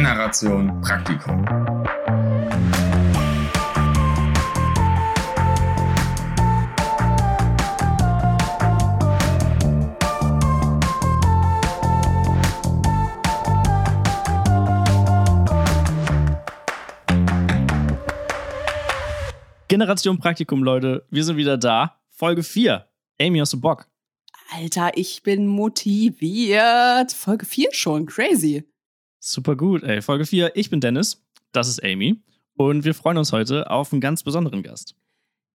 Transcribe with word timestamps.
Generation 0.00 0.80
Praktikum. 0.80 1.44
Generation 19.68 20.18
Praktikum, 20.18 20.64
Leute. 20.64 21.04
Wir 21.10 21.24
sind 21.24 21.36
wieder 21.36 21.58
da. 21.58 22.00
Folge 22.08 22.42
4. 22.42 22.88
Amy, 23.20 23.38
hast 23.38 23.52
du 23.52 23.60
Bock? 23.60 23.86
Alter, 24.50 24.92
ich 24.94 25.22
bin 25.22 25.46
motiviert. 25.46 27.12
Folge 27.12 27.44
4 27.44 27.68
schon. 27.74 28.06
Crazy. 28.06 28.64
Super 29.22 29.54
gut, 29.54 29.82
ey. 29.82 30.00
Folge 30.00 30.24
4. 30.24 30.56
Ich 30.56 30.70
bin 30.70 30.80
Dennis. 30.80 31.22
Das 31.52 31.68
ist 31.68 31.84
Amy. 31.84 32.22
Und 32.56 32.84
wir 32.84 32.94
freuen 32.94 33.18
uns 33.18 33.32
heute 33.32 33.70
auf 33.70 33.92
einen 33.92 34.00
ganz 34.00 34.22
besonderen 34.22 34.62
Gast. 34.62 34.96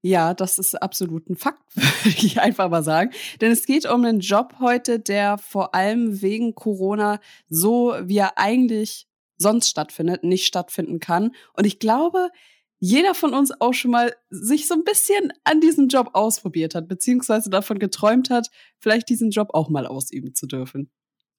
Ja, 0.03 0.35
das 0.35 0.59
ist 0.59 0.79
absolut 0.79 1.27
ein 1.27 1.35
Fakt, 1.35 1.63
würde 1.75 2.25
ich 2.25 2.39
einfach 2.39 2.69
mal 2.69 2.83
sagen. 2.83 3.09
Denn 3.41 3.51
es 3.51 3.65
geht 3.65 3.89
um 3.89 4.05
einen 4.05 4.19
Job 4.19 4.57
heute, 4.59 4.99
der 4.99 5.39
vor 5.39 5.73
allem 5.73 6.21
wegen 6.21 6.53
Corona 6.53 7.19
so, 7.49 7.95
wie 8.03 8.17
er 8.17 8.37
eigentlich 8.37 9.07
sonst 9.37 9.67
stattfindet, 9.67 10.23
nicht 10.23 10.45
stattfinden 10.45 10.99
kann. 10.99 11.31
Und 11.53 11.65
ich 11.65 11.79
glaube, 11.79 12.29
jeder 12.77 13.15
von 13.15 13.33
uns 13.33 13.49
auch 13.59 13.73
schon 13.73 13.89
mal 13.89 14.13
sich 14.29 14.67
so 14.67 14.75
ein 14.75 14.83
bisschen 14.83 15.33
an 15.43 15.59
diesem 15.59 15.87
Job 15.87 16.11
ausprobiert 16.13 16.75
hat, 16.75 16.87
beziehungsweise 16.87 17.49
davon 17.49 17.79
geträumt 17.79 18.29
hat, 18.29 18.49
vielleicht 18.77 19.09
diesen 19.09 19.31
Job 19.31 19.49
auch 19.53 19.69
mal 19.69 19.87
ausüben 19.87 20.35
zu 20.35 20.45
dürfen. 20.45 20.91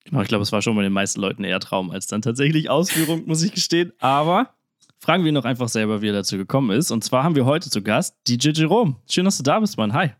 Genau, 0.08 0.22
ich 0.22 0.28
glaube, 0.28 0.42
es 0.42 0.52
war 0.52 0.62
schon 0.62 0.76
bei 0.76 0.82
den 0.82 0.92
meisten 0.92 1.20
Leuten 1.20 1.42
eher 1.42 1.58
Traum 1.58 1.90
als 1.90 2.06
dann 2.06 2.22
tatsächlich 2.22 2.70
Ausführung, 2.70 3.26
muss 3.26 3.42
ich 3.42 3.52
gestehen. 3.52 3.92
Aber 3.98 4.50
fragen 4.98 5.24
wir 5.24 5.30
ihn 5.30 5.34
doch 5.34 5.44
einfach 5.44 5.68
selber, 5.68 6.00
wie 6.00 6.08
er 6.08 6.12
dazu 6.12 6.36
gekommen 6.36 6.76
ist. 6.76 6.90
Und 6.90 7.02
zwar 7.02 7.24
haben 7.24 7.34
wir 7.34 7.44
heute 7.44 7.70
zu 7.70 7.82
Gast 7.82 8.14
DJ 8.28 8.50
Jerome. 8.50 8.96
Schön, 9.08 9.24
dass 9.24 9.36
du 9.36 9.42
da 9.42 9.58
bist, 9.58 9.76
Mann. 9.76 9.92
Hi. 9.92 10.10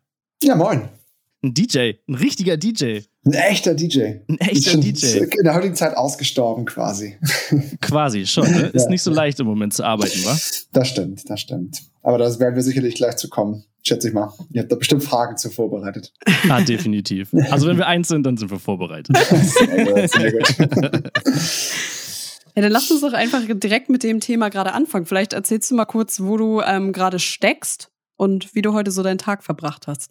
Ja, 0.42 0.56
moin. 0.56 0.88
Ein 1.42 1.54
DJ, 1.54 1.92
ein 2.08 2.14
richtiger 2.16 2.56
DJ. 2.56 3.00
Ein 3.24 3.32
echter 3.32 3.74
DJ. 3.74 4.20
Ein 4.28 4.38
echter 4.38 4.78
DJ. 4.78 5.18
In 5.18 5.44
der 5.44 5.54
heutigen 5.54 5.76
Zeit 5.76 5.96
ausgestorben 5.96 6.64
quasi. 6.64 7.16
Quasi 7.80 8.26
schon. 8.26 8.50
Ne? 8.50 8.70
Ist 8.72 8.84
ja. 8.84 8.90
nicht 8.90 9.02
so 9.02 9.12
leicht 9.12 9.38
im 9.38 9.46
Moment 9.46 9.74
zu 9.74 9.84
arbeiten, 9.84 10.24
wa? 10.24 10.36
Das 10.72 10.88
stimmt, 10.88 11.28
das 11.30 11.40
stimmt. 11.40 11.82
Aber 12.02 12.18
das 12.18 12.40
werden 12.40 12.56
wir 12.56 12.62
sicherlich 12.62 12.94
gleich 12.94 13.16
zu 13.16 13.28
kommen, 13.28 13.64
schätze 13.86 14.08
ich 14.08 14.14
mal. 14.14 14.32
Ihr 14.50 14.62
habt 14.62 14.72
da 14.72 14.76
bestimmt 14.76 15.04
Fragen 15.04 15.36
zu 15.36 15.50
vorbereitet. 15.50 16.12
Ah, 16.48 16.60
definitiv. 16.60 17.32
Also 17.50 17.68
wenn 17.68 17.76
wir 17.76 17.86
eins 17.86 18.08
sind, 18.08 18.24
dann 18.24 18.36
sind 18.36 18.50
wir 18.50 18.58
vorbereitet. 18.58 19.16
Sehr 19.16 19.84
gut, 19.84 20.10
sehr 20.10 20.32
gut. 20.32 21.12
Ja, 22.54 22.62
dann 22.62 22.72
lass 22.72 22.90
uns 22.90 23.02
doch 23.02 23.12
einfach 23.12 23.42
direkt 23.46 23.90
mit 23.90 24.02
dem 24.02 24.20
Thema 24.20 24.48
gerade 24.48 24.72
anfangen. 24.72 25.04
Vielleicht 25.04 25.34
erzählst 25.34 25.70
du 25.70 25.74
mal 25.74 25.84
kurz, 25.84 26.20
wo 26.20 26.38
du 26.38 26.62
ähm, 26.62 26.92
gerade 26.92 27.18
steckst 27.18 27.90
und 28.16 28.54
wie 28.54 28.62
du 28.62 28.72
heute 28.72 28.90
so 28.90 29.02
deinen 29.02 29.18
Tag 29.18 29.44
verbracht 29.44 29.86
hast. 29.86 30.10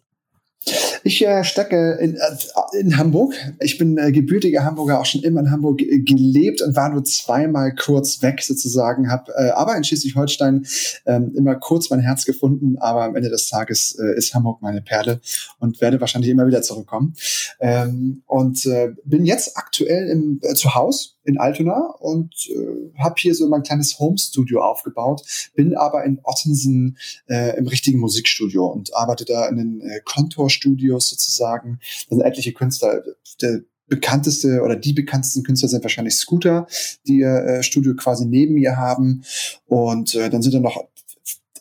Ich 1.04 1.24
äh, 1.24 1.44
stecke 1.44 1.98
in, 2.00 2.16
äh, 2.16 2.78
in 2.80 2.98
Hamburg. 2.98 3.34
Ich 3.60 3.78
bin 3.78 3.96
äh, 3.96 4.10
gebürtiger 4.10 4.64
Hamburger, 4.64 5.00
auch 5.00 5.06
schon 5.06 5.22
immer 5.22 5.40
in 5.40 5.52
Hamburg 5.52 5.80
äh, 5.80 6.00
gelebt 6.00 6.62
und 6.62 6.74
war 6.74 6.88
nur 6.88 7.04
zweimal 7.04 7.72
kurz 7.74 8.22
weg 8.22 8.42
sozusagen, 8.42 9.08
habe 9.08 9.32
äh, 9.36 9.50
aber 9.50 9.76
in 9.76 9.84
Schleswig-Holstein 9.84 10.66
äh, 11.04 11.20
immer 11.36 11.54
kurz 11.54 11.90
mein 11.90 12.00
Herz 12.00 12.24
gefunden, 12.24 12.76
aber 12.78 13.04
am 13.04 13.14
Ende 13.14 13.30
des 13.30 13.46
Tages 13.48 13.96
äh, 14.00 14.16
ist 14.16 14.34
Hamburg 14.34 14.62
meine 14.62 14.82
Perle 14.82 15.20
und 15.60 15.80
werde 15.80 16.00
wahrscheinlich 16.00 16.30
immer 16.30 16.48
wieder 16.48 16.62
zurückkommen. 16.62 17.14
Ähm, 17.60 18.22
und 18.26 18.66
äh, 18.66 18.88
bin 19.04 19.24
jetzt 19.24 19.56
aktuell 19.56 20.08
im, 20.08 20.40
äh, 20.42 20.54
zu 20.54 20.74
Hause 20.74 21.10
in 21.26 21.38
Altona 21.38 21.94
und 21.98 22.34
äh, 22.48 22.98
habe 22.98 23.16
hier 23.18 23.34
so 23.34 23.48
mein 23.48 23.62
kleines 23.62 23.98
Home-Studio 23.98 24.62
aufgebaut, 24.62 25.22
bin 25.54 25.76
aber 25.76 26.04
in 26.04 26.20
Ottensen 26.22 26.98
äh, 27.28 27.56
im 27.58 27.66
richtigen 27.66 27.98
Musikstudio 27.98 28.66
und 28.66 28.94
arbeite 28.94 29.24
da 29.24 29.48
in 29.48 29.56
den 29.56 29.80
äh, 29.80 30.00
Kontorstudios 30.04 31.10
sozusagen. 31.10 31.80
Da 32.08 32.16
sind 32.16 32.24
etliche 32.24 32.52
Künstler. 32.52 33.02
Der 33.42 33.62
bekannteste 33.88 34.62
oder 34.62 34.76
die 34.76 34.92
bekanntesten 34.92 35.42
Künstler 35.42 35.68
sind 35.68 35.82
wahrscheinlich 35.84 36.16
Scooter, 36.16 36.66
die 37.06 37.18
ihr 37.18 37.34
äh, 37.44 37.62
Studio 37.62 37.94
quasi 37.94 38.26
neben 38.26 38.54
mir 38.54 38.76
haben. 38.76 39.22
Und 39.66 40.14
äh, 40.14 40.30
dann 40.30 40.42
sind 40.42 40.54
da 40.54 40.60
noch 40.60 40.88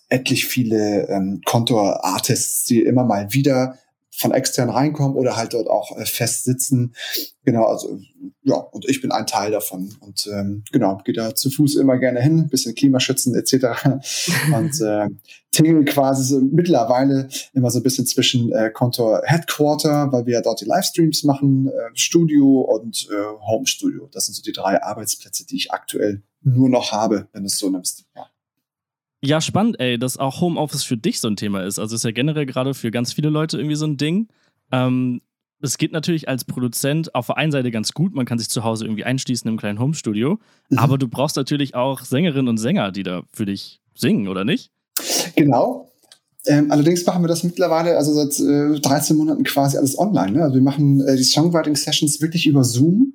etlich 0.09 0.45
viele 0.45 1.07
ähm, 1.09 1.41
Kontor-Artists, 1.45 2.65
die 2.65 2.81
immer 2.81 3.03
mal 3.03 3.33
wieder 3.33 3.77
von 4.17 4.31
extern 4.31 4.69
reinkommen 4.69 5.17
oder 5.17 5.35
halt 5.35 5.53
dort 5.53 5.69
auch 5.69 5.97
äh, 5.97 6.05
fest 6.05 6.45
sitzen. 6.45 6.95
Genau, 7.43 7.65
also 7.65 7.99
ja, 8.43 8.55
und 8.55 8.87
ich 8.87 9.01
bin 9.01 9.11
ein 9.11 9.27
Teil 9.27 9.51
davon. 9.51 9.95
Und 9.99 10.27
ähm, 10.31 10.63
genau, 10.71 10.97
gehe 11.03 11.13
da 11.13 11.35
zu 11.35 11.49
Fuß 11.49 11.75
immer 11.75 11.97
gerne 11.97 12.21
hin, 12.21 12.47
bisschen 12.47 12.75
Klimaschützen 12.75 13.35
etc. 13.35 13.55
und 14.55 14.81
äh, 14.81 15.09
tingle 15.51 15.85
quasi 15.85 16.23
so 16.23 16.41
mittlerweile 16.41 17.27
immer 17.53 17.71
so 17.71 17.79
ein 17.79 17.83
bisschen 17.83 18.05
zwischen 18.05 18.51
äh, 18.51 18.69
Kontor 18.71 19.21
Headquarter, 19.25 20.11
weil 20.11 20.25
wir 20.25 20.33
ja 20.33 20.41
dort 20.41 20.61
die 20.61 20.65
Livestreams 20.65 21.23
machen, 21.23 21.67
äh, 21.67 21.89
Studio 21.93 22.61
und 22.61 23.07
äh, 23.11 23.45
Home 23.47 23.67
Studio. 23.67 24.09
Das 24.11 24.25
sind 24.25 24.35
so 24.35 24.41
die 24.41 24.53
drei 24.53 24.81
Arbeitsplätze, 24.81 25.45
die 25.45 25.55
ich 25.55 25.71
aktuell 25.71 26.23
nur 26.41 26.69
noch 26.69 26.91
habe, 26.91 27.27
wenn 27.33 27.43
du 27.43 27.47
es 27.47 27.57
so 27.57 27.69
nimmst. 27.69 28.05
Ja. 28.15 28.27
Ja, 29.25 29.41
spannend, 29.41 29.79
ey, 29.79 29.97
dass 29.97 30.17
auch 30.17 30.39
Homeoffice 30.39 30.83
für 30.83 30.97
dich 30.97 31.19
so 31.19 31.27
ein 31.27 31.35
Thema 31.35 31.63
ist. 31.63 31.79
Also 31.79 31.95
ist 31.95 32.03
ja 32.03 32.11
generell 32.11 32.45
gerade 32.45 32.75
für 32.75 32.91
ganz 32.91 33.11
viele 33.11 33.29
Leute 33.29 33.57
irgendwie 33.57 33.75
so 33.75 33.87
ein 33.87 33.97
Ding. 33.97 34.27
Ähm, 34.71 35.21
es 35.61 35.79
geht 35.79 35.91
natürlich 35.91 36.29
als 36.29 36.45
Produzent 36.45 37.15
auf 37.15 37.25
der 37.27 37.37
einen 37.37 37.51
Seite 37.51 37.71
ganz 37.71 37.93
gut, 37.93 38.13
man 38.13 38.27
kann 38.27 38.37
sich 38.37 38.49
zu 38.49 38.63
Hause 38.63 38.85
irgendwie 38.85 39.03
einschließen 39.03 39.49
im 39.49 39.57
kleinen 39.57 39.79
Homestudio, 39.79 40.37
mhm. 40.69 40.77
aber 40.77 40.99
du 40.99 41.07
brauchst 41.07 41.37
natürlich 41.37 41.73
auch 41.73 42.01
Sängerinnen 42.01 42.49
und 42.49 42.57
Sänger, 42.57 42.91
die 42.91 43.01
da 43.01 43.23
für 43.33 43.45
dich 43.45 43.81
singen, 43.95 44.27
oder 44.27 44.43
nicht? 44.43 44.69
Genau. 45.35 45.89
Ähm, 46.45 46.71
allerdings 46.71 47.03
machen 47.07 47.23
wir 47.23 47.27
das 47.27 47.43
mittlerweile, 47.43 47.97
also 47.97 48.13
seit 48.13 48.39
äh, 48.39 48.79
13 48.79 49.17
Monaten 49.17 49.43
quasi 49.43 49.77
alles 49.77 49.97
online. 49.97 50.33
Ne? 50.33 50.43
Also 50.43 50.55
wir 50.55 50.61
machen 50.61 51.01
äh, 51.01 51.15
die 51.15 51.23
Songwriting-Sessions 51.23 52.21
wirklich 52.21 52.45
über 52.45 52.63
Zoom 52.63 53.14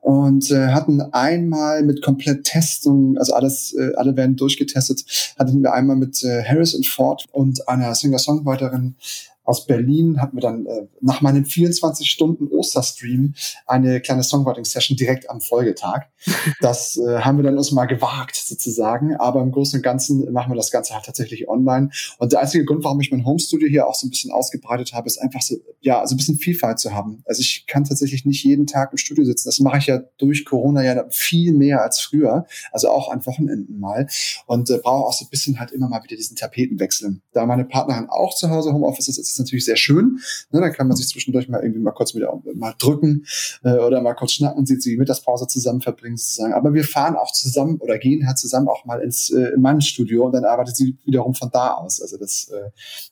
und 0.00 0.50
äh, 0.50 0.68
hatten 0.68 1.00
einmal 1.00 1.82
mit 1.82 2.02
komplett 2.02 2.44
Testung, 2.44 3.18
also 3.18 3.34
alles, 3.34 3.74
äh, 3.74 3.92
alle 3.96 4.16
werden 4.16 4.36
durchgetestet, 4.36 5.04
hatten 5.38 5.62
wir 5.62 5.72
einmal 5.72 5.96
mit 5.96 6.22
äh, 6.22 6.44
Harris 6.44 6.74
und 6.74 6.86
Ford 6.86 7.24
und 7.32 7.68
einer 7.68 7.94
Singer-Songwriterin 7.94 8.96
aus 9.46 9.66
Berlin 9.66 10.20
hatten 10.20 10.36
wir 10.36 10.40
dann 10.42 10.66
äh, 10.66 10.86
nach 11.00 11.20
meinem 11.20 11.44
24 11.44 12.10
Stunden 12.10 12.48
Osterstream 12.48 13.34
eine 13.66 14.00
kleine 14.00 14.22
Songwriting-Session 14.22 14.96
direkt 14.96 15.30
am 15.30 15.40
Folgetag. 15.40 16.06
Das 16.60 16.96
äh, 16.96 17.20
haben 17.20 17.36
wir 17.36 17.44
dann 17.44 17.58
uns 17.58 17.70
mal 17.70 17.86
gewagt 17.86 18.34
sozusagen, 18.34 19.14
aber 19.16 19.42
im 19.42 19.52
Großen 19.52 19.78
und 19.78 19.82
Ganzen 19.82 20.32
machen 20.32 20.50
wir 20.50 20.56
das 20.56 20.70
Ganze 20.70 20.94
halt 20.94 21.04
tatsächlich 21.04 21.48
online. 21.48 21.90
Und 22.18 22.32
der 22.32 22.40
einzige 22.40 22.64
Grund, 22.64 22.82
warum 22.82 23.00
ich 23.00 23.10
mein 23.10 23.24
Homestudio 23.24 23.68
hier 23.68 23.86
auch 23.86 23.94
so 23.94 24.06
ein 24.06 24.10
bisschen 24.10 24.32
ausgebreitet 24.32 24.92
habe, 24.92 25.06
ist 25.06 25.18
einfach 25.18 25.42
so, 25.42 25.56
ja, 25.80 26.00
also 26.00 26.14
ein 26.14 26.16
bisschen 26.16 26.38
Vielfalt 26.38 26.78
zu 26.78 26.92
haben. 26.92 27.22
Also 27.26 27.40
ich 27.40 27.66
kann 27.66 27.84
tatsächlich 27.84 28.24
nicht 28.24 28.42
jeden 28.44 28.66
Tag 28.66 28.92
im 28.92 28.98
Studio 28.98 29.24
sitzen. 29.24 29.48
Das 29.48 29.60
mache 29.60 29.78
ich 29.78 29.86
ja 29.86 30.00
durch 30.18 30.44
Corona 30.44 30.82
ja 30.82 31.04
viel 31.10 31.52
mehr 31.52 31.82
als 31.82 32.00
früher, 32.00 32.46
also 32.72 32.88
auch 32.88 33.10
an 33.10 33.24
Wochenenden 33.26 33.78
mal 33.78 34.08
und 34.46 34.70
äh, 34.70 34.78
brauche 34.78 35.06
auch 35.06 35.12
so 35.12 35.24
ein 35.24 35.30
bisschen 35.30 35.60
halt 35.60 35.72
immer 35.72 35.88
mal 35.88 36.02
wieder 36.02 36.16
diesen 36.16 36.36
Tapetenwechsel. 36.36 37.20
Da 37.32 37.46
meine 37.46 37.64
Partnerin 37.64 38.08
auch 38.08 38.34
zu 38.34 38.50
Hause 38.50 38.72
Homeoffice 38.72 39.08
ist, 39.08 39.18
ist 39.18 39.35
ist 39.36 39.44
natürlich 39.44 39.64
sehr 39.64 39.76
schön. 39.76 40.18
Ne, 40.50 40.60
dann 40.60 40.72
kann 40.72 40.88
man 40.88 40.96
sich 40.96 41.08
zwischendurch 41.08 41.48
mal 41.48 41.62
irgendwie 41.62 41.80
mal 41.80 41.92
kurz 41.92 42.14
wieder 42.14 42.32
mal 42.54 42.74
drücken 42.78 43.26
äh, 43.62 43.74
oder 43.74 44.00
mal 44.00 44.14
kurz 44.14 44.32
schnacken, 44.32 44.66
sieht 44.66 44.82
sie 44.82 44.96
Mittagspause 44.96 45.46
zusammen 45.46 45.80
verbringen 45.80 46.16
sozusagen. 46.16 46.54
Aber 46.54 46.74
wir 46.74 46.84
fahren 46.84 47.16
auch 47.16 47.32
zusammen 47.32 47.78
oder 47.78 47.98
gehen 47.98 48.26
halt 48.26 48.38
zusammen 48.38 48.68
auch 48.68 48.84
mal 48.84 49.00
ins 49.00 49.30
äh, 49.30 49.52
Mannstudio 49.56 50.26
und 50.26 50.32
dann 50.32 50.44
arbeitet 50.44 50.76
sie 50.76 50.96
wiederum 51.04 51.34
von 51.34 51.50
da 51.52 51.74
aus. 51.74 52.00
Also 52.00 52.16
das 52.16 52.50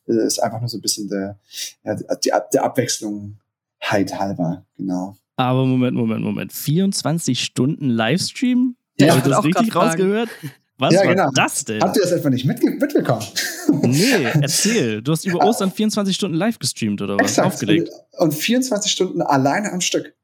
äh, 0.07 0.27
ist 0.27 0.43
einfach 0.43 0.61
nur 0.61 0.69
so 0.69 0.79
ein 0.79 0.83
bisschen 0.83 1.09
der, 1.09 1.39
ja, 1.85 1.95
die, 1.95 2.31
der 2.53 2.65
Abwechslung 2.65 3.39
halt 3.81 4.19
halber, 4.19 4.65
genau. 4.77 5.17
Aber 5.37 5.67
Moment, 5.67 5.97
Moment, 5.97 6.23
Moment. 6.23 6.53
24 6.53 7.43
Stunden 7.43 7.91
Livestream? 7.91 8.77
Ja, 8.99 9.09
Habe 9.09 9.19
ich 9.19 9.25
das 9.25 9.45
richtig 9.45 9.75
rausgehört? 9.75 10.29
Was 10.79 10.95
ja, 10.95 11.01
war 11.01 11.15
genau. 11.15 11.31
das 11.35 11.65
denn? 11.65 11.81
Habt 11.81 11.97
ihr 11.97 12.03
das 12.03 12.13
etwa 12.13 12.31
nicht 12.31 12.45
mitbekommen? 12.45 13.25
Nee, 13.83 14.25
erzähl. 14.41 15.03
Du 15.03 15.13
hast 15.13 15.25
über 15.25 15.45
Ostern 15.45 15.71
24 15.71 16.15
Stunden 16.15 16.37
live 16.37 16.59
gestreamt 16.59 17.01
oder 17.01 17.15
was? 17.15 17.31
Exakt. 17.31 17.47
Aufgelegt. 17.47 17.91
Und 18.19 18.35
24 18.35 18.91
Stunden 18.91 19.23
alleine 19.23 19.73
am 19.73 19.81
Stück. 19.81 20.15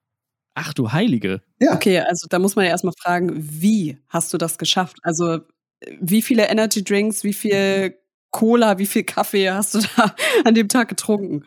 Ach 0.55 0.75
du 0.75 0.91
Heilige. 0.93 1.41
Ja. 1.61 1.75
Okay, 1.75 2.01
also 2.01 2.27
da 2.29 2.41
muss 2.41 2.57
man 2.57 2.65
ja 2.65 2.73
erstmal 2.73 2.95
fragen, 3.01 3.31
wie 3.37 3.99
hast 4.09 4.33
du 4.33 4.39
das 4.39 4.59
geschafft? 4.59 4.97
Also 5.03 5.39
wie 6.01 6.23
viele 6.23 6.49
Energy 6.49 6.83
Drinks, 6.83 7.23
wie 7.23 7.33
viel 7.33 7.97
Cola, 8.31 8.79
wie 8.79 8.87
viel 8.87 9.05
Kaffee 9.05 9.51
hast 9.51 9.75
du 9.75 9.81
da 9.97 10.15
an 10.45 10.55
dem 10.55 10.69
Tag 10.69 10.89
getrunken? 10.89 11.45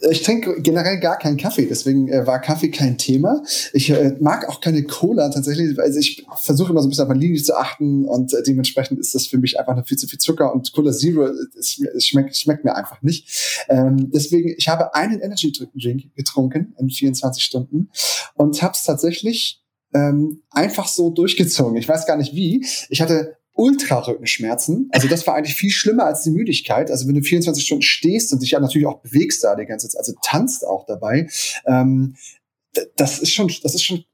Ich 0.00 0.22
trinke 0.22 0.60
generell 0.60 0.98
gar 0.98 1.18
keinen 1.18 1.36
Kaffee, 1.36 1.66
deswegen 1.66 2.08
äh, 2.08 2.26
war 2.26 2.40
Kaffee 2.40 2.70
kein 2.70 2.98
Thema. 2.98 3.42
Ich 3.72 3.90
äh, 3.90 4.16
mag 4.20 4.48
auch 4.48 4.60
keine 4.60 4.82
Cola 4.82 5.28
tatsächlich, 5.28 5.78
also 5.78 5.98
ich 5.98 6.26
versuche 6.42 6.72
immer 6.72 6.82
so 6.82 6.88
ein 6.88 6.90
bisschen 6.90 7.04
auf 7.04 7.08
meine 7.08 7.20
Linie 7.20 7.42
zu 7.42 7.56
achten 7.56 8.04
und 8.04 8.34
äh, 8.34 8.42
dementsprechend 8.42 8.98
ist 8.98 9.14
das 9.14 9.26
für 9.26 9.38
mich 9.38 9.58
einfach 9.58 9.74
nur 9.74 9.84
viel 9.84 9.96
zu 9.96 10.08
viel 10.08 10.18
Zucker 10.18 10.52
und 10.52 10.72
Cola 10.72 10.92
Zero, 10.92 11.26
es, 11.58 11.80
es 11.96 12.06
schmeckt, 12.06 12.36
schmeckt 12.36 12.64
mir 12.64 12.74
einfach 12.74 13.02
nicht. 13.02 13.64
Ähm, 13.68 14.10
deswegen, 14.12 14.54
ich 14.56 14.68
habe 14.68 14.94
einen 14.94 15.20
Energy 15.20 15.52
Drink 15.52 16.14
getrunken 16.16 16.74
in 16.78 16.90
24 16.90 17.42
Stunden 17.42 17.90
und 18.34 18.60
habe 18.62 18.74
es 18.74 18.82
tatsächlich 18.82 19.62
ähm, 19.94 20.42
einfach 20.50 20.88
so 20.88 21.10
durchgezogen. 21.10 21.76
Ich 21.76 21.88
weiß 21.88 22.06
gar 22.06 22.16
nicht 22.16 22.34
wie. 22.34 22.66
Ich 22.88 23.00
hatte 23.00 23.36
Ultra-Rückenschmerzen. 23.54 24.88
Also 24.92 25.08
das 25.08 25.26
war 25.26 25.36
eigentlich 25.36 25.54
viel 25.54 25.70
schlimmer 25.70 26.04
als 26.04 26.22
die 26.22 26.30
Müdigkeit. 26.30 26.90
Also 26.90 27.06
wenn 27.06 27.14
du 27.14 27.22
24 27.22 27.64
Stunden 27.64 27.82
stehst 27.82 28.32
und 28.32 28.42
dich 28.42 28.50
ja 28.50 28.60
natürlich 28.60 28.86
auch 28.86 29.00
bewegst 29.00 29.44
da 29.44 29.54
die 29.54 29.64
ganze 29.64 29.88
Zeit, 29.88 29.98
also 29.98 30.14
tanzt 30.22 30.66
auch 30.66 30.84
dabei, 30.86 31.28
ähm, 31.66 32.16
das 32.96 33.20
ist 33.20 33.32
schon, 33.32 33.52
das 33.62 33.74
ist 33.74 33.84
schon 33.84 34.04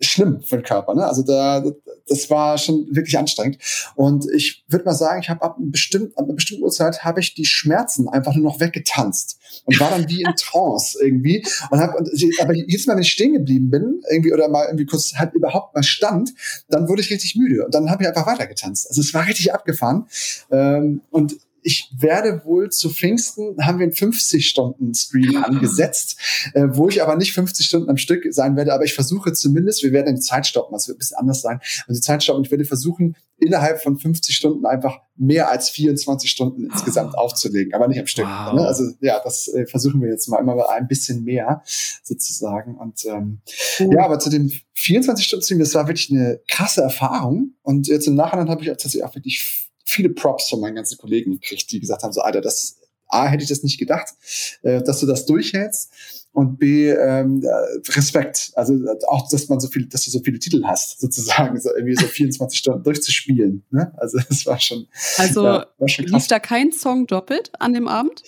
schlimm 0.00 0.40
für 0.42 0.56
den 0.56 0.64
Körper. 0.64 0.94
Ne? 0.94 1.06
Also 1.06 1.22
da, 1.22 1.64
das 2.08 2.30
war 2.30 2.58
schon 2.58 2.86
wirklich 2.90 3.18
anstrengend. 3.18 3.58
Und 3.94 4.26
ich 4.32 4.64
würde 4.68 4.84
mal 4.84 4.94
sagen, 4.94 5.20
ich 5.20 5.28
habe 5.28 5.42
ab, 5.42 5.56
einem 5.58 5.70
bestimmten, 5.70 6.16
ab 6.16 6.24
einer 6.24 6.34
bestimmten 6.34 6.64
Uhrzeit 6.64 7.04
habe 7.04 7.20
ich 7.20 7.34
die 7.34 7.44
Schmerzen 7.44 8.08
einfach 8.08 8.34
nur 8.34 8.44
noch 8.44 8.60
weggetanzt 8.60 9.38
und 9.64 9.78
war 9.80 9.90
dann 9.90 10.08
wie 10.08 10.22
in 10.22 10.34
Trance 10.36 10.98
irgendwie. 11.02 11.44
Und 11.70 11.80
hab, 11.80 11.94
und, 11.94 12.10
aber 12.40 12.54
jedes 12.54 12.86
Mal, 12.86 12.94
wenn 12.94 13.02
ich 13.02 13.12
stehen 13.12 13.32
geblieben 13.32 13.70
bin, 13.70 14.02
irgendwie 14.10 14.32
oder 14.32 14.48
mal 14.48 14.66
irgendwie 14.66 14.86
kurz 14.86 15.14
halt 15.14 15.34
überhaupt 15.34 15.74
mal 15.74 15.82
stand, 15.82 16.32
dann 16.68 16.88
wurde 16.88 17.02
ich 17.02 17.10
richtig 17.10 17.36
müde 17.36 17.64
und 17.64 17.74
dann 17.74 17.90
habe 17.90 18.02
ich 18.02 18.08
einfach 18.08 18.26
weitergetanzt. 18.26 18.88
Also 18.88 19.00
es 19.00 19.12
war 19.14 19.26
richtig 19.26 19.52
abgefahren. 19.52 20.06
Ähm, 20.50 21.02
und 21.10 21.36
ich 21.68 21.92
werde 21.98 22.46
wohl 22.46 22.70
zu 22.70 22.88
Pfingsten, 22.88 23.54
haben 23.60 23.78
wir 23.78 23.84
einen 23.84 23.92
50-Stunden-Stream 23.92 25.44
angesetzt, 25.44 26.16
äh, 26.54 26.64
wo 26.70 26.88
ich 26.88 27.02
aber 27.02 27.14
nicht 27.16 27.34
50 27.34 27.66
Stunden 27.66 27.90
am 27.90 27.98
Stück 27.98 28.24
sein 28.30 28.56
werde, 28.56 28.72
aber 28.72 28.84
ich 28.84 28.94
versuche 28.94 29.34
zumindest, 29.34 29.82
wir 29.82 29.92
werden 29.92 30.16
die 30.16 30.22
Zeit 30.22 30.46
stoppen, 30.46 30.72
das 30.72 30.88
wird 30.88 30.96
ein 30.96 31.00
bisschen 31.00 31.18
anders 31.18 31.42
sein, 31.42 31.60
und 31.86 31.94
die 31.94 32.00
Zeit 32.00 32.22
stoppen, 32.22 32.42
ich 32.42 32.50
werde 32.50 32.64
versuchen, 32.64 33.16
innerhalb 33.36 33.82
von 33.82 33.98
50 33.98 34.34
Stunden 34.34 34.64
einfach 34.64 34.98
mehr 35.14 35.50
als 35.50 35.68
24 35.68 36.30
Stunden 36.30 36.64
insgesamt 36.64 37.12
oh. 37.14 37.18
aufzulegen, 37.18 37.74
aber 37.74 37.86
nicht 37.86 38.00
am 38.00 38.06
Stück. 38.06 38.24
Wow. 38.24 38.54
Ne? 38.54 38.66
Also 38.66 38.84
ja, 39.00 39.20
das 39.22 39.48
äh, 39.48 39.66
versuchen 39.66 40.00
wir 40.00 40.08
jetzt 40.08 40.26
mal 40.28 40.38
immer 40.38 40.54
mal 40.54 40.68
ein 40.68 40.88
bisschen 40.88 41.22
mehr 41.22 41.62
sozusagen. 42.02 42.76
Und 42.76 43.04
ähm, 43.04 43.40
oh. 43.80 43.92
ja, 43.92 44.06
aber 44.06 44.18
zu 44.18 44.30
dem 44.30 44.50
24-Stunden-Stream, 44.74 45.58
das 45.58 45.74
war 45.74 45.86
wirklich 45.86 46.10
eine 46.10 46.40
krasse 46.48 46.80
Erfahrung. 46.80 47.52
Und 47.62 47.88
jetzt 47.88 48.06
im 48.06 48.14
Nachhinein 48.14 48.48
habe 48.48 48.62
ich 48.62 48.68
tatsächlich 48.68 49.04
auch 49.04 49.14
wirklich 49.14 49.67
viele 49.88 50.10
Props 50.10 50.50
von 50.50 50.60
meinen 50.60 50.76
ganzen 50.76 50.98
Kollegen 50.98 51.32
gekriegt, 51.32 51.70
die 51.72 51.80
gesagt 51.80 52.02
haben, 52.02 52.12
so, 52.12 52.20
Alter, 52.20 52.40
das, 52.40 52.78
A, 53.08 53.26
hätte 53.26 53.42
ich 53.42 53.48
das 53.48 53.62
nicht 53.62 53.78
gedacht, 53.78 54.08
äh, 54.62 54.82
dass 54.82 55.00
du 55.00 55.06
das 55.06 55.24
durchhältst 55.24 55.90
und 56.32 56.58
B, 56.58 56.90
ähm, 56.90 57.42
äh, 57.42 57.92
Respekt. 57.92 58.52
Also 58.54 58.74
auch, 59.08 59.28
dass 59.30 59.48
man 59.48 59.60
so 59.60 59.68
viel, 59.68 59.86
dass 59.86 60.04
du 60.04 60.10
so 60.10 60.20
viele 60.20 60.38
Titel 60.38 60.62
hast, 60.64 61.00
sozusagen, 61.00 61.58
so 61.58 61.70
irgendwie 61.74 61.96
so 61.96 62.06
24 62.06 62.58
Stunden 62.58 62.84
durchzuspielen. 62.84 63.64
Ne? 63.70 63.92
Also 63.96 64.18
das 64.28 64.44
war 64.44 64.60
schon. 64.60 64.86
Also 65.16 65.44
ja, 65.44 65.66
war 65.78 65.88
schon 65.88 66.04
lief 66.04 66.26
da 66.26 66.38
kein 66.38 66.70
Song 66.72 67.06
doppelt 67.06 67.50
an 67.58 67.72
dem 67.72 67.88
Abend? 67.88 68.22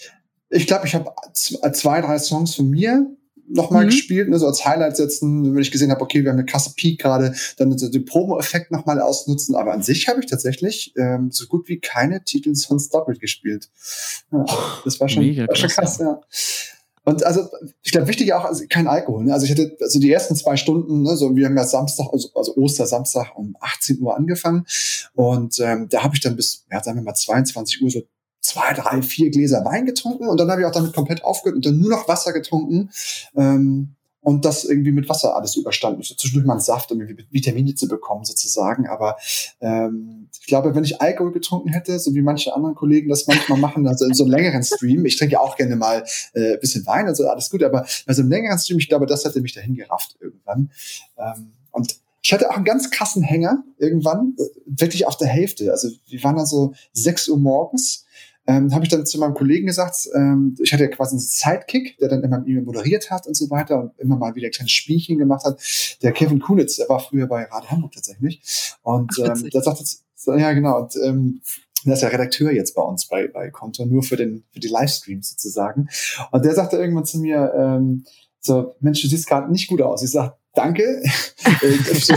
Ich 0.48 0.66
glaube, 0.66 0.86
ich 0.86 0.94
habe 0.94 1.12
zwei, 1.34 2.00
drei 2.00 2.18
Songs 2.18 2.54
von 2.54 2.70
mir 2.70 3.06
nochmal 3.52 3.84
mhm. 3.84 3.90
gespielt, 3.90 4.28
ne, 4.28 4.38
so 4.38 4.46
als 4.46 4.64
Highlight 4.64 4.96
setzen, 4.96 5.54
wenn 5.54 5.62
ich 5.62 5.70
gesehen 5.70 5.90
habe, 5.90 6.00
okay, 6.00 6.22
wir 6.22 6.30
haben 6.30 6.38
eine 6.38 6.46
krasse 6.46 6.72
Peak 6.76 7.00
gerade, 7.00 7.34
dann 7.56 7.76
so 7.76 7.88
den 7.88 8.04
Promo-Effekt 8.04 8.70
nochmal 8.70 9.00
ausnutzen. 9.00 9.54
Aber 9.54 9.72
an 9.72 9.82
sich 9.82 10.08
habe 10.08 10.20
ich 10.20 10.26
tatsächlich 10.26 10.94
ähm, 10.96 11.30
so 11.30 11.46
gut 11.46 11.68
wie 11.68 11.80
keine 11.80 12.24
Titel 12.24 12.54
sonst 12.54 12.94
doppelt 12.94 13.20
gespielt. 13.20 13.68
Ja, 14.32 14.44
das 14.84 15.00
war 15.00 15.08
schon, 15.08 15.24
Mega 15.24 15.46
war 15.48 15.56
schon 15.56 15.70
krass, 15.70 15.98
ja. 15.98 16.20
Und 17.02 17.24
also, 17.24 17.48
ich 17.82 17.92
glaube, 17.92 18.08
wichtig 18.08 18.32
auch, 18.34 18.44
also 18.44 18.64
kein 18.68 18.86
Alkohol. 18.86 19.24
Ne? 19.24 19.32
Also 19.32 19.46
ich 19.46 19.50
hatte 19.50 19.76
also 19.80 19.98
die 19.98 20.12
ersten 20.12 20.36
zwei 20.36 20.56
Stunden, 20.56 21.02
ne, 21.02 21.16
so 21.16 21.34
wir 21.34 21.46
haben 21.46 21.56
ja 21.56 21.64
Samstag, 21.64 22.08
also, 22.12 22.28
also 22.34 22.54
Ostersamstag 22.56 23.36
um 23.36 23.56
18 23.58 24.00
Uhr 24.00 24.16
angefangen. 24.16 24.66
Und 25.14 25.58
ähm, 25.60 25.88
da 25.88 26.04
habe 26.04 26.14
ich 26.14 26.20
dann 26.20 26.36
bis, 26.36 26.66
ja, 26.70 26.82
sagen 26.82 26.98
wir 26.98 27.02
mal 27.02 27.14
22 27.14 27.82
Uhr 27.82 27.90
so 27.90 28.02
zwei, 28.40 28.72
drei, 28.72 29.02
vier 29.02 29.30
Gläser 29.30 29.64
Wein 29.64 29.86
getrunken 29.86 30.28
und 30.28 30.38
dann 30.38 30.50
habe 30.50 30.62
ich 30.62 30.66
auch 30.66 30.72
damit 30.72 30.94
komplett 30.94 31.24
aufgehört 31.24 31.56
und 31.56 31.66
dann 31.66 31.78
nur 31.78 31.90
noch 31.90 32.08
Wasser 32.08 32.32
getrunken. 32.32 32.90
Ähm, 33.36 33.96
und 34.22 34.44
das 34.44 34.64
irgendwie 34.64 34.92
mit 34.92 35.08
Wasser 35.08 35.34
alles 35.34 35.56
überstanden. 35.56 36.02
Ich 36.02 36.16
zwischendurch 36.16 36.46
mal 36.46 36.54
einen 36.54 36.60
Saft, 36.60 36.92
um 36.92 37.00
Vitamine 37.30 37.74
zu 37.74 37.88
bekommen, 37.88 38.24
sozusagen. 38.24 38.86
Aber 38.86 39.16
ähm, 39.60 40.28
ich 40.38 40.46
glaube, 40.46 40.74
wenn 40.74 40.84
ich 40.84 41.00
Alkohol 41.00 41.32
getrunken 41.32 41.70
hätte, 41.70 41.98
so 41.98 42.14
wie 42.14 42.20
manche 42.20 42.54
anderen 42.54 42.74
Kollegen 42.74 43.08
das 43.08 43.26
manchmal 43.26 43.58
machen, 43.58 43.86
also 43.86 44.04
in 44.04 44.14
so 44.14 44.24
einem 44.24 44.32
längeren 44.32 44.62
Stream, 44.62 45.06
ich 45.06 45.16
trinke 45.16 45.34
ja 45.34 45.40
auch 45.40 45.56
gerne 45.56 45.76
mal 45.76 46.04
äh, 46.34 46.58
bisschen 46.58 46.86
Wein 46.86 47.08
und 47.08 47.14
so, 47.14 47.26
alles 47.28 47.48
gut, 47.48 47.62
aber 47.62 47.86
bei 48.06 48.12
so 48.12 48.20
einem 48.20 48.30
längeren 48.30 48.58
Stream, 48.58 48.78
ich 48.78 48.88
glaube, 48.88 49.06
das 49.06 49.24
hätte 49.24 49.40
mich 49.40 49.54
dahin 49.54 49.74
gerafft 49.74 50.16
irgendwann. 50.20 50.70
Ähm, 51.16 51.52
und 51.70 51.96
ich 52.22 52.32
hatte 52.34 52.50
auch 52.50 52.56
einen 52.56 52.66
ganz 52.66 52.90
krassen 52.90 53.22
Hänger 53.22 53.64
irgendwann, 53.78 54.34
äh, 54.38 54.42
wirklich 54.66 55.06
auf 55.06 55.16
der 55.16 55.28
Hälfte. 55.28 55.70
Also 55.70 55.88
wir 56.08 56.22
waren 56.22 56.36
dann 56.36 56.46
so 56.46 56.74
6 56.92 57.28
Uhr 57.28 57.38
morgens 57.38 58.04
ähm, 58.50 58.74
habe 58.74 58.84
ich 58.84 58.90
dann 58.90 59.06
zu 59.06 59.18
meinem 59.18 59.34
Kollegen 59.34 59.66
gesagt, 59.66 60.08
ähm, 60.14 60.56
ich 60.60 60.72
hatte 60.72 60.82
ja 60.82 60.90
quasi 60.90 61.12
einen 61.12 61.20
Sidekick, 61.20 61.96
der 61.98 62.08
dann 62.08 62.24
immer 62.24 62.38
mit 62.38 62.48
mir 62.48 62.62
moderiert 62.62 63.10
hat 63.10 63.26
und 63.28 63.36
so 63.36 63.48
weiter 63.48 63.80
und 63.80 63.98
immer 63.98 64.16
mal 64.16 64.34
wieder 64.34 64.50
kleine 64.50 64.68
Spielchen 64.68 65.18
gemacht 65.18 65.44
hat. 65.44 65.60
Der 66.02 66.10
Kevin 66.12 66.40
Kunitz, 66.40 66.76
der 66.76 66.88
war 66.88 66.98
früher 66.98 67.28
bei 67.28 67.44
Radio 67.44 67.70
Hamburg 67.70 67.92
tatsächlich. 67.92 68.42
Und 68.82 69.12
ähm, 69.18 69.50
der 69.50 69.62
sagt 69.62 69.78
jetzt, 69.78 70.04
ja 70.26 70.52
genau, 70.52 70.82
und 70.82 70.96
ähm, 70.96 71.40
der 71.84 71.94
ist 71.94 72.02
ja 72.02 72.08
Redakteur 72.08 72.50
jetzt 72.50 72.74
bei 72.74 72.82
uns 72.82 73.06
bei, 73.06 73.28
bei 73.28 73.50
Konto, 73.50 73.86
nur 73.86 74.02
für, 74.02 74.16
den, 74.16 74.42
für 74.52 74.60
die 74.60 74.68
Livestreams 74.68 75.30
sozusagen. 75.30 75.88
Und 76.32 76.44
der 76.44 76.54
sagte 76.54 76.76
irgendwann 76.76 77.06
zu 77.06 77.20
mir, 77.20 77.52
ähm, 77.56 78.04
so, 78.40 78.74
Mensch, 78.80 79.00
du 79.02 79.08
siehst 79.08 79.28
gerade 79.28 79.50
nicht 79.52 79.68
gut 79.68 79.80
aus. 79.80 80.02
Ich 80.02 80.10
sag, 80.10 80.36
danke. 80.54 81.02
ich, 81.62 82.10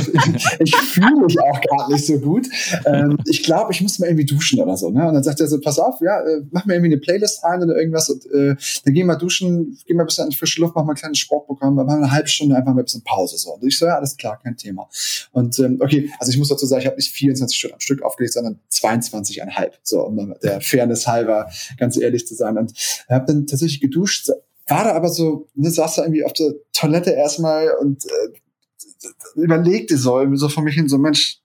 ich 0.59 0.75
fühle 0.75 1.25
mich 1.25 1.39
auch 1.39 1.61
gerade 1.61 1.93
nicht 1.93 2.05
so 2.05 2.19
gut. 2.19 2.47
Ähm, 2.85 3.17
ich 3.25 3.43
glaube, 3.43 3.71
ich 3.71 3.81
muss 3.81 3.99
mal 3.99 4.07
irgendwie 4.07 4.25
duschen 4.25 4.59
oder 4.59 4.75
so. 4.77 4.89
Ne? 4.89 5.07
Und 5.07 5.13
dann 5.13 5.23
sagt 5.23 5.39
er 5.39 5.47
so, 5.47 5.59
pass 5.59 5.79
auf, 5.79 6.01
ja, 6.01 6.19
äh, 6.21 6.41
mach 6.51 6.65
mir 6.65 6.73
irgendwie 6.73 6.93
eine 6.93 7.01
Playlist 7.01 7.43
rein 7.43 7.61
oder 7.61 7.75
irgendwas 7.75 8.09
und 8.09 8.25
äh, 8.27 8.55
dann 8.85 8.93
geh 8.93 9.03
mal 9.03 9.15
duschen, 9.15 9.77
geh 9.85 9.93
mal 9.93 10.03
ein 10.03 10.07
bisschen 10.07 10.25
an 10.25 10.29
die 10.29 10.35
frische 10.35 10.61
Luft, 10.61 10.75
mach 10.75 10.83
mal 10.83 10.93
ein 10.93 10.97
kleines 10.97 11.19
Sportprogramm, 11.19 11.75
dann 11.75 11.85
machen 11.85 11.99
wir 11.99 12.05
eine 12.05 12.11
halbe 12.11 12.27
Stunde 12.27 12.55
einfach 12.55 12.73
mal 12.73 12.81
ein 12.81 12.85
bisschen 12.85 13.03
Pause. 13.03 13.37
So. 13.37 13.53
Und 13.53 13.65
ich 13.65 13.77
so, 13.77 13.85
ja, 13.85 13.95
alles 13.95 14.17
klar, 14.17 14.39
kein 14.41 14.57
Thema. 14.57 14.89
Und 15.31 15.59
ähm, 15.59 15.79
okay, 15.81 16.09
also 16.19 16.31
ich 16.31 16.37
muss 16.37 16.49
dazu 16.49 16.65
sagen, 16.65 16.81
ich 16.81 16.87
habe 16.87 16.97
nicht 16.97 17.11
24 17.11 17.57
Stunden 17.57 17.75
am 17.75 17.81
Stück 17.81 18.01
aufgelegt, 18.01 18.33
sondern 18.33 18.59
22,5. 18.71 19.71
So, 19.83 20.01
um 20.05 20.35
der 20.41 20.61
Fairness 20.61 21.07
halber 21.07 21.49
ganz 21.77 21.97
ehrlich 21.97 22.27
zu 22.27 22.35
sein. 22.35 22.57
Und 22.57 22.73
habe 23.09 23.25
dann 23.27 23.47
tatsächlich 23.47 23.79
geduscht, 23.79 24.29
war 24.67 24.83
da 24.85 24.93
aber 24.93 25.09
so, 25.09 25.47
ne, 25.55 25.69
saß 25.69 25.95
da 25.95 26.03
irgendwie 26.03 26.23
auf 26.23 26.33
der 26.33 26.53
Toilette 26.71 27.11
erstmal 27.11 27.71
und 27.79 28.05
äh, 28.05 29.09
überlegte 29.35 29.97
so, 29.97 30.23
so 30.35 30.49
von 30.49 30.63
mich 30.63 30.75
hin, 30.75 30.87
so 30.87 30.97
Mensch, 30.97 31.41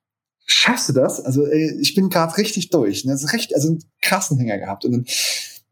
schaffst 0.46 0.88
du 0.88 0.92
das? 0.92 1.20
Also 1.20 1.46
ey, 1.46 1.78
ich 1.80 1.94
bin 1.94 2.08
gerade 2.08 2.36
richtig 2.36 2.70
durch. 2.70 3.04
Ne? 3.04 3.12
Das 3.12 3.32
recht, 3.32 3.54
also 3.54 3.68
einen 3.68 3.84
krassen 4.00 4.38
Hänger 4.38 4.58
gehabt. 4.58 4.84
Und 4.84 4.92
dann 4.92 5.04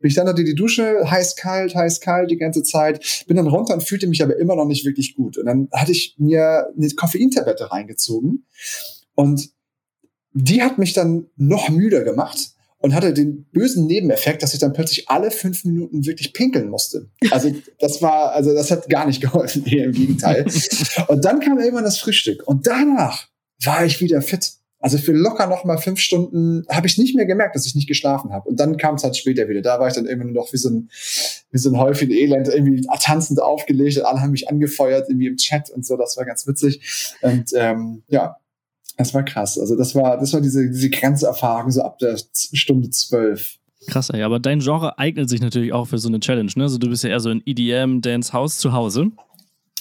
bin 0.00 0.08
ich 0.08 0.14
dann 0.14 0.28
unter 0.28 0.42
die 0.42 0.54
Dusche, 0.54 1.10
heiß, 1.10 1.36
kalt, 1.36 1.74
heiß, 1.74 2.00
kalt 2.00 2.30
die 2.30 2.36
ganze 2.36 2.62
Zeit, 2.62 3.24
bin 3.26 3.36
dann 3.36 3.46
runter 3.46 3.74
und 3.74 3.82
fühlte 3.82 4.06
mich 4.06 4.22
aber 4.22 4.36
immer 4.36 4.56
noch 4.56 4.66
nicht 4.66 4.84
wirklich 4.84 5.14
gut. 5.14 5.38
Und 5.38 5.46
dann 5.46 5.68
hatte 5.72 5.92
ich 5.92 6.16
mir 6.18 6.66
eine 6.76 6.90
Koffeintablette 6.90 7.70
reingezogen 7.70 8.44
und 9.14 9.50
die 10.32 10.62
hat 10.62 10.76
mich 10.76 10.92
dann 10.92 11.28
noch 11.36 11.70
müder 11.70 12.04
gemacht 12.04 12.55
und 12.78 12.94
hatte 12.94 13.12
den 13.12 13.44
bösen 13.52 13.86
Nebeneffekt, 13.86 14.42
dass 14.42 14.54
ich 14.54 14.60
dann 14.60 14.72
plötzlich 14.72 15.08
alle 15.08 15.30
fünf 15.30 15.64
Minuten 15.64 16.06
wirklich 16.06 16.32
pinkeln 16.32 16.68
musste. 16.68 17.08
Also 17.30 17.54
das 17.78 18.02
war, 18.02 18.32
also 18.32 18.54
das 18.54 18.70
hat 18.70 18.88
gar 18.88 19.06
nicht 19.06 19.20
geholfen, 19.20 19.64
eher 19.66 19.86
im 19.86 19.92
Gegenteil. 19.92 20.46
und 21.08 21.24
dann 21.24 21.40
kam 21.40 21.58
irgendwann 21.58 21.84
das 21.84 21.98
Frühstück 21.98 22.46
und 22.46 22.66
danach 22.66 23.28
war 23.64 23.84
ich 23.84 24.00
wieder 24.00 24.20
fit. 24.22 24.52
Also 24.78 24.98
für 24.98 25.12
locker 25.12 25.46
noch 25.46 25.64
mal 25.64 25.78
fünf 25.78 25.98
Stunden 26.00 26.64
habe 26.68 26.86
ich 26.86 26.98
nicht 26.98 27.16
mehr 27.16 27.24
gemerkt, 27.24 27.56
dass 27.56 27.66
ich 27.66 27.74
nicht 27.74 27.88
geschlafen 27.88 28.32
habe. 28.32 28.48
Und 28.48 28.60
dann 28.60 28.76
kam 28.76 28.96
es 28.96 29.04
halt 29.04 29.16
später 29.16 29.48
wieder. 29.48 29.62
Da 29.62 29.80
war 29.80 29.88
ich 29.88 29.94
dann 29.94 30.06
irgendwie 30.06 30.32
nur 30.32 30.44
noch 30.44 30.52
wie 30.52 30.58
so 30.58 30.68
ein, 30.68 30.90
wie 31.50 31.58
so 31.58 31.70
ein 31.70 31.78
Häufchen 31.78 32.10
Elend, 32.10 32.48
irgendwie 32.48 32.86
tanzend 33.00 33.40
aufgelegt 33.40 33.96
und 33.96 34.04
alle 34.04 34.20
haben 34.20 34.32
mich 34.32 34.48
angefeuert, 34.48 35.08
irgendwie 35.08 35.28
im 35.28 35.36
Chat 35.36 35.70
und 35.70 35.84
so. 35.84 35.96
Das 35.96 36.16
war 36.18 36.26
ganz 36.26 36.46
witzig. 36.46 37.16
Und 37.22 37.52
ähm, 37.56 38.02
ja, 38.08 38.36
das 38.96 39.14
war 39.14 39.24
krass. 39.24 39.58
Also 39.58 39.76
das 39.76 39.94
war, 39.94 40.18
das 40.18 40.32
war 40.32 40.40
diese, 40.40 40.68
diese 40.68 40.90
Grenzerfahrung 40.90 41.70
so 41.70 41.82
ab 41.82 41.98
der 41.98 42.16
Stunde 42.34 42.90
zwölf. 42.90 43.58
Krass, 43.88 44.10
ey, 44.10 44.22
aber 44.22 44.40
dein 44.40 44.60
Genre 44.60 44.98
eignet 44.98 45.28
sich 45.28 45.40
natürlich 45.40 45.72
auch 45.72 45.86
für 45.86 45.98
so 45.98 46.08
eine 46.08 46.18
Challenge, 46.18 46.50
ne? 46.56 46.64
Also 46.64 46.78
du 46.78 46.88
bist 46.88 47.04
ja 47.04 47.10
eher 47.10 47.20
so 47.20 47.28
ein 47.28 47.42
EDM, 47.44 48.00
Dance 48.00 48.32
House 48.32 48.58
zu 48.58 48.72
Hause. 48.72 49.12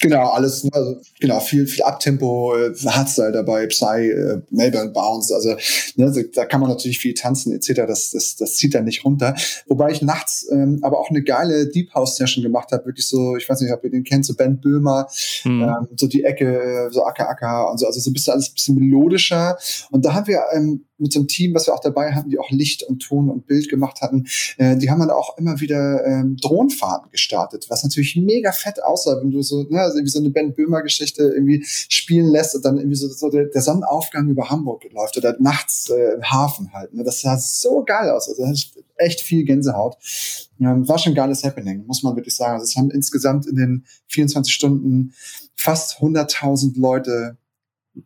Genau, 0.02 0.28
alles, 0.28 0.68
also, 0.74 0.98
genau, 1.22 1.40
viel, 1.40 1.66
viel 1.68 1.84
Abtempo, 1.84 2.54
äh, 2.56 2.74
Hardstyle 2.86 3.32
dabei, 3.32 3.66
Psy, 3.68 4.12
äh, 4.12 4.42
Melbourne 4.50 4.92
Bounce, 4.92 5.34
also 5.34 5.56
ne, 5.96 6.12
da 6.34 6.46
kann 6.46 6.60
man 6.60 6.70
natürlich 6.70 7.00
viel 7.00 7.14
tanzen 7.14 7.54
etc., 7.54 7.86
das, 7.88 8.12
das, 8.12 8.36
das 8.36 8.56
zieht 8.56 8.76
dann 8.76 8.84
nicht 8.84 9.06
runter. 9.06 9.36
Wobei 9.68 9.92
ich 9.92 10.02
nachts 10.02 10.48
ähm, 10.52 10.80
aber 10.82 11.00
auch 11.00 11.10
eine 11.10 11.24
geile 11.24 11.68
Deep 11.68 11.94
House 11.94 12.18
Session 12.18 12.44
gemacht 12.44 12.74
habe, 12.74 12.86
wirklich 12.86 13.08
so, 13.08 13.38
ich 13.38 13.48
weiß 13.48 13.62
nicht, 13.62 13.72
ob 13.72 13.86
ihr 13.86 13.90
den 13.90 14.04
kennt, 14.04 14.26
so 14.26 14.36
Ben 14.36 14.60
Böhmer, 14.60 15.08
mhm. 15.46 15.64
ähm, 15.64 15.88
so 15.96 16.08
die 16.08 16.26
Ecke, 16.26 16.90
so 16.92 17.06
Acker 17.06 17.30
Acker 17.30 17.72
und 17.72 17.80
so, 17.80 17.88
also 17.88 18.02
so 18.02 18.10
ein 18.10 18.14
bisschen 18.14 18.34
alles 18.34 18.50
ein 18.50 18.54
bisschen 18.54 18.76
melodischer 18.76 19.58
und 19.92 20.04
da 20.04 20.14
haben 20.14 20.28
wir 20.28 20.42
ähm, 20.54 20.84
mit 20.98 21.12
so 21.12 21.20
einem 21.20 21.28
Team, 21.28 21.54
was 21.54 21.68
wir 21.68 21.74
auch 21.74 21.82
dabei 21.82 22.14
hatten, 22.14 22.30
die 22.30 22.40
auch 22.40 22.50
Licht 22.52 22.84
und 22.84 23.00
Ton 23.00 23.30
und 23.30 23.48
Bild 23.48 23.70
gemacht 23.70 24.02
hatten, 24.02 24.28
äh, 24.58 24.78
die 24.78 24.90
haben 24.90 25.00
dann 25.00 25.10
auch 25.10 25.38
immer 25.38 25.60
wieder 25.60 26.06
ähm, 26.06 26.38
Drohnenfahrten 26.42 27.12
gestartet, 27.12 27.66
was 27.70 27.84
natürlich 27.84 28.16
mega 28.16 28.52
fett 28.52 28.84
aussah, 28.84 29.20
wenn 29.22 29.32
du 29.32 29.42
so, 29.42 29.64
ne, 29.64 29.82
also 29.82 29.98
irgendwie 29.98 30.12
so 30.12 30.20
eine 30.20 30.30
Ben 30.30 30.54
Böhmer 30.54 30.82
Geschichte 30.82 31.24
irgendwie 31.24 31.64
spielen 31.66 32.28
lässt 32.28 32.56
und 32.56 32.64
dann 32.64 32.78
irgendwie 32.78 32.96
so, 32.96 33.08
so 33.08 33.30
der, 33.30 33.46
der 33.46 33.62
Sonnenaufgang 33.62 34.30
über 34.30 34.50
Hamburg 34.50 34.84
läuft 34.92 35.18
oder 35.18 35.36
nachts 35.40 35.90
äh, 35.90 36.16
im 36.16 36.24
Hafen 36.24 36.74
halt. 36.74 36.94
Ne? 36.94 37.04
Das 37.04 37.22
sah 37.22 37.38
so 37.38 37.84
geil 37.84 38.10
aus. 38.10 38.30
Also 38.30 38.46
echt 38.98 39.22
viel 39.22 39.44
Gänsehaut. 39.44 39.98
Ähm, 40.60 40.88
war 40.88 40.98
schon 40.98 41.12
ein 41.12 41.16
geiles 41.16 41.44
Happening, 41.44 41.86
muss 41.86 42.04
man 42.04 42.16
wirklich 42.16 42.36
sagen. 42.36 42.54
Also 42.54 42.64
es 42.64 42.76
haben 42.76 42.92
insgesamt 42.92 43.46
in 43.46 43.56
den 43.56 43.86
24 44.08 44.54
Stunden 44.54 45.14
fast 45.56 46.00
100.000 46.00 46.80
Leute 46.80 47.38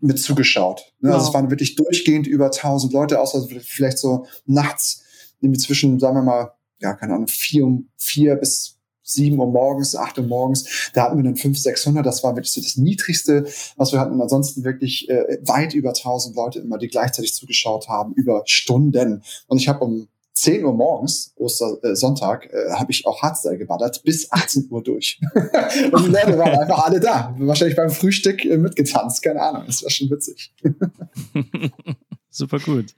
mit 0.01 0.19
zugeschaut. 0.19 0.81
Ne? 0.99 1.09
Wow. 1.09 1.15
Also 1.15 1.27
es 1.29 1.33
waren 1.33 1.49
wirklich 1.49 1.75
durchgehend 1.75 2.27
über 2.27 2.45
1000 2.45 2.93
Leute, 2.93 3.19
außer 3.19 3.47
vielleicht 3.61 3.97
so 3.97 4.25
nachts 4.45 5.03
irgendwie 5.41 5.59
zwischen, 5.59 5.99
sagen 5.99 6.15
wir 6.15 6.23
mal, 6.23 6.51
ja, 6.79 6.93
keine 6.93 7.13
Ahnung, 7.13 7.27
vier, 7.27 7.83
vier 7.97 8.35
bis 8.35 8.79
sieben 9.01 9.39
Uhr 9.39 9.47
morgens, 9.47 9.95
acht 9.95 10.17
Uhr 10.17 10.25
morgens. 10.25 10.91
Da 10.93 11.03
hatten 11.03 11.17
wir 11.17 11.23
dann 11.23 11.35
fünf, 11.35 11.57
sechshundert. 11.57 12.05
Das 12.05 12.23
war 12.23 12.35
wirklich 12.35 12.51
so 12.51 12.61
das 12.61 12.77
Niedrigste, 12.77 13.47
was 13.75 13.91
wir 13.91 13.99
hatten. 13.99 14.13
Und 14.13 14.21
ansonsten 14.21 14.63
wirklich 14.63 15.09
äh, 15.09 15.39
weit 15.41 15.73
über 15.73 15.93
tausend 15.93 16.35
Leute 16.35 16.59
immer, 16.59 16.77
die 16.77 16.87
gleichzeitig 16.87 17.33
zugeschaut 17.33 17.87
haben, 17.87 18.13
über 18.13 18.43
Stunden. 18.45 19.23
Und 19.47 19.57
ich 19.57 19.67
habe 19.67 19.83
um 19.83 20.07
10 20.39 20.63
Uhr 20.63 20.73
morgens, 20.73 21.33
Ostersonntag, 21.35 22.45
äh, 22.45 22.57
äh, 22.57 22.71
habe 22.71 22.91
ich 22.91 23.05
auch 23.05 23.21
Hardstyle 23.21 23.57
geballert, 23.57 24.01
bis 24.03 24.31
18 24.31 24.67
Uhr 24.69 24.81
durch. 24.81 25.19
und 25.33 26.05
die 26.05 26.11
Leute 26.11 26.37
waren 26.37 26.57
einfach 26.57 26.85
alle 26.85 27.01
da. 27.01 27.35
Wahrscheinlich 27.37 27.75
beim 27.75 27.89
Frühstück 27.89 28.45
äh, 28.45 28.57
mitgetanzt, 28.57 29.21
keine 29.21 29.41
Ahnung. 29.41 29.63
Das 29.67 29.83
war 29.83 29.89
schon 29.89 30.09
witzig. 30.09 30.53
Super 32.29 32.59
gut. 32.59 32.95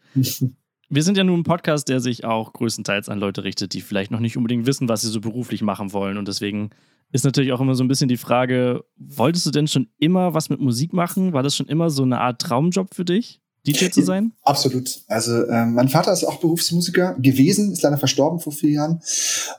Wir 0.89 1.03
sind 1.03 1.17
ja 1.17 1.23
nun 1.23 1.39
ein 1.39 1.43
Podcast, 1.43 1.89
der 1.89 1.99
sich 1.99 2.25
auch 2.25 2.53
größtenteils 2.53 3.09
an 3.09 3.17
Leute 3.17 3.43
richtet, 3.43 3.73
die 3.73 3.81
vielleicht 3.81 4.11
noch 4.11 4.19
nicht 4.19 4.37
unbedingt 4.37 4.67
wissen, 4.67 4.87
was 4.87 5.01
sie 5.01 5.09
so 5.09 5.19
beruflich 5.19 5.63
machen 5.63 5.93
wollen. 5.93 6.17
Und 6.19 6.27
deswegen 6.27 6.69
ist 7.11 7.25
natürlich 7.25 7.53
auch 7.53 7.61
immer 7.61 7.73
so 7.73 7.83
ein 7.83 7.87
bisschen 7.87 8.07
die 8.07 8.17
Frage, 8.17 8.83
wolltest 8.97 9.47
du 9.47 9.51
denn 9.51 9.67
schon 9.67 9.87
immer 9.97 10.35
was 10.35 10.49
mit 10.49 10.59
Musik 10.59 10.93
machen? 10.93 11.33
War 11.33 11.41
das 11.41 11.55
schon 11.55 11.67
immer 11.67 11.89
so 11.89 12.03
eine 12.03 12.19
Art 12.21 12.39
Traumjob 12.39 12.93
für 12.93 13.05
dich? 13.05 13.41
DJ 13.65 13.89
zu 13.89 14.01
sein? 14.03 14.33
Absolut. 14.43 15.01
Also 15.07 15.47
ähm, 15.47 15.73
mein 15.73 15.89
Vater 15.89 16.11
ist 16.11 16.23
auch 16.23 16.39
Berufsmusiker 16.39 17.15
gewesen, 17.19 17.71
ist 17.71 17.83
leider 17.83 17.97
verstorben 17.97 18.39
vor 18.39 18.53
vier 18.53 18.71
Jahren. 18.71 19.01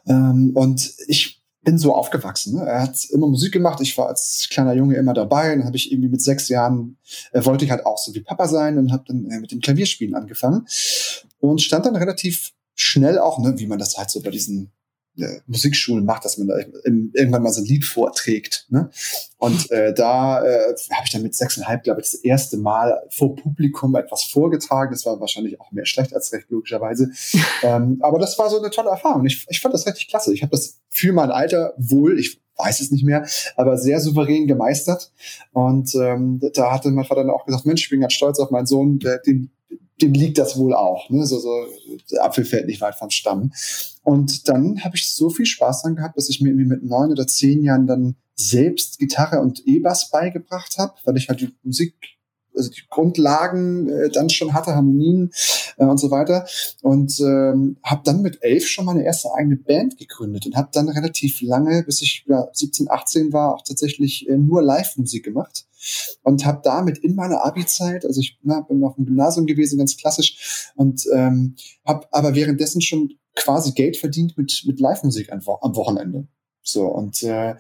Ähm, 0.07 0.53
und 0.55 0.93
ich 1.07 1.43
bin 1.63 1.79
so 1.79 1.95
aufgewachsen. 1.95 2.57
Ne? 2.57 2.67
Er 2.67 2.83
hat 2.83 3.05
immer 3.11 3.29
Musik 3.29 3.53
gemacht. 3.53 3.81
Ich 3.81 3.97
war 3.97 4.09
als 4.09 4.49
kleiner 4.51 4.75
Junge 4.75 4.97
immer 4.97 5.15
dabei. 5.15 5.55
Dann 5.55 5.65
habe 5.65 5.77
ich 5.77 5.93
irgendwie 5.93 6.09
mit 6.09 6.21
sechs 6.21 6.49
Jahren 6.49 6.97
äh, 7.33 7.45
wollte 7.45 7.65
ich 7.65 7.71
halt 7.71 7.87
auch 7.87 7.99
so 7.99 8.15
wie 8.15 8.21
Papa 8.21 8.49
sein 8.49 8.79
und 8.79 8.93
habe 8.93 9.05
dann 9.07 9.31
äh, 9.31 9.39
mit 9.39 9.53
dem 9.53 9.61
Klavierspielen 9.61 10.15
angefangen 10.15 10.67
und 11.39 11.61
stand 11.61 11.87
dann 11.87 11.97
relativ 11.97 12.53
schnell 12.75 13.19
auch, 13.19 13.39
ne, 13.39 13.55
wie 13.59 13.67
man 13.67 13.79
das 13.79 13.97
halt 13.97 14.11
so 14.11 14.21
bei 14.21 14.31
diesen 14.31 14.73
Musikschulen 15.47 16.05
macht, 16.05 16.25
dass 16.25 16.39
man 16.39 16.49
da 16.49 16.57
irgendwann 16.85 17.43
mal 17.43 17.53
so 17.53 17.61
ein 17.61 17.67
Lied 17.67 17.85
vorträgt. 17.85 18.67
Ne? 18.71 18.91
Und 19.37 19.71
äh, 19.71 19.93
da 19.93 20.43
äh, 20.43 20.75
habe 20.91 21.03
ich 21.05 21.13
dann 21.13 21.23
mit 21.23 21.35
sechseinhalb, 21.35 21.83
glaube 21.83 22.01
ich, 22.01 22.11
das 22.11 22.21
erste 22.21 22.57
Mal 22.57 23.03
vor 23.11 23.37
Publikum 23.37 23.95
etwas 23.95 24.25
vorgetragen. 24.25 24.93
Das 24.93 25.05
war 25.05 25.21
wahrscheinlich 25.21 25.61
auch 25.61 25.71
mehr 25.71 25.85
schlecht 25.85 26.15
als 26.15 26.33
recht, 26.33 26.51
logischerweise. 26.51 27.11
ähm, 27.63 27.99
aber 28.01 28.19
das 28.19 28.39
war 28.39 28.49
so 28.49 28.59
eine 28.59 28.71
tolle 28.71 28.91
Erfahrung. 28.91 29.27
Ich, 29.27 29.47
ich 29.49 29.61
fand 29.61 29.75
das 29.75 29.87
richtig 29.87 30.09
klasse. 30.09 30.33
Ich 30.33 30.43
habe 30.43 30.51
das 30.51 30.81
für 30.89 31.13
mein 31.13 31.31
Alter 31.31 31.75
wohl, 31.77 32.19
ich 32.19 32.41
weiß 32.57 32.81
es 32.81 32.91
nicht 32.91 33.05
mehr, 33.05 33.27
aber 33.57 33.77
sehr 33.77 34.01
souverän 34.01 34.47
gemeistert. 34.47 35.13
Und 35.53 35.95
ähm, 35.95 36.41
da 36.55 36.73
hatte 36.73 36.91
mein 36.91 37.05
Vater 37.05 37.23
dann 37.23 37.31
auch 37.31 37.45
gesagt, 37.45 37.67
Mensch, 37.67 37.85
ich 37.85 37.91
bin 37.91 38.01
ganz 38.01 38.13
stolz 38.13 38.39
auf 38.39 38.51
meinen 38.51 38.67
Sohn, 38.67 38.99
der, 38.99 39.19
den 39.19 39.51
dem 40.01 40.13
liegt 40.15 40.39
das 40.39 40.57
wohl 40.57 40.75
auch. 40.75 41.11
Ne? 41.11 41.27
So, 41.27 41.39
so, 41.39 41.67
der 42.11 42.25
Apfel 42.25 42.45
fällt 42.45 42.67
nicht 42.67 42.81
weit 42.81 42.95
vom 42.95 43.11
Stamm. 43.11 43.53
Und 44.03 44.49
dann 44.49 44.83
habe 44.85 44.97
ich 44.97 45.13
so 45.13 45.31
viel 45.31 45.47
Spaß 45.47 45.83
dran 45.83 45.97
gehabt, 45.97 46.17
dass 46.17 46.29
ich 46.29 46.41
mir 46.41 46.53
mit 46.55 46.83
neun 46.83 47.11
oder 47.11 47.27
zehn 47.27 47.63
Jahren 47.63 47.87
dann 47.87 48.17
selbst 48.35 48.99
Gitarre 48.99 49.41
und 49.41 49.67
E-Bass 49.67 50.11
beigebracht 50.11 50.79
habe, 50.79 50.95
weil 51.05 51.17
ich 51.17 51.29
halt 51.29 51.41
die 51.41 51.55
Musik 51.63 51.95
also 52.55 52.71
die 52.71 52.83
Grundlagen 52.89 53.89
äh, 53.89 54.11
dann 54.11 54.31
schon 54.31 54.53
hatte, 54.53 54.75
Harmonien 54.75 55.33
äh, 55.77 55.85
und 55.85 55.99
so 55.99 56.11
weiter. 56.11 56.47
Und 56.83 57.19
ähm, 57.21 57.77
habe 57.83 58.03
dann 58.05 58.23
mit 58.23 58.39
elf 58.43 58.67
schon 58.67 58.85
meine 58.85 59.05
erste 59.05 59.33
eigene 59.35 59.57
Band 59.57 59.99
gegründet 59.99 60.47
und 60.47 60.57
habe 60.57 60.69
dann 60.73 60.89
relativ 60.89 61.41
lange, 61.41 61.83
bis 61.85 62.03
ich 62.03 62.25
ja, 62.29 62.49
17, 62.53 62.91
18 62.91 63.33
war, 63.33 63.55
auch 63.55 63.63
tatsächlich 63.63 64.29
äh, 64.29 64.37
nur 64.37 64.63
Live-Musik 64.63 65.25
gemacht 65.25 65.67
und 66.23 66.45
habe 66.45 66.61
damit 66.63 66.99
in 66.99 67.15
meiner 67.15 67.45
Abi-Zeit, 67.45 68.05
also 68.05 68.21
ich 68.21 68.39
na, 68.43 68.61
bin 68.61 68.85
auf 68.85 68.95
dem 68.95 69.07
Gymnasium 69.07 69.47
gewesen, 69.47 69.79
ganz 69.79 69.97
klassisch, 69.97 70.71
und 70.77 71.07
ähm, 71.13 71.57
habe 71.85 72.07
aber 72.13 72.35
währenddessen 72.35 72.81
schon 72.81 73.15
quasi 73.35 73.73
Geld 73.73 73.97
verdient 73.97 74.37
mit, 74.37 74.63
mit 74.67 74.79
Live-Musik 74.79 75.33
am 75.33 75.45
Wochenende. 75.45 76.29
So, 76.63 76.87
und 76.87 77.23
äh, 77.23 77.57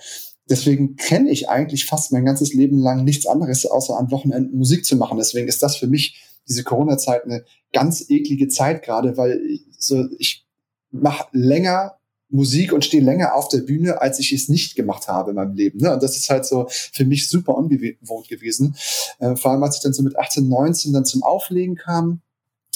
deswegen 0.52 0.96
kenne 0.96 1.30
ich 1.30 1.48
eigentlich 1.48 1.86
fast 1.86 2.12
mein 2.12 2.26
ganzes 2.26 2.52
Leben 2.52 2.78
lang 2.78 3.04
nichts 3.04 3.26
anderes, 3.26 3.64
außer 3.64 3.98
an 3.98 4.10
Wochenenden 4.10 4.58
Musik 4.58 4.84
zu 4.84 4.96
machen. 4.96 5.16
Deswegen 5.16 5.48
ist 5.48 5.62
das 5.62 5.76
für 5.76 5.86
mich 5.86 6.22
diese 6.46 6.62
Corona-Zeit 6.62 7.24
eine 7.24 7.44
ganz 7.72 8.08
eklige 8.10 8.48
Zeit 8.48 8.82
gerade, 8.82 9.16
weil 9.16 9.40
so 9.78 10.04
ich 10.18 10.46
mache 10.90 11.26
länger 11.32 11.96
Musik 12.28 12.72
und 12.72 12.84
stehe 12.84 13.02
länger 13.02 13.34
auf 13.34 13.48
der 13.48 13.58
Bühne, 13.58 14.00
als 14.00 14.18
ich 14.18 14.32
es 14.32 14.48
nicht 14.48 14.74
gemacht 14.74 15.08
habe 15.08 15.30
in 15.30 15.36
meinem 15.36 15.54
Leben. 15.54 15.78
Ne? 15.78 15.92
Und 15.92 16.02
das 16.02 16.16
ist 16.16 16.28
halt 16.28 16.44
so 16.44 16.66
für 16.68 17.04
mich 17.04 17.28
super 17.28 17.56
ungewohnt 17.56 18.28
gewesen. 18.28 18.76
Äh, 19.18 19.36
vor 19.36 19.52
allem, 19.52 19.62
als 19.62 19.76
ich 19.76 19.82
dann 19.82 19.92
so 19.92 20.02
mit 20.02 20.18
18, 20.18 20.48
19 20.48 20.92
dann 20.92 21.04
zum 21.04 21.22
Auflegen 21.22 21.76
kam, 21.76 22.20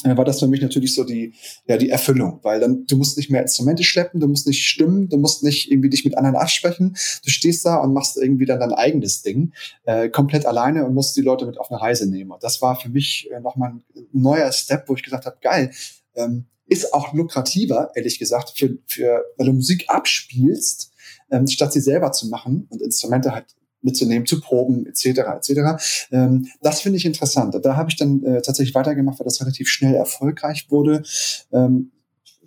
war 0.03 0.25
das 0.25 0.39
für 0.39 0.47
mich 0.47 0.61
natürlich 0.61 0.93
so 0.93 1.03
die, 1.03 1.33
ja, 1.67 1.77
die 1.77 1.89
Erfüllung, 1.89 2.39
weil 2.43 2.59
dann, 2.59 2.85
du 2.85 2.97
musst 2.97 3.17
nicht 3.17 3.31
mehr 3.31 3.41
Instrumente 3.41 3.83
schleppen, 3.83 4.19
du 4.19 4.27
musst 4.27 4.45
nicht 4.45 4.63
stimmen, 4.63 5.09
du 5.09 5.17
musst 5.17 5.43
nicht 5.43 5.71
irgendwie 5.71 5.89
dich 5.89 6.05
mit 6.05 6.15
anderen 6.15 6.35
absprechen, 6.35 6.95
du 7.23 7.29
stehst 7.29 7.65
da 7.65 7.77
und 7.77 7.93
machst 7.93 8.15
irgendwie 8.15 8.45
dann 8.45 8.59
dein 8.59 8.73
eigenes 8.73 9.23
Ding, 9.23 9.53
äh, 9.85 10.09
komplett 10.09 10.45
alleine 10.45 10.85
und 10.85 10.93
musst 10.93 11.17
die 11.17 11.21
Leute 11.21 11.47
mit 11.47 11.59
auf 11.59 11.71
eine 11.71 11.81
Reise 11.81 12.07
nehmen. 12.07 12.31
Und 12.31 12.43
das 12.43 12.61
war 12.61 12.79
für 12.79 12.89
mich 12.89 13.29
äh, 13.31 13.39
nochmal 13.39 13.71
ein 13.71 13.83
neuer 14.13 14.51
Step, 14.51 14.87
wo 14.87 14.93
ich 14.93 15.01
gesagt 15.01 15.25
habe, 15.25 15.37
geil, 15.41 15.71
ähm, 16.15 16.45
ist 16.67 16.93
auch 16.93 17.13
lukrativer, 17.13 17.91
ehrlich 17.95 18.19
gesagt, 18.19 18.53
für, 18.55 18.77
für, 18.87 19.25
weil 19.37 19.47
du 19.47 19.53
Musik 19.53 19.85
abspielst, 19.87 20.91
ähm, 21.31 21.47
statt 21.47 21.73
sie 21.73 21.81
selber 21.81 22.11
zu 22.11 22.27
machen 22.27 22.67
und 22.69 22.81
Instrumente 22.81 23.33
halt 23.33 23.45
mitzunehmen, 23.81 24.25
zu 24.25 24.41
proben, 24.41 24.85
etc. 24.85 25.05
etc. 25.05 26.09
Ähm, 26.11 26.47
das 26.61 26.81
finde 26.81 26.97
ich 26.97 27.05
interessant. 27.05 27.55
Da 27.61 27.75
habe 27.75 27.89
ich 27.89 27.97
dann 27.97 28.23
äh, 28.23 28.41
tatsächlich 28.41 28.75
weitergemacht, 28.75 29.19
weil 29.19 29.25
das 29.25 29.41
relativ 29.41 29.69
schnell 29.69 29.95
erfolgreich 29.95 30.67
wurde. 30.69 31.03
Ähm, 31.51 31.91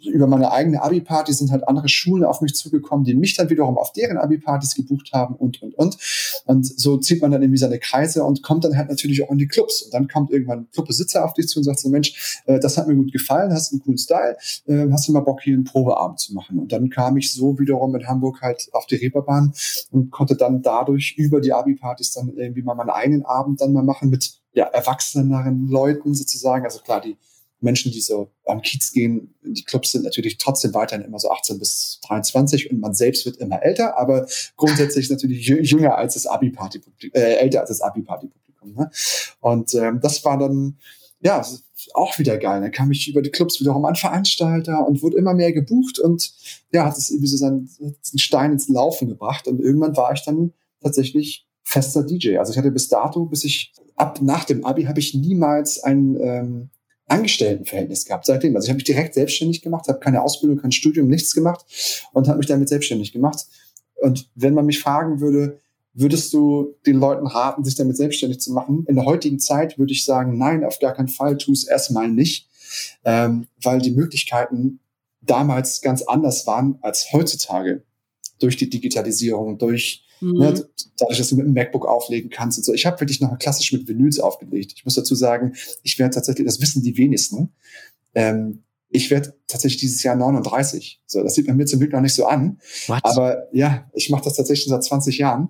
über 0.07 0.27
meine 0.27 0.53
eigene 0.53 0.83
Abi-Party 0.83 1.33
sind 1.33 1.51
halt 1.51 1.67
andere 1.69 1.89
Schulen 1.89 2.25
auf 2.25 2.41
mich 2.41 2.55
zugekommen, 2.55 3.05
die 3.05 3.15
mich 3.15 3.37
dann 3.37 3.51
wiederum 3.51 3.79
auf 3.79 3.93
deren 3.93 4.19
Abi-Partys 4.19 4.75
gebucht 4.75 5.11
haben 5.13 5.35
und, 5.35 5.63
und, 5.63 5.75
und. 5.75 5.97
Und 6.47 6.81
so 6.81 6.97
zieht 6.99 7.23
man 7.23 7.31
dann 7.31 7.43
irgendwie 7.43 7.59
seine 7.59 7.79
Kreise 7.79 8.25
und 8.25 8.43
kommt 8.43 8.65
dann 8.65 8.77
halt 8.77 8.89
natürlich 8.89 9.23
auch 9.23 9.31
in 9.31 9.39
die 9.39 9.47
Clubs. 9.47 9.83
Und 9.83 9.95
dann 9.95 10.09
kommt 10.09 10.31
irgendwann 10.31 10.61
ein 10.61 10.69
Clubbesitzer 10.73 11.25
auf 11.25 11.35
dich 11.35 11.49
zu 11.49 11.61
und 11.61 11.65
sagt 11.65 11.81
so, 11.81 11.89
Mensch, 11.89 12.43
äh, 12.47 12.59
das 12.61 12.77
hat 12.77 12.89
mir 12.89 12.95
gut 12.95 13.13
gefallen, 13.13 13.53
hast 13.53 13.73
einen 13.73 13.83
coolen 13.83 13.99
Style, 13.99 14.37
äh, 14.67 14.87
hast 14.91 15.09
du 15.09 15.13
mal 15.13 15.21
Bock, 15.21 15.43
hier 15.43 15.55
einen 15.55 15.65
Probeabend 15.65 16.19
zu 16.19 16.35
machen? 16.35 16.59
Und 16.59 16.73
dann 16.73 16.91
kam 16.91 17.17
ich 17.17 17.33
so 17.33 17.59
wiederum 17.59 17.95
in 17.95 18.07
Hamburg 18.07 18.41
halt 18.43 18.69
auf 18.73 18.87
die 18.87 18.97
Reeperbahn 18.97 19.53
und 19.91 20.11
konnte 20.11 20.37
dann 20.37 20.63
dadurch 20.63 21.15
über 21.17 21.41
die 21.41 21.53
Abi-Partys 21.53 22.13
dann 22.13 22.33
irgendwie 22.37 22.63
mal 22.63 22.75
meinen 22.75 22.91
eigenen 22.91 23.25
Abend 23.25 23.61
dann 23.61 23.73
mal 23.73 23.83
machen 23.83 24.11
mit 24.11 24.41
ja, 24.53 24.65
erwachseneren 24.65 25.69
Leuten 25.69 26.15
sozusagen. 26.15 26.65
Also 26.65 26.81
klar, 26.81 27.01
die 27.01 27.17
Menschen, 27.61 27.93
die 27.93 28.01
so 28.01 28.31
am 28.47 28.63
Kiez 28.63 28.93
gehen, 28.93 29.35
die 29.43 29.65
Clubs 29.65 29.93
sind 29.93 30.05
natürlich 30.05 30.39
trotzdem 30.39 30.75
weiterhin 30.75 31.05
immer 31.05 31.19
so 31.19 31.31
18 31.31 31.59
bis 31.59 32.01
23 32.07 32.71
und 32.71 32.81
man 32.81 32.95
selbst 32.95 33.27
wird 33.27 33.37
immer 33.37 33.63
älter, 33.63 33.99
aber 33.99 34.27
grundsätzlich 34.57 35.11
natürlich 35.11 35.47
jünger 35.47 35.97
als 35.97 36.15
das 36.15 36.27
Abi-Party-Publikum, 36.27 37.21
äh, 37.21 37.35
älter 37.37 37.61
als 37.61 37.69
das 37.69 37.81
Abi-Party-Publikum. 37.81 38.75
Ne? 38.75 38.91
Und 39.41 39.75
ähm, 39.75 40.01
das 40.03 40.25
war 40.25 40.39
dann, 40.39 40.79
ja, 41.21 41.45
auch 41.95 42.19
wieder 42.19 42.39
geil. 42.39 42.61
Dann 42.61 42.73
kam 42.73 42.91
ich 42.91 43.09
über 43.09 43.23
die 43.23 43.31
Clubs 43.31 43.61
wiederum 43.61 43.85
an 43.85 43.97
Veranstalter 43.97 44.87
und 44.87 45.03
wurde 45.03 45.17
immer 45.17 45.35
mehr 45.35 45.53
gebucht 45.53 45.99
und 45.99 46.33
ja, 46.73 46.85
hat 46.87 46.97
es 46.97 47.11
irgendwie 47.11 47.29
so 47.29 47.37
seinen, 47.37 47.69
seinen 47.69 48.19
Stein 48.19 48.53
ins 48.53 48.69
Laufen 48.69 49.09
gebracht 49.09 49.47
und 49.47 49.61
irgendwann 49.61 49.97
war 49.97 50.13
ich 50.13 50.23
dann 50.25 50.53
tatsächlich 50.83 51.47
fester 51.63 52.03
DJ. 52.03 52.39
Also 52.39 52.53
ich 52.53 52.59
hatte 52.59 52.71
bis 52.71 52.89
dato, 52.89 53.27
bis 53.27 53.45
ich 53.45 53.73
ab 53.97 54.21
nach 54.23 54.45
dem 54.45 54.65
Abi 54.65 54.85
habe 54.85 54.99
ich 54.99 55.15
niemals 55.15 55.83
ein 55.83 56.17
ähm, 56.21 56.71
Angestelltenverhältnis 57.11 58.05
gehabt 58.05 58.27
seitdem. 58.27 58.55
Also 58.57 58.67
ich 58.67 58.71
habe 58.71 58.77
mich 58.77 58.85
direkt 58.85 59.15
selbstständig 59.15 59.63
gemacht, 59.63 59.89
habe 59.89 60.01
keine 60.01 60.23
Ausbildung, 60.23 60.59
kein 60.59 60.73
Studium, 60.73 61.09
nichts 61.09 61.35
gemacht 61.35 61.65
und 62.13 62.29
habe 62.29 62.39
mich 62.39 62.47
damit 62.47 62.69
selbstständig 62.69 63.13
gemacht. 63.13 63.47
Und 63.97 64.31
wenn 64.35 64.55
man 64.55 64.67
mich 64.67 64.81
fragen 64.81 65.21
würde, 65.21 65.61
würdest 65.93 66.33
du 66.33 66.77
den 66.87 66.97
Leuten 66.97 67.27
raten, 67.27 67.65
sich 67.65 67.75
damit 67.75 67.97
selbstständig 67.97 68.41
zu 68.41 68.53
machen? 68.53 68.85
In 68.87 68.95
der 68.95 69.05
heutigen 69.05 69.39
Zeit 69.39 69.79
würde 69.79 69.93
ich 69.93 70.05
sagen, 70.05 70.39
nein, 70.39 70.65
auf 70.65 70.79
gar 70.79 70.95
keinen 70.95 71.09
Fall, 71.09 71.37
tu 71.37 71.53
es 71.53 71.65
erstmal 71.65 72.09
nicht, 72.09 72.49
ähm, 73.05 73.49
weil 73.63 73.81
die 73.81 73.91
Möglichkeiten 73.91 74.81
damals 75.21 75.81
ganz 75.81 76.03
anders 76.03 76.47
waren 76.47 76.79
als 76.81 77.13
heutzutage 77.13 77.83
durch 78.39 78.57
die 78.57 78.71
Digitalisierung, 78.71 79.59
durch 79.59 80.05
Mhm. 80.21 80.39
Ne, 80.39 80.67
dadurch, 80.99 81.19
dass 81.19 81.29
du 81.29 81.37
mit 81.37 81.47
dem 81.47 81.55
MacBook 81.55 81.87
auflegen 81.87 82.31
kannst 82.31 82.59
und 82.59 82.65
so. 82.65 82.73
Ich 82.73 82.87
habe 82.87 83.01
wirklich 83.01 83.21
noch 83.21 83.39
klassisch 83.39 83.73
mit 83.73 83.89
Vinyls 83.89 84.21
aufgelegt. 84.21 84.73
Ich 84.77 84.85
muss 84.85 84.95
dazu 84.95 85.15
sagen, 85.15 85.55
ich 85.83 85.99
werde 85.99 86.15
tatsächlich, 86.15 86.47
das 86.47 86.61
wissen 86.61 86.83
die 86.83 86.97
wenigsten, 86.97 87.53
ähm, 88.15 88.63
ich 88.91 89.11
werde 89.11 89.35
tatsächlich 89.47 89.81
dieses 89.81 90.03
Jahr 90.03 90.17
39. 90.17 91.01
So, 91.07 91.23
das 91.23 91.35
sieht 91.35 91.47
man 91.47 91.57
mir 91.57 91.67
zum 91.67 91.79
Glück 91.79 91.93
noch 91.93 92.01
nicht 92.01 92.15
so 92.15 92.27
an. 92.27 92.59
What? 92.89 93.01
Aber 93.05 93.47
ja, 93.53 93.89
ich 93.95 94.11
mache 94.11 94.25
das 94.25 94.35
tatsächlich 94.35 94.69
seit 94.69 94.83
20 94.83 95.19
Jahren. 95.19 95.49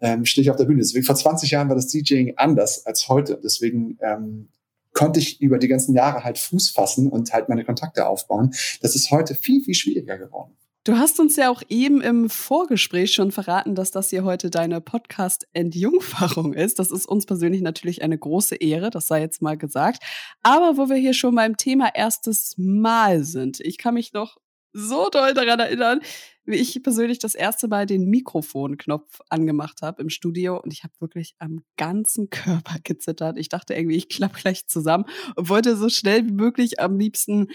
Ähm, 0.00 0.26
stehe 0.26 0.42
ich 0.42 0.50
auf 0.50 0.56
der 0.56 0.66
Bühne. 0.66 0.80
Deswegen 0.80 1.04
vor 1.04 1.14
20 1.14 1.50
Jahren 1.50 1.68
war 1.68 1.76
das 1.76 1.86
DJing 1.86 2.34
anders 2.36 2.84
als 2.84 3.08
heute. 3.08 3.40
Deswegen 3.42 3.98
ähm, 4.02 4.48
konnte 4.92 5.18
ich 5.18 5.40
über 5.40 5.58
die 5.58 5.68
ganzen 5.68 5.94
Jahre 5.94 6.24
halt 6.24 6.38
Fuß 6.38 6.70
fassen 6.70 7.08
und 7.08 7.32
halt 7.32 7.48
meine 7.48 7.64
Kontakte 7.64 8.06
aufbauen. 8.06 8.54
Das 8.82 8.94
ist 8.94 9.10
heute 9.10 9.34
viel, 9.34 9.62
viel 9.62 9.74
schwieriger 9.74 10.18
geworden. 10.18 10.52
Du 10.86 10.98
hast 10.98 11.18
uns 11.18 11.36
ja 11.36 11.48
auch 11.48 11.62
eben 11.70 12.02
im 12.02 12.28
Vorgespräch 12.28 13.14
schon 13.14 13.32
verraten, 13.32 13.74
dass 13.74 13.90
das 13.90 14.10
hier 14.10 14.22
heute 14.22 14.50
deine 14.50 14.82
Podcast-Entjungferung 14.82 16.52
ist. 16.52 16.78
Das 16.78 16.90
ist 16.90 17.06
uns 17.06 17.24
persönlich 17.24 17.62
natürlich 17.62 18.02
eine 18.02 18.18
große 18.18 18.56
Ehre, 18.56 18.90
das 18.90 19.06
sei 19.06 19.22
jetzt 19.22 19.40
mal 19.40 19.56
gesagt. 19.56 20.02
Aber 20.42 20.76
wo 20.76 20.90
wir 20.90 20.96
hier 20.96 21.14
schon 21.14 21.34
beim 21.36 21.56
Thema 21.56 21.88
erstes 21.94 22.52
Mal 22.58 23.24
sind, 23.24 23.60
ich 23.60 23.78
kann 23.78 23.94
mich 23.94 24.12
noch 24.12 24.36
so 24.74 25.08
doll 25.08 25.32
daran 25.32 25.60
erinnern, 25.60 26.00
wie 26.44 26.56
ich 26.56 26.82
persönlich 26.82 27.18
das 27.18 27.34
erste 27.34 27.66
Mal 27.66 27.86
den 27.86 28.10
Mikrofonknopf 28.10 29.20
angemacht 29.30 29.80
habe 29.80 30.02
im 30.02 30.10
Studio 30.10 30.60
und 30.60 30.70
ich 30.70 30.84
habe 30.84 30.92
wirklich 30.98 31.34
am 31.38 31.64
ganzen 31.78 32.28
Körper 32.28 32.76
gezittert. 32.84 33.38
Ich 33.38 33.48
dachte 33.48 33.72
irgendwie, 33.72 33.96
ich 33.96 34.10
klappe 34.10 34.38
gleich 34.38 34.66
zusammen 34.66 35.06
und 35.34 35.48
wollte 35.48 35.78
so 35.78 35.88
schnell 35.88 36.26
wie 36.26 36.32
möglich 36.32 36.78
am 36.78 36.98
liebsten 36.98 37.48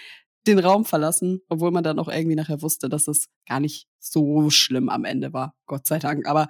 den 0.50 0.60
Raum 0.60 0.86
verlassen, 0.86 1.41
obwohl 1.50 1.72
man 1.72 1.84
dann 1.84 2.00
auch 2.00 2.08
irgendwie 2.08 2.36
nachher 2.36 2.62
wusste, 2.62 2.89
dass 2.89 3.08
es 3.08 3.27
gar 3.48 3.60
nicht 3.60 3.88
so 4.00 4.50
schlimm 4.50 4.89
am 4.89 5.06
Ende 5.06 5.34
war, 5.34 5.56
Gott 5.65 5.88
sei 5.88 6.00
Dank. 6.00 6.27
Aber 6.27 6.48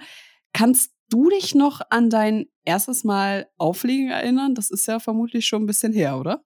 kannst 0.54 0.92
du 1.10 1.30
dich 1.30 1.56
noch 1.56 1.82
an 1.90 2.10
dein 2.10 2.46
erstes 2.66 3.04
Mal 3.04 3.48
Auflegen 3.58 4.10
erinnern? 4.10 4.56
Das 4.56 4.70
ist 4.70 4.88
ja 4.88 5.00
vermutlich 5.00 5.46
schon 5.46 5.64
ein 5.64 5.68
bisschen 5.68 5.94
her, 5.94 6.20
oder? 6.20 6.44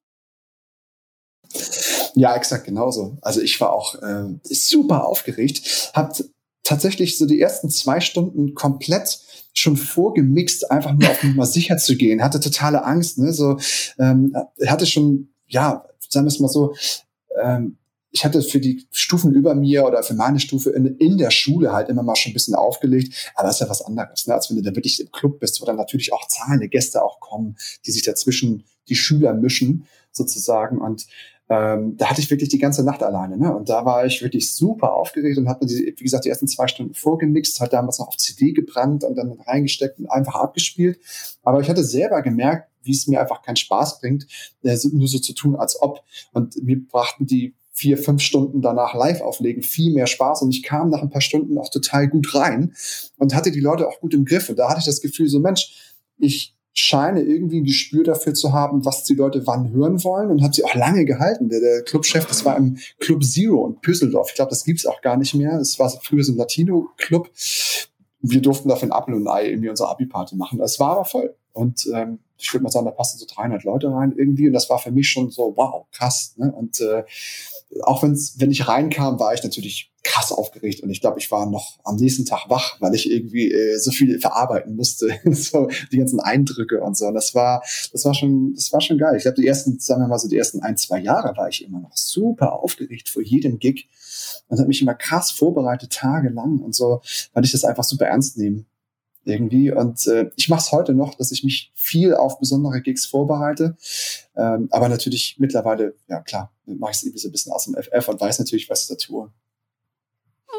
Ja, 2.15 2.35
exakt 2.35 2.65
genauso. 2.65 3.17
Also 3.21 3.41
ich 3.41 3.59
war 3.59 3.73
auch 3.73 3.95
äh, 4.01 4.25
super 4.43 5.05
aufgeregt, 5.05 5.91
hab 5.93 6.15
tatsächlich 6.63 7.17
so 7.17 7.25
die 7.25 7.41
ersten 7.41 7.69
zwei 7.69 7.99
Stunden 7.99 8.53
komplett 8.53 9.19
schon 9.53 9.77
vorgemixt, 9.77 10.71
einfach 10.71 10.93
nur 10.93 11.09
auf 11.09 11.23
Nummer 11.23 11.45
sicher 11.45 11.77
zu 11.77 11.95
gehen. 11.95 12.23
Hatte 12.23 12.39
totale 12.39 12.83
Angst, 12.85 13.17
ne? 13.17 13.33
So 13.33 13.57
ähm, 13.99 14.35
hatte 14.65 14.85
schon, 14.85 15.29
ja, 15.47 15.85
sagen 16.09 16.25
wir 16.25 16.29
es 16.29 16.39
mal 16.39 16.47
so, 16.47 16.73
ähm, 17.41 17.77
ich 18.11 18.23
hatte 18.23 18.43
für 18.43 18.59
die 18.59 18.85
Stufen 18.91 19.33
über 19.33 19.55
mir 19.55 19.85
oder 19.85 20.03
für 20.03 20.13
meine 20.13 20.39
Stufe 20.39 20.69
in, 20.69 20.85
in, 20.97 21.17
der 21.17 21.31
Schule 21.31 21.73
halt 21.73 21.89
immer 21.89 22.03
mal 22.03 22.15
schon 22.15 22.29
ein 22.29 22.33
bisschen 22.33 22.53
aufgelegt, 22.53 23.31
aber 23.33 23.47
das 23.47 23.55
ist 23.55 23.61
ja 23.61 23.69
was 23.69 23.81
anderes, 23.81 24.27
ne? 24.27 24.35
als 24.35 24.49
wenn 24.49 24.57
du 24.57 24.61
da 24.61 24.75
wirklich 24.75 24.99
im 24.99 25.11
Club 25.11 25.39
bist, 25.39 25.59
wo 25.59 25.65
dann 25.65 25.77
natürlich 25.77 26.13
auch 26.13 26.27
zahlende 26.27 26.69
Gäste 26.69 27.03
auch 27.03 27.19
kommen, 27.19 27.57
die 27.85 27.91
sich 27.91 28.03
dazwischen 28.03 28.65
die 28.87 28.95
Schüler 28.95 29.33
mischen 29.33 29.87
sozusagen 30.11 30.79
und 30.79 31.07
ähm, 31.53 31.97
da 31.97 32.09
hatte 32.09 32.19
ich 32.19 32.31
wirklich 32.31 32.49
die 32.49 32.57
ganze 32.57 32.83
Nacht 32.83 33.03
alleine. 33.03 33.37
Ne? 33.37 33.55
Und 33.55 33.69
da 33.69 33.85
war 33.85 34.05
ich 34.05 34.23
wirklich 34.23 34.51
super 34.51 34.93
aufgeregt 34.93 35.37
und 35.37 35.43
mir, 35.43 35.57
die, 35.61 35.93
wie 35.95 36.03
gesagt, 36.03 36.25
die 36.25 36.29
ersten 36.29 36.47
zwei 36.47 36.67
Stunden 36.67 36.95
vorgemixt, 36.95 37.59
hat 37.61 37.73
damals 37.73 37.99
noch 37.99 38.07
auf 38.07 38.17
CD 38.17 38.53
gebrannt 38.53 39.03
und 39.03 39.15
dann 39.15 39.31
reingesteckt 39.33 39.99
und 39.99 40.09
einfach 40.09 40.35
abgespielt. 40.35 40.99
Aber 41.43 41.59
ich 41.61 41.69
hatte 41.69 41.83
selber 41.83 42.23
gemerkt, 42.23 42.69
wie 42.81 42.91
es 42.91 43.07
mir 43.07 43.21
einfach 43.21 43.43
keinen 43.43 43.55
Spaß 43.55 43.99
bringt, 43.99 44.25
äh, 44.63 44.75
nur 44.91 45.07
so 45.07 45.19
zu 45.19 45.33
tun, 45.33 45.55
als 45.55 45.79
ob. 45.79 46.03
Und 46.31 46.61
mir 46.63 46.83
brachten 46.83 47.27
die 47.27 47.53
vier, 47.71 47.99
fünf 47.99 48.21
Stunden 48.21 48.61
danach 48.61 48.95
live 48.95 49.21
auflegen 49.21 49.61
viel 49.61 49.93
mehr 49.93 50.07
Spaß 50.07 50.43
und 50.43 50.51
ich 50.51 50.63
kam 50.63 50.89
nach 50.89 51.01
ein 51.01 51.09
paar 51.09 51.21
Stunden 51.21 51.57
auch 51.57 51.69
total 51.69 52.07
gut 52.07 52.33
rein 52.35 52.73
und 53.17 53.35
hatte 53.35 53.51
die 53.51 53.59
Leute 53.59 53.87
auch 53.87 53.99
gut 53.99 54.13
im 54.13 54.25
Griff. 54.25 54.49
Und 54.49 54.57
da 54.57 54.69
hatte 54.69 54.79
ich 54.79 54.85
das 54.85 55.01
Gefühl, 55.01 55.27
so 55.27 55.39
Mensch, 55.39 55.95
ich 56.17 56.52
scheine 56.73 57.21
irgendwie 57.21 57.61
ein 57.61 57.65
Gespür 57.65 58.03
dafür 58.03 58.33
zu 58.33 58.51
haben, 58.51 58.83
was 58.83 59.03
die 59.03 59.13
Leute 59.13 59.45
wann 59.45 59.71
hören 59.71 60.03
wollen 60.03 60.31
und 60.31 60.41
hat 60.41 60.55
sie 60.55 60.63
auch 60.63 60.73
lange 60.73 61.05
gehalten. 61.05 61.49
Der, 61.49 61.59
der 61.59 61.83
Clubchef, 61.83 62.25
das 62.25 62.45
war 62.45 62.57
im 62.57 62.77
Club 62.99 63.23
Zero 63.23 63.67
in 63.67 63.79
Püsseldorf. 63.79 64.29
Ich 64.29 64.35
glaube, 64.35 64.49
das 64.49 64.63
gibt's 64.63 64.85
auch 64.85 65.01
gar 65.01 65.15
nicht 65.15 65.35
mehr. 65.35 65.59
Es 65.59 65.77
war 65.77 65.89
früher 65.89 66.23
so 66.23 66.33
ein 66.33 66.37
Latino-Club. 66.37 67.29
Wir 68.21 68.41
durften 68.41 68.69
dafür 68.69 68.87
ein 68.87 68.91
Apfel 68.91 69.13
und 69.13 69.27
Ei 69.27 69.49
irgendwie 69.49 69.69
unsere 69.69 69.89
Abi-Party 69.89 70.35
machen. 70.35 70.59
Es 70.61 70.79
war 70.79 70.91
aber 70.91 71.05
voll. 71.05 71.35
Und 71.51 71.87
ähm, 71.93 72.19
ich 72.37 72.51
würde 72.51 72.63
mal 72.63 72.71
sagen, 72.71 72.85
da 72.85 72.91
passen 72.91 73.19
so 73.19 73.25
300 73.27 73.63
Leute 73.63 73.91
rein 73.91 74.13
irgendwie. 74.17 74.47
Und 74.47 74.53
das 74.53 74.69
war 74.69 74.79
für 74.79 74.91
mich 74.91 75.09
schon 75.09 75.29
so, 75.29 75.53
wow, 75.55 75.85
krass. 75.91 76.33
Ne? 76.37 76.51
Und 76.51 76.81
äh, 76.81 77.03
auch 77.83 78.01
wenn's, 78.01 78.35
wenn 78.39 78.49
ich 78.49 78.67
reinkam, 78.67 79.19
war 79.19 79.33
ich 79.33 79.43
natürlich 79.43 79.92
krass 80.03 80.31
aufgeregt 80.31 80.81
und 80.83 80.89
ich 80.89 81.01
glaube, 81.01 81.19
ich 81.19 81.31
war 81.31 81.49
noch 81.49 81.79
am 81.83 81.95
nächsten 81.95 82.25
Tag 82.25 82.49
wach, 82.49 82.77
weil 82.81 82.93
ich 82.93 83.09
irgendwie 83.09 83.51
äh, 83.51 83.77
so 83.77 83.91
viel 83.91 84.19
verarbeiten 84.19 84.75
musste, 84.75 85.09
so 85.31 85.69
die 85.91 85.97
ganzen 85.97 86.19
Eindrücke 86.19 86.81
und 86.81 86.97
so. 86.97 87.07
Und 87.07 87.13
das 87.13 87.33
war, 87.33 87.63
das 87.91 88.03
war 88.03 88.13
schon, 88.13 88.53
das 88.53 88.73
war 88.73 88.81
schon 88.81 88.97
geil. 88.97 89.15
Ich 89.15 89.23
glaube, 89.23 89.41
die 89.41 89.47
ersten, 89.47 89.79
sagen 89.79 90.01
wir 90.01 90.07
mal 90.07 90.19
so, 90.19 90.27
die 90.27 90.37
ersten 90.37 90.61
ein, 90.61 90.77
zwei 90.77 90.99
Jahre 90.99 91.35
war 91.37 91.47
ich 91.47 91.63
immer 91.63 91.79
noch 91.79 91.95
super 91.95 92.53
aufgeregt 92.53 93.09
vor 93.09 93.21
jedem 93.21 93.59
Gig 93.59 93.87
und 94.49 94.59
habe 94.59 94.67
mich 94.67 94.81
immer 94.81 94.93
krass 94.93 95.31
vorbereitet, 95.31 95.93
tagelang 95.93 96.59
und 96.59 96.75
so, 96.75 97.01
weil 97.33 97.45
ich 97.45 97.51
das 97.51 97.63
einfach 97.63 97.83
super 97.83 98.05
ernst 98.05 98.37
nehme 98.37 98.65
irgendwie. 99.25 99.71
Und 99.71 100.05
äh, 100.07 100.31
ich 100.35 100.49
mache 100.49 100.61
es 100.61 100.71
heute 100.71 100.93
noch, 100.93 101.15
dass 101.15 101.31
ich 101.31 101.43
mich 101.43 101.71
viel 101.75 102.13
auf 102.13 102.39
besondere 102.39 102.81
Gigs 102.81 103.05
vorbereite. 103.05 103.77
Ähm, 104.35 104.67
aber 104.71 104.89
natürlich 104.89 105.37
mittlerweile, 105.39 105.95
ja 106.07 106.21
klar, 106.21 106.51
mache 106.65 106.91
ich 106.91 106.97
es 106.97 107.03
irgendwie 107.03 107.19
so 107.19 107.29
ein 107.29 107.31
bisschen 107.31 107.51
aus 107.51 107.65
dem 107.65 107.75
FF 107.75 108.09
und 108.09 108.19
weiß 108.19 108.39
natürlich, 108.39 108.69
was 108.69 108.83
ich 108.83 108.87
da 108.89 108.95
tue. 108.95 109.31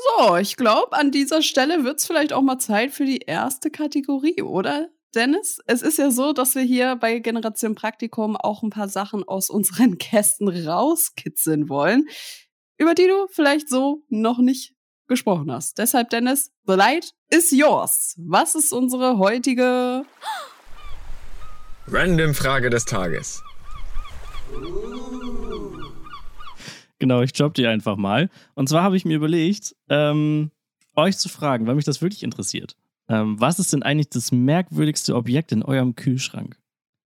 So, 0.02 0.36
ich 0.36 0.56
glaube, 0.56 0.92
an 0.92 1.10
dieser 1.10 1.42
Stelle 1.42 1.84
wird 1.84 2.00
es 2.00 2.06
vielleicht 2.06 2.32
auch 2.32 2.42
mal 2.42 2.58
Zeit 2.58 2.92
für 2.92 3.04
die 3.04 3.18
erste 3.18 3.70
Kategorie, 3.70 4.42
oder? 4.42 4.88
Dennis, 5.14 5.58
es 5.66 5.82
ist 5.82 5.98
ja 5.98 6.10
so, 6.10 6.32
dass 6.32 6.56
wir 6.56 6.62
hier 6.62 6.96
bei 6.96 7.20
Generation 7.20 7.76
Praktikum 7.76 8.36
auch 8.36 8.62
ein 8.62 8.70
paar 8.70 8.88
Sachen 8.88 9.22
aus 9.22 9.48
unseren 9.50 9.98
Kästen 9.98 10.48
rauskitzeln 10.48 11.68
wollen, 11.68 12.08
über 12.78 12.94
die 12.94 13.06
du 13.06 13.26
vielleicht 13.30 13.68
so 13.68 14.02
noch 14.08 14.38
nicht 14.38 14.74
gesprochen 15.06 15.52
hast. 15.52 15.78
Deshalb, 15.78 16.10
Dennis, 16.10 16.50
the 16.66 16.74
light 16.74 17.12
is 17.30 17.50
yours. 17.50 18.14
Was 18.18 18.54
ist 18.54 18.72
unsere 18.72 19.18
heutige 19.18 20.04
Random 21.86 22.34
Frage 22.34 22.70
des 22.70 22.84
Tages? 22.84 23.42
Genau, 26.98 27.22
ich 27.22 27.32
job 27.34 27.54
die 27.54 27.66
einfach 27.66 27.96
mal. 27.96 28.30
Und 28.54 28.68
zwar 28.68 28.82
habe 28.82 28.96
ich 28.96 29.04
mir 29.04 29.16
überlegt, 29.16 29.74
ähm, 29.88 30.50
euch 30.96 31.18
zu 31.18 31.28
fragen, 31.28 31.66
weil 31.66 31.74
mich 31.74 31.84
das 31.84 32.02
wirklich 32.02 32.22
interessiert. 32.22 32.76
Ähm, 33.08 33.40
was 33.40 33.58
ist 33.58 33.72
denn 33.72 33.82
eigentlich 33.82 34.10
das 34.10 34.32
merkwürdigste 34.32 35.14
Objekt 35.14 35.52
in 35.52 35.62
eurem 35.62 35.96
Kühlschrank? 35.96 36.56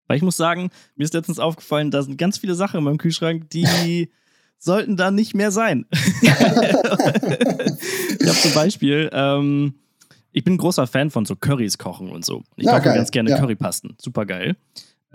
Weil 0.08 0.18
ich 0.18 0.24
muss 0.24 0.38
sagen, 0.38 0.70
mir 0.96 1.04
ist 1.04 1.14
letztens 1.14 1.40
aufgefallen, 1.40 1.92
da 1.92 2.02
sind 2.02 2.18
ganz 2.18 2.38
viele 2.38 2.56
Sachen 2.56 2.78
in 2.78 2.84
meinem 2.84 2.98
Kühlschrank, 2.98 3.50
die 3.50 4.10
sollten 4.60 4.98
da 4.98 5.12
nicht 5.12 5.36
mehr 5.36 5.52
sein. 5.52 5.86
ich 5.92 6.30
habe 6.30 8.38
zum 8.42 8.54
Beispiel, 8.54 9.10
ähm, 9.14 9.76
ich 10.32 10.44
bin 10.44 10.56
ein 10.56 10.58
großer 10.58 10.88
Fan 10.88 11.10
von 11.10 11.26
so 11.26 11.36
Currys 11.36 11.78
kochen 11.78 12.10
und 12.10 12.26
so. 12.26 12.44
Ich 12.56 12.68
koche 12.68 12.82
ganz 12.82 13.12
gerne 13.12 13.32
ja. 13.32 13.40
Currypasten. 13.40 13.96
Super 14.00 14.26
geil. 14.26 14.56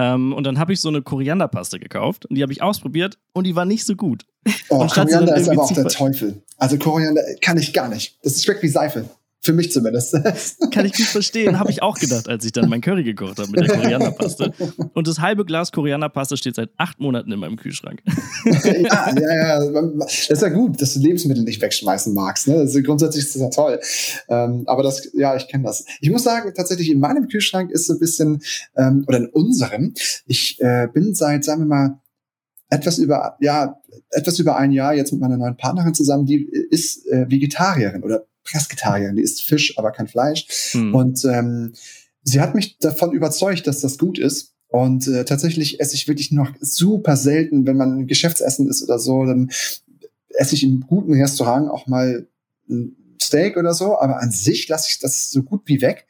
Ähm, 0.02 0.32
und 0.32 0.44
dann 0.44 0.58
habe 0.58 0.72
ich 0.72 0.80
so 0.80 0.88
eine 0.88 1.02
Korianderpaste 1.02 1.78
gekauft 1.78 2.26
und 2.26 2.36
die 2.36 2.42
habe 2.42 2.52
ich 2.52 2.62
ausprobiert 2.62 3.18
und 3.32 3.46
die 3.46 3.54
war 3.54 3.64
nicht 3.64 3.86
so 3.86 3.94
gut. 3.94 4.24
Oh, 4.68 4.86
Koriander 4.86 5.36
ist 5.36 5.48
aber 5.48 5.62
auch 5.62 5.72
der 5.72 5.86
Teufel. 5.86 6.42
Also 6.56 6.76
Koriander 6.78 7.22
kann 7.40 7.56
ich 7.56 7.72
gar 7.72 7.88
nicht. 7.88 8.18
Das 8.22 8.42
schmeckt 8.42 8.62
wie 8.62 8.68
Seife. 8.68 9.08
Für 9.44 9.52
mich 9.52 9.72
zumindest. 9.72 10.12
Kann 10.70 10.86
ich 10.86 10.92
gut 10.92 11.06
verstehen. 11.06 11.58
Habe 11.58 11.72
ich 11.72 11.82
auch 11.82 11.98
gedacht, 11.98 12.28
als 12.28 12.44
ich 12.44 12.52
dann 12.52 12.68
mein 12.68 12.80
Curry 12.80 13.02
gekocht 13.02 13.40
habe 13.40 13.50
mit 13.50 13.60
der 13.60 13.76
Korianderpaste. 13.76 14.52
Und 14.94 15.08
das 15.08 15.18
halbe 15.18 15.44
Glas 15.44 15.72
Korianderpaste 15.72 16.36
steht 16.36 16.54
seit 16.54 16.70
acht 16.76 17.00
Monaten 17.00 17.32
in 17.32 17.40
meinem 17.40 17.56
Kühlschrank. 17.56 18.02
ja, 18.44 19.12
ja, 19.12 19.58
ja. 19.58 19.70
Das 19.98 20.30
ist 20.30 20.42
ja 20.42 20.48
gut, 20.48 20.80
dass 20.80 20.94
du 20.94 21.00
Lebensmittel 21.00 21.42
nicht 21.42 21.60
wegschmeißen 21.60 22.14
magst. 22.14 22.46
Ne? 22.46 22.54
Also 22.54 22.80
grundsätzlich 22.82 23.24
ist 23.24 23.34
das 23.34 23.42
ja 23.42 23.50
toll. 23.50 23.80
Ähm, 24.28 24.62
aber 24.66 24.84
das, 24.84 25.08
ja, 25.12 25.34
ich 25.34 25.48
kenne 25.48 25.64
das. 25.64 25.84
Ich 26.00 26.10
muss 26.10 26.22
sagen, 26.22 26.52
tatsächlich 26.54 26.90
in 26.90 27.00
meinem 27.00 27.26
Kühlschrank 27.26 27.72
ist 27.72 27.88
so 27.88 27.94
ein 27.94 27.98
bisschen, 27.98 28.42
ähm, 28.76 29.04
oder 29.08 29.18
in 29.18 29.26
unserem, 29.26 29.94
ich 30.24 30.60
äh, 30.60 30.86
bin 30.92 31.16
seit, 31.16 31.44
sagen 31.44 31.62
wir 31.62 31.66
mal, 31.66 31.98
etwas 32.70 32.98
über, 32.98 33.36
ja, 33.40 33.76
etwas 34.10 34.38
über 34.38 34.56
ein 34.56 34.70
Jahr 34.70 34.94
jetzt 34.94 35.10
mit 35.12 35.20
meiner 35.20 35.36
neuen 35.36 35.56
Partnerin 35.56 35.94
zusammen, 35.94 36.26
die 36.26 36.48
ist 36.70 37.06
äh, 37.08 37.28
Vegetarierin 37.28 38.02
oder 38.04 38.24
Pesketarier, 38.44 39.12
die 39.12 39.22
isst 39.22 39.42
Fisch, 39.42 39.78
aber 39.78 39.92
kein 39.92 40.08
Fleisch. 40.08 40.46
Hm. 40.72 40.94
Und 40.94 41.24
ähm, 41.24 41.72
sie 42.22 42.40
hat 42.40 42.54
mich 42.54 42.78
davon 42.78 43.12
überzeugt, 43.12 43.66
dass 43.66 43.80
das 43.80 43.98
gut 43.98 44.18
ist. 44.18 44.52
Und 44.68 45.06
äh, 45.06 45.24
tatsächlich 45.24 45.80
esse 45.80 45.94
ich 45.94 46.08
wirklich 46.08 46.32
noch 46.32 46.50
super 46.60 47.16
selten, 47.16 47.66
wenn 47.66 47.76
man 47.76 48.06
Geschäftsessen 48.06 48.68
ist 48.68 48.82
oder 48.82 48.98
so, 48.98 49.26
dann 49.26 49.50
esse 50.30 50.54
ich 50.54 50.62
im 50.62 50.80
guten 50.80 51.12
Restaurant 51.12 51.70
auch 51.70 51.86
mal 51.86 52.26
ein 52.70 52.96
Steak 53.20 53.56
oder 53.56 53.72
so, 53.74 53.98
aber 53.98 54.20
an 54.20 54.30
sich 54.30 54.68
lasse 54.68 54.88
ich 54.90 54.98
das 54.98 55.30
so 55.30 55.42
gut 55.42 55.62
wie 55.66 55.80
weg. 55.80 56.06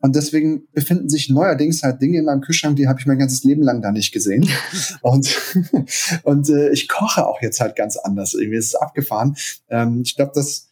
Und 0.00 0.16
deswegen 0.16 0.66
befinden 0.72 1.08
sich 1.08 1.30
neuerdings 1.30 1.82
halt 1.82 2.02
Dinge 2.02 2.18
in 2.18 2.24
meinem 2.24 2.40
Kühlschrank, 2.40 2.76
die 2.76 2.88
habe 2.88 3.00
ich 3.00 3.06
mein 3.06 3.18
ganzes 3.18 3.44
Leben 3.44 3.62
lang 3.62 3.82
da 3.82 3.92
nicht 3.92 4.12
gesehen. 4.12 4.48
und 5.02 5.34
und 6.22 6.48
äh, 6.48 6.70
ich 6.70 6.88
koche 6.88 7.26
auch 7.26 7.40
jetzt 7.40 7.60
halt 7.60 7.76
ganz 7.76 7.96
anders. 7.96 8.34
Irgendwie 8.34 8.58
ist 8.58 8.66
es 8.66 8.74
abgefahren. 8.74 9.36
Ähm, 9.68 10.02
ich 10.04 10.16
glaube, 10.16 10.32
das 10.34 10.65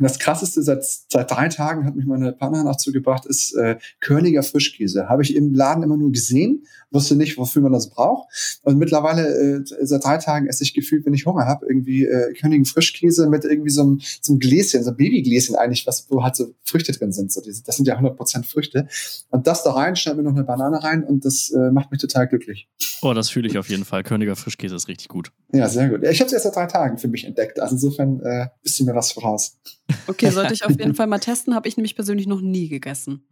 und 0.00 0.04
das 0.04 0.18
krasseste 0.18 0.62
seit, 0.62 0.82
seit 0.82 1.30
drei 1.30 1.48
Tagen 1.48 1.84
hat 1.84 1.94
mich 1.94 2.06
meine 2.06 2.32
Partnerin 2.32 2.66
auch 2.66 2.76
zugebracht, 2.76 3.26
ist 3.26 3.54
äh, 3.54 3.76
Körniger 4.00 4.42
Frischkäse. 4.42 5.10
Habe 5.10 5.22
ich 5.22 5.36
im 5.36 5.52
Laden 5.52 5.82
immer 5.82 5.98
nur 5.98 6.10
gesehen 6.10 6.64
wusste 6.90 7.16
nicht, 7.16 7.38
wofür 7.38 7.62
man 7.62 7.72
das 7.72 7.90
braucht. 7.90 8.60
Und 8.62 8.78
mittlerweile, 8.78 9.26
äh, 9.28 9.60
seit 9.82 10.04
drei 10.04 10.18
Tagen 10.18 10.46
esse 10.46 10.62
ich 10.62 10.74
gefühlt, 10.74 11.06
wenn 11.06 11.14
ich 11.14 11.26
Hunger 11.26 11.46
habe, 11.46 11.66
irgendwie 11.66 12.04
äh, 12.04 12.32
Königen 12.34 12.64
Frischkäse 12.64 13.28
mit 13.28 13.44
irgendwie 13.44 13.70
so 13.70 13.82
einem, 13.82 14.00
so 14.20 14.32
einem 14.32 14.40
Gläschen, 14.40 14.82
so 14.82 14.90
einem 14.90 14.96
Babygläschen 14.96 15.56
eigentlich, 15.56 15.86
was, 15.86 16.06
wo 16.10 16.22
halt 16.22 16.36
so 16.36 16.54
Früchte 16.64 16.92
drin 16.92 17.12
sind. 17.12 17.32
So, 17.32 17.40
das 17.40 17.76
sind 17.76 17.86
ja 17.86 17.98
100% 17.98 18.44
Früchte. 18.44 18.88
Und 19.30 19.46
das 19.46 19.62
da 19.62 19.72
rein, 19.72 19.96
schneid 19.96 20.16
mir 20.16 20.22
noch 20.22 20.34
eine 20.34 20.44
Banane 20.44 20.82
rein 20.82 21.04
und 21.04 21.24
das 21.24 21.50
äh, 21.50 21.70
macht 21.70 21.90
mich 21.90 22.00
total 22.00 22.28
glücklich. 22.28 22.68
Oh, 23.02 23.14
das 23.14 23.30
fühle 23.30 23.48
ich 23.48 23.58
auf 23.58 23.68
jeden 23.68 23.84
Fall. 23.84 24.02
Königer 24.02 24.36
Frischkäse 24.36 24.74
ist 24.74 24.88
richtig 24.88 25.08
gut. 25.08 25.32
Ja, 25.52 25.68
sehr 25.68 25.88
gut. 25.88 26.04
Ich 26.04 26.20
habe 26.20 26.26
es 26.26 26.32
erst 26.32 26.44
seit 26.44 26.56
drei 26.56 26.66
Tagen 26.66 26.98
für 26.98 27.08
mich 27.08 27.24
entdeckt. 27.24 27.60
Also 27.60 27.74
insofern 27.74 28.20
äh, 28.20 28.48
bisschen 28.62 28.86
mir 28.86 28.94
was 28.94 29.12
voraus. 29.12 29.58
Okay, 30.06 30.30
sollte 30.30 30.54
ich 30.54 30.64
auf 30.64 30.78
jeden 30.78 30.94
Fall 30.94 31.06
mal 31.06 31.18
testen, 31.18 31.54
habe 31.54 31.68
ich 31.68 31.76
nämlich 31.76 31.94
persönlich 31.94 32.26
noch 32.26 32.40
nie 32.40 32.68
gegessen. 32.68 33.24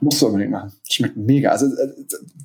Musst 0.00 0.20
du 0.20 0.26
unbedingt 0.26 0.50
machen. 0.50 0.72
Schmeckt 0.88 1.16
mega. 1.16 1.50
Also, 1.50 1.66
äh, 1.66 1.92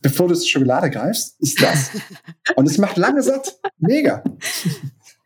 bevor 0.01 0.27
du 0.27 0.35
Schokolade 0.35 0.89
greifst, 0.89 1.39
ist 1.39 1.61
das. 1.61 1.91
Und 2.55 2.65
es 2.65 2.77
macht 2.77 2.97
lange 2.97 3.21
satt. 3.21 3.59
Mega. 3.77 4.23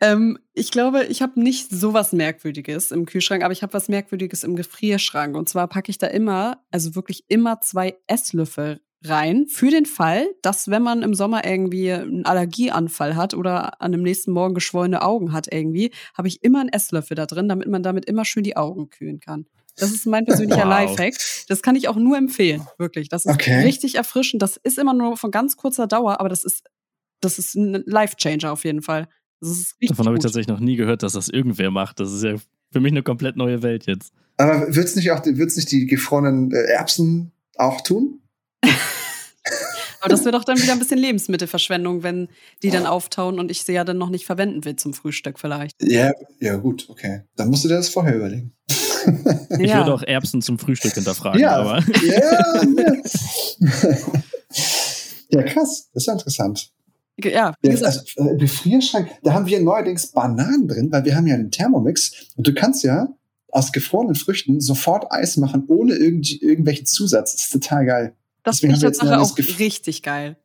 Ähm, 0.01 0.37
ich 0.53 0.71
glaube, 0.71 1.05
ich 1.05 1.21
habe 1.21 1.39
nicht 1.39 1.69
so 1.69 1.93
was 1.93 2.13
Merkwürdiges 2.13 2.91
im 2.91 3.05
Kühlschrank, 3.05 3.43
aber 3.43 3.53
ich 3.53 3.63
habe 3.63 3.73
was 3.73 3.89
Merkwürdiges 3.89 4.43
im 4.43 4.55
Gefrierschrank. 4.55 5.35
Und 5.35 5.47
zwar 5.49 5.67
packe 5.67 5.89
ich 5.89 5.97
da 5.97 6.07
immer, 6.07 6.63
also 6.71 6.95
wirklich 6.95 7.25
immer 7.27 7.61
zwei 7.61 7.95
Esslöffel 8.07 8.81
rein 9.03 9.45
für 9.47 9.69
den 9.69 9.85
Fall, 9.85 10.27
dass 10.41 10.69
wenn 10.69 10.81
man 10.81 11.03
im 11.03 11.13
Sommer 11.13 11.45
irgendwie 11.45 11.91
einen 11.91 12.25
Allergieanfall 12.25 13.15
hat 13.15 13.33
oder 13.33 13.81
an 13.81 13.91
dem 13.91 14.01
nächsten 14.01 14.31
Morgen 14.31 14.55
geschwollene 14.55 15.01
Augen 15.01 15.31
hat 15.31 15.51
irgendwie, 15.51 15.91
habe 16.17 16.27
ich 16.27 16.43
immer 16.43 16.61
einen 16.61 16.69
Esslöffel 16.69 17.15
da 17.15 17.25
drin, 17.25 17.47
damit 17.47 17.67
man 17.67 17.83
damit 17.83 18.05
immer 18.05 18.25
schön 18.25 18.43
die 18.43 18.57
Augen 18.57 18.89
kühlen 18.89 19.19
kann. 19.19 19.45
Das 19.77 19.91
ist 19.91 20.05
mein 20.05 20.25
persönlicher 20.25 20.63
wow. 20.63 20.69
Lifehack. 20.69 21.15
Das 21.47 21.61
kann 21.61 21.75
ich 21.75 21.87
auch 21.87 21.95
nur 21.95 22.17
empfehlen, 22.17 22.65
wirklich. 22.77 23.09
Das 23.09 23.25
ist 23.25 23.33
okay. 23.33 23.63
richtig 23.63 23.95
erfrischend. 23.95 24.41
Das 24.41 24.57
ist 24.57 24.77
immer 24.77 24.93
nur 24.93 25.17
von 25.17 25.31
ganz 25.31 25.57
kurzer 25.57 25.87
Dauer, 25.87 26.19
aber 26.19 26.29
das 26.29 26.43
ist, 26.43 26.63
das 27.21 27.39
ist 27.39 27.55
ein 27.55 27.83
Life-Changer 27.85 28.51
auf 28.51 28.63
jeden 28.63 28.81
Fall. 28.81 29.07
Davon 29.81 30.05
habe 30.05 30.17
ich 30.17 30.23
tatsächlich 30.23 30.47
noch 30.47 30.59
nie 30.59 30.75
gehört, 30.75 31.03
dass 31.03 31.13
das 31.13 31.29
irgendwer 31.29 31.71
macht. 31.71 31.99
Das 31.99 32.11
ist 32.11 32.23
ja 32.23 32.35
für 32.71 32.79
mich 32.79 32.91
eine 32.91 33.03
komplett 33.03 33.35
neue 33.35 33.61
Welt 33.61 33.85
jetzt. 33.85 34.13
Aber 34.37 34.73
wird 34.73 34.85
es 34.85 34.95
nicht 34.95 35.11
auch, 35.11 35.25
wird's 35.25 35.55
nicht 35.55 35.71
die 35.71 35.85
gefrorenen 35.85 36.51
äh, 36.51 36.63
Erbsen 36.71 37.31
auch 37.55 37.81
tun? 37.81 38.21
Aber 40.01 40.09
das 40.09 40.23
wird 40.23 40.35
doch 40.35 40.43
dann 40.43 40.61
wieder 40.61 40.73
ein 40.73 40.79
bisschen 40.79 40.99
Lebensmittelverschwendung, 40.99 42.03
wenn 42.03 42.27
die 42.61 42.69
dann 42.69 42.85
auftauen 42.85 43.39
und 43.39 43.49
ich 43.49 43.63
sie 43.63 43.73
ja 43.73 43.83
dann 43.83 43.97
noch 43.97 44.09
nicht 44.09 44.25
verwenden 44.25 44.63
will 44.63 44.75
zum 44.75 44.93
Frühstück 44.93 45.39
vielleicht. 45.39 45.81
Ja, 45.81 46.11
ja 46.39 46.57
gut, 46.57 46.85
okay. 46.89 47.21
Dann 47.35 47.49
musst 47.49 47.63
du 47.63 47.69
dir 47.69 47.75
das 47.75 47.89
vorher 47.89 48.15
überlegen. 48.15 48.53
Ich 49.59 49.69
ja. 49.69 49.77
würde 49.77 49.93
auch 49.93 50.03
Erbsen 50.03 50.41
zum 50.41 50.59
Frühstück 50.59 50.93
hinterfragen. 50.93 51.39
Ja, 51.39 51.55
aber. 51.55 51.79
ja, 52.03 52.63
ja. 52.77 52.93
ja, 55.29 55.43
krass. 55.43 55.89
Das 55.93 56.03
ist 56.03 56.07
ja 56.07 56.13
interessant. 56.13 56.71
Ja, 57.23 57.53
wie 57.61 57.69
gesagt. 57.69 58.05
Also, 58.17 58.29
äh, 58.31 58.37
Gefrierschrank, 58.37 59.09
da 59.23 59.33
haben 59.33 59.45
wir 59.45 59.61
neuerdings 59.61 60.07
Bananen 60.07 60.67
drin, 60.67 60.91
weil 60.91 61.05
wir 61.05 61.15
haben 61.15 61.27
ja 61.27 61.35
einen 61.35 61.51
Thermomix 61.51 62.11
und 62.35 62.45
du 62.47 62.53
kannst 62.53 62.83
ja 62.83 63.07
aus 63.49 63.71
gefrorenen 63.71 64.15
Früchten 64.15 64.59
sofort 64.59 65.11
Eis 65.11 65.37
machen, 65.37 65.63
ohne 65.67 65.93
irgend, 65.95 66.41
irgendwelchen 66.41 66.85
Zusatz. 66.85 67.33
Das 67.33 67.43
ist 67.43 67.53
total 67.53 67.85
geil. 67.85 68.15
Das 68.43 68.59
finde 68.59 68.75
ich 68.75 68.81
Tatsache 68.81 69.19
auch 69.19 69.37
richtig 69.37 70.03
geil. 70.03 70.35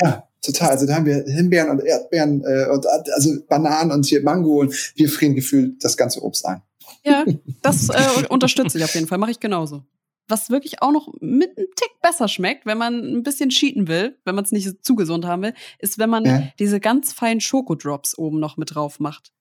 Ja, 0.00 0.26
total. 0.40 0.70
Also 0.70 0.86
da 0.86 0.94
haben 0.94 1.04
wir 1.04 1.24
Himbeeren 1.26 1.70
und 1.70 1.84
Erdbeeren 1.84 2.42
äh, 2.42 2.68
und 2.70 2.86
also 2.86 3.30
Bananen 3.48 3.92
und 3.92 4.06
hier 4.06 4.22
Mango 4.22 4.60
und 4.60 4.74
wir 4.96 5.08
frieren 5.10 5.34
gefühlt 5.34 5.84
das 5.84 5.96
ganze 5.96 6.22
Obst 6.22 6.46
ein. 6.46 6.62
Ja, 7.04 7.24
das 7.62 7.90
äh, 7.90 8.26
unterstütze 8.28 8.78
ich 8.78 8.84
auf 8.84 8.94
jeden 8.94 9.06
Fall. 9.06 9.18
Mache 9.18 9.30
ich 9.30 9.40
genauso. 9.40 9.84
Was 10.26 10.48
wirklich 10.48 10.80
auch 10.80 10.90
noch 10.90 11.08
mit 11.20 11.56
einem 11.56 11.66
Tick 11.76 12.00
besser 12.02 12.28
schmeckt, 12.28 12.64
wenn 12.64 12.78
man 12.78 12.94
ein 12.94 13.22
bisschen 13.22 13.50
cheaten 13.50 13.88
will, 13.88 14.16
wenn 14.24 14.34
man 14.34 14.44
es 14.44 14.52
nicht 14.52 14.84
zu 14.84 14.94
gesund 14.94 15.26
haben 15.26 15.42
will, 15.42 15.54
ist, 15.78 15.98
wenn 15.98 16.08
man 16.08 16.24
ja. 16.24 16.42
diese 16.58 16.80
ganz 16.80 17.12
feinen 17.12 17.42
Schokodrops 17.42 18.16
oben 18.16 18.40
noch 18.40 18.56
mit 18.56 18.74
drauf 18.74 19.00
macht. 19.00 19.32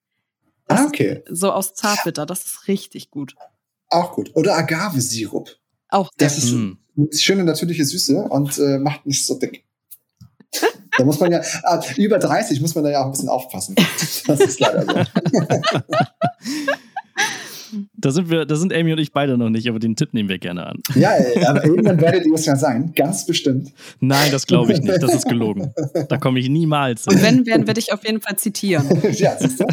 Das 0.68 0.82
ah, 0.82 0.86
okay. 0.86 1.24
So 1.30 1.52
aus 1.52 1.74
Zartbitter, 1.74 2.26
das 2.26 2.46
ist 2.46 2.68
richtig 2.68 3.12
gut. 3.12 3.36
Auch 3.90 4.14
gut. 4.14 4.32
Oder 4.36 4.58
Agave-Sirup. 4.58 5.58
Auch 5.90 6.10
Das 6.18 6.38
ist 6.38 6.52
mm. 6.52 6.74
schöne 7.14 7.44
natürliche 7.44 7.86
Süße 7.86 8.18
und 8.18 8.58
äh, 8.58 8.78
macht 8.78 9.06
nicht 9.06 9.26
so 9.26 9.40
dick. 9.40 9.66
da 10.98 11.06
muss 11.06 11.20
man 11.20 11.32
ja, 11.32 11.42
ah, 11.64 11.82
über 11.98 12.20
30 12.20 12.62
muss 12.62 12.76
man 12.76 12.84
da 12.84 12.92
ja 12.92 13.02
auch 13.02 13.06
ein 13.06 13.12
bisschen 13.12 13.30
aufpassen. 13.30 13.76
Das 14.28 14.40
ist 14.40 14.60
leider 14.60 14.86
so. 14.86 14.94
Mm. 17.74 17.93
Da 18.04 18.12
sind 18.12 18.30
wir, 18.30 18.46
da 18.46 18.58
sind 18.58 18.74
Amy 18.74 18.92
und 18.92 19.00
ich 19.00 19.14
beide 19.14 19.38
noch 19.38 19.50
nicht, 19.50 19.70
aber 19.70 19.80
den 19.80 19.96
Tipp 19.96 20.14
nehmen 20.14 20.28
wir 20.28 20.38
gerne 20.38 20.68
an. 20.68 20.84
Ja, 20.94 21.12
aber 21.48 21.64
irgendwann 21.64 22.02
werdet 22.02 22.26
ihr 22.26 22.34
es 22.34 22.46
ja 22.46 22.58
sein, 22.58 22.92
ganz 22.94 23.26
bestimmt. 23.26 23.72
Nein, 24.02 24.30
das 24.30 24.46
glaube 24.46 24.74
ich 24.74 24.82
nicht. 24.82 25.02
Das 25.02 25.16
ist 25.16 25.26
gelogen. 25.26 25.74
Da 26.10 26.18
komme 26.18 26.42
ich 26.42 26.50
niemals. 26.50 27.08
Und 27.08 27.24
wenn, 27.24 27.46
werden 27.46 27.66
wir 27.66 27.74
dich 27.74 27.94
auf 27.94 28.06
jeden 28.06 28.20
Fall 28.20 28.36
zitieren. 28.36 28.86
ja, 29.14 29.38
siehst 29.40 29.62
du? 29.62 29.66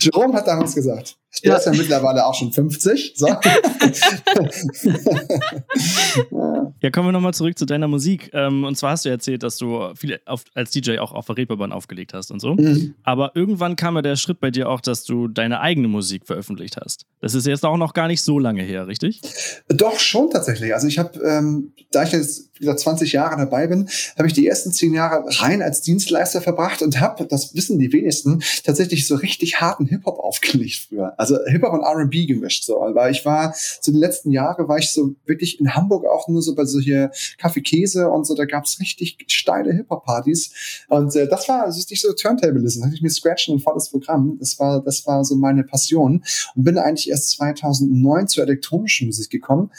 Jerome 0.00 0.32
hat 0.32 0.46
damals 0.46 0.74
gesagt. 0.74 1.18
Der 1.44 1.52
ja. 1.52 1.58
ist 1.58 1.66
ja 1.66 1.72
mittlerweile 1.72 2.24
auch 2.24 2.34
schon 2.34 2.50
50. 2.50 3.12
So. 3.14 3.26
ja, 6.80 6.90
kommen 6.90 7.08
wir 7.08 7.12
nochmal 7.12 7.34
zurück 7.34 7.58
zu 7.58 7.66
deiner 7.66 7.88
Musik. 7.88 8.30
Ähm, 8.32 8.64
und 8.64 8.76
zwar 8.76 8.92
hast 8.92 9.04
du 9.04 9.10
erzählt, 9.10 9.42
dass 9.42 9.58
du 9.58 9.94
viel 9.94 10.18
auf, 10.24 10.44
als 10.54 10.70
DJ 10.70 10.96
auch 10.98 11.12
auf 11.12 11.26
der 11.26 11.36
Reeperbahn 11.36 11.72
aufgelegt 11.72 12.14
hast 12.14 12.30
und 12.30 12.40
so. 12.40 12.54
Mhm. 12.54 12.94
Aber 13.02 13.32
irgendwann 13.34 13.76
kam 13.76 13.96
ja 13.96 14.02
der 14.02 14.16
Schritt 14.16 14.40
bei 14.40 14.50
dir 14.50 14.70
auch, 14.70 14.80
dass 14.80 15.04
du 15.04 15.28
deine 15.28 15.60
eigene 15.60 15.88
Musik 15.88 16.26
veröffentlicht 16.26 16.78
hast. 16.82 17.04
Das 17.20 17.34
ist 17.34 17.46
jetzt 17.46 17.65
auch 17.68 17.76
noch 17.76 17.94
gar 17.94 18.08
nicht 18.08 18.22
so 18.22 18.38
lange 18.38 18.62
her, 18.62 18.86
richtig? 18.86 19.20
Doch, 19.68 19.98
schon 19.98 20.30
tatsächlich. 20.30 20.74
Also 20.74 20.86
ich 20.86 20.98
habe, 20.98 21.18
ähm, 21.20 21.72
da 21.90 22.02
ich 22.02 22.12
jetzt 22.12 22.50
wie 22.56 22.60
gesagt 22.60 22.80
20 22.80 23.12
Jahre 23.12 23.36
dabei 23.36 23.66
bin, 23.66 23.88
habe 24.16 24.28
ich 24.28 24.34
die 24.34 24.46
ersten 24.46 24.72
zehn 24.72 24.94
Jahre 24.94 25.24
rein 25.40 25.62
als 25.62 25.82
Dienstleister 25.82 26.40
verbracht 26.40 26.82
und 26.82 27.00
habe, 27.00 27.26
das 27.26 27.54
wissen 27.54 27.78
die 27.78 27.92
wenigsten, 27.92 28.42
tatsächlich 28.64 29.06
so 29.06 29.16
richtig 29.16 29.60
harten 29.60 29.86
Hip-Hop 29.86 30.18
aufgelegt 30.18 30.86
früher. 30.88 31.14
Also 31.18 31.38
Hip-Hop 31.46 31.72
und 31.72 31.82
R&B 31.82 32.26
gemischt 32.26 32.64
so. 32.64 32.74
Weil 32.74 33.12
ich 33.12 33.24
war, 33.24 33.54
so 33.80 33.92
die 33.92 33.98
letzten 33.98 34.30
Jahre 34.30 34.68
war 34.68 34.78
ich 34.78 34.90
so 34.90 35.14
wirklich 35.26 35.60
in 35.60 35.74
Hamburg 35.74 36.06
auch 36.06 36.28
nur 36.28 36.42
so 36.42 36.54
bei 36.54 36.64
so 36.64 36.80
hier 36.80 37.10
Kaffee 37.38 37.60
Käse 37.60 38.08
und 38.08 38.26
so, 38.26 38.34
da 38.34 38.44
gab's 38.44 38.80
richtig 38.80 39.16
steile 39.28 39.72
Hip-Hop-Partys. 39.72 40.86
Und 40.88 41.14
äh, 41.16 41.28
das 41.28 41.48
war, 41.48 41.64
also 41.64 41.78
nicht 41.90 42.00
so 42.00 42.12
Turntablism, 42.12 42.80
da 42.80 42.86
hatte 42.86 42.96
ich 42.96 43.02
mir 43.02 43.10
Scratchen 43.10 43.56
ein 43.56 43.60
volles 43.60 43.88
Programm. 43.90 44.36
Das 44.38 44.58
war, 44.58 44.82
das 44.82 45.06
war 45.06 45.24
so 45.24 45.36
meine 45.36 45.64
Passion. 45.64 46.24
Und 46.54 46.64
bin 46.64 46.78
eigentlich 46.78 47.10
erst 47.10 47.30
2009 47.32 48.28
zur 48.28 48.44
elektronischen 48.44 49.06
Musik 49.06 49.30
gekommen 49.30 49.70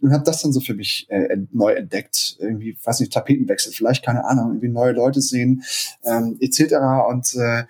und 0.00 0.12
habe 0.12 0.24
das 0.24 0.42
dann 0.42 0.52
so 0.52 0.60
für 0.60 0.74
mich 0.74 1.06
äh, 1.08 1.36
neu 1.52 1.72
entdeckt. 1.72 2.25
Irgendwie, 2.38 2.76
weiß 2.82 3.00
nicht, 3.00 3.12
Tapetenwechsel, 3.12 3.72
vielleicht, 3.72 4.04
keine 4.04 4.24
Ahnung, 4.24 4.48
irgendwie 4.48 4.68
neue 4.68 4.92
Leute 4.92 5.20
sehen, 5.20 5.62
ähm, 6.04 6.36
etc. 6.40 6.74
Und 7.08 7.34
äh, 7.34 7.64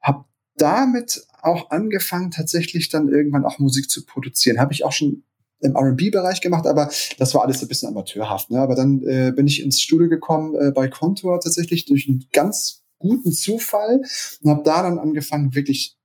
habe 0.00 0.24
damit 0.56 1.26
auch 1.42 1.70
angefangen, 1.70 2.30
tatsächlich 2.30 2.88
dann 2.88 3.08
irgendwann 3.08 3.44
auch 3.44 3.58
Musik 3.58 3.90
zu 3.90 4.04
produzieren. 4.04 4.58
Habe 4.58 4.72
ich 4.72 4.84
auch 4.84 4.92
schon 4.92 5.24
im 5.60 5.76
R&B-Bereich 5.76 6.40
gemacht, 6.40 6.66
aber 6.66 6.90
das 7.18 7.34
war 7.34 7.42
alles 7.42 7.62
ein 7.62 7.68
bisschen 7.68 7.88
amateurhaft. 7.88 8.50
Ne? 8.50 8.58
Aber 8.58 8.74
dann 8.74 9.02
äh, 9.02 9.32
bin 9.34 9.46
ich 9.46 9.62
ins 9.62 9.80
Studio 9.80 10.08
gekommen 10.08 10.54
äh, 10.54 10.70
bei 10.72 10.88
Contour 10.88 11.40
tatsächlich 11.40 11.86
durch 11.86 12.08
einen 12.08 12.26
ganz 12.32 12.82
guten 12.98 13.32
Zufall 13.32 14.02
und 14.42 14.50
habe 14.50 14.62
da 14.64 14.82
dann 14.82 14.98
angefangen, 14.98 15.54
wirklich 15.54 15.96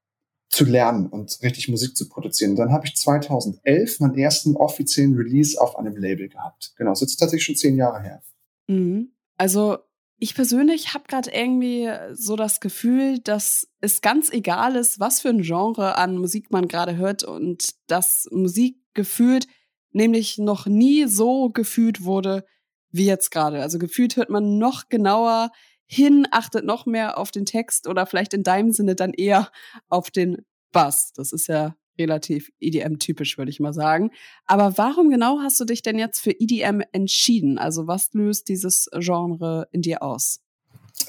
zu 0.49 0.65
lernen 0.65 1.07
und 1.07 1.39
richtig 1.43 1.69
Musik 1.69 1.95
zu 1.95 2.09
produzieren. 2.09 2.55
Dann 2.55 2.71
habe 2.71 2.87
ich 2.87 2.95
2011 2.95 3.99
meinen 3.99 4.17
ersten 4.17 4.55
offiziellen 4.55 5.15
Release 5.15 5.59
auf 5.59 5.77
einem 5.77 5.95
Label 5.95 6.27
gehabt. 6.27 6.73
Genau, 6.75 6.91
das 6.91 7.03
ist 7.03 7.17
tatsächlich 7.17 7.45
schon 7.45 7.55
zehn 7.55 7.77
Jahre 7.77 8.01
her. 8.01 8.23
Mhm. 8.67 9.11
Also 9.37 9.77
ich 10.17 10.35
persönlich 10.35 10.93
habe 10.93 11.05
gerade 11.07 11.31
irgendwie 11.31 11.89
so 12.13 12.35
das 12.35 12.59
Gefühl, 12.59 13.19
dass 13.19 13.69
es 13.79 14.01
ganz 14.01 14.31
egal 14.31 14.75
ist, 14.75 14.99
was 14.99 15.21
für 15.21 15.29
ein 15.29 15.43
Genre 15.43 15.97
an 15.97 16.17
Musik 16.17 16.51
man 16.51 16.67
gerade 16.67 16.97
hört 16.97 17.23
und 17.23 17.69
dass 17.87 18.27
Musik 18.31 18.77
gefühlt 18.93 19.47
nämlich 19.91 20.37
noch 20.37 20.65
nie 20.65 21.05
so 21.05 21.49
gefühlt 21.49 22.03
wurde 22.03 22.45
wie 22.91 23.05
jetzt 23.05 23.29
gerade. 23.31 23.61
Also 23.61 23.79
gefühlt 23.79 24.17
hört 24.17 24.29
man 24.29 24.57
noch 24.57 24.89
genauer 24.89 25.51
hin, 25.91 26.27
achtet 26.29 26.65
noch 26.65 26.85
mehr 26.85 27.17
auf 27.17 27.31
den 27.31 27.45
Text 27.45 27.87
oder 27.87 28.05
vielleicht 28.05 28.33
in 28.35 28.43
deinem 28.43 28.71
Sinne 28.71 28.95
dann 28.95 29.11
eher 29.11 29.49
auf 29.89 30.11
den 30.11 30.45
Bass. 30.71 31.11
Das 31.15 31.33
ist 31.33 31.47
ja 31.47 31.75
relativ 31.97 32.51
EDM-typisch, 32.59 33.37
würde 33.37 33.49
ich 33.49 33.59
mal 33.59 33.73
sagen. 33.73 34.11
Aber 34.45 34.77
warum 34.77 35.09
genau 35.09 35.39
hast 35.39 35.59
du 35.59 35.65
dich 35.65 35.81
denn 35.81 35.97
jetzt 35.97 36.19
für 36.19 36.31
EDM 36.31 36.81
entschieden? 36.91 37.57
Also 37.57 37.87
was 37.87 38.13
löst 38.13 38.47
dieses 38.49 38.87
Genre 38.99 39.67
in 39.71 39.81
dir 39.81 40.03
aus? 40.03 40.41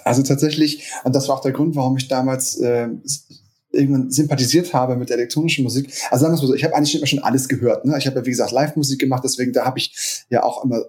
Also 0.05 0.23
tatsächlich, 0.23 0.91
und 1.05 1.15
das 1.15 1.29
war 1.29 1.37
auch 1.37 1.43
der 1.43 1.53
Grund, 1.53 1.77
warum 1.77 1.99
ich 1.99 2.09
damals 2.09 2.59
äh, 2.59 2.89
irgendwann 3.73 4.11
sympathisiert 4.11 4.73
habe 4.73 4.97
mit 4.97 5.11
elektronischen 5.11 5.63
Musik. 5.63 5.93
Also 6.11 6.25
sagen 6.25 6.35
wir 6.37 6.41
mal 6.41 6.47
so, 6.49 6.55
ich 6.55 6.65
habe 6.65 6.75
eigentlich 6.75 6.97
immer 6.97 7.07
schon 7.07 7.19
alles 7.21 7.49
gehört. 7.49 7.85
Ne? 7.85 7.97
Ich 7.99 8.07
habe 8.07 8.19
ja, 8.19 8.27
wie 8.27 8.31
gesagt, 8.31 8.53
Live-Musik 8.53 8.99
gemacht, 8.99 9.23
deswegen 9.25 9.53
da 9.53 9.65
habe 9.65 9.79
ich 9.79 10.25
ja 10.31 10.43
auch 10.43 10.65
immer 10.65 10.83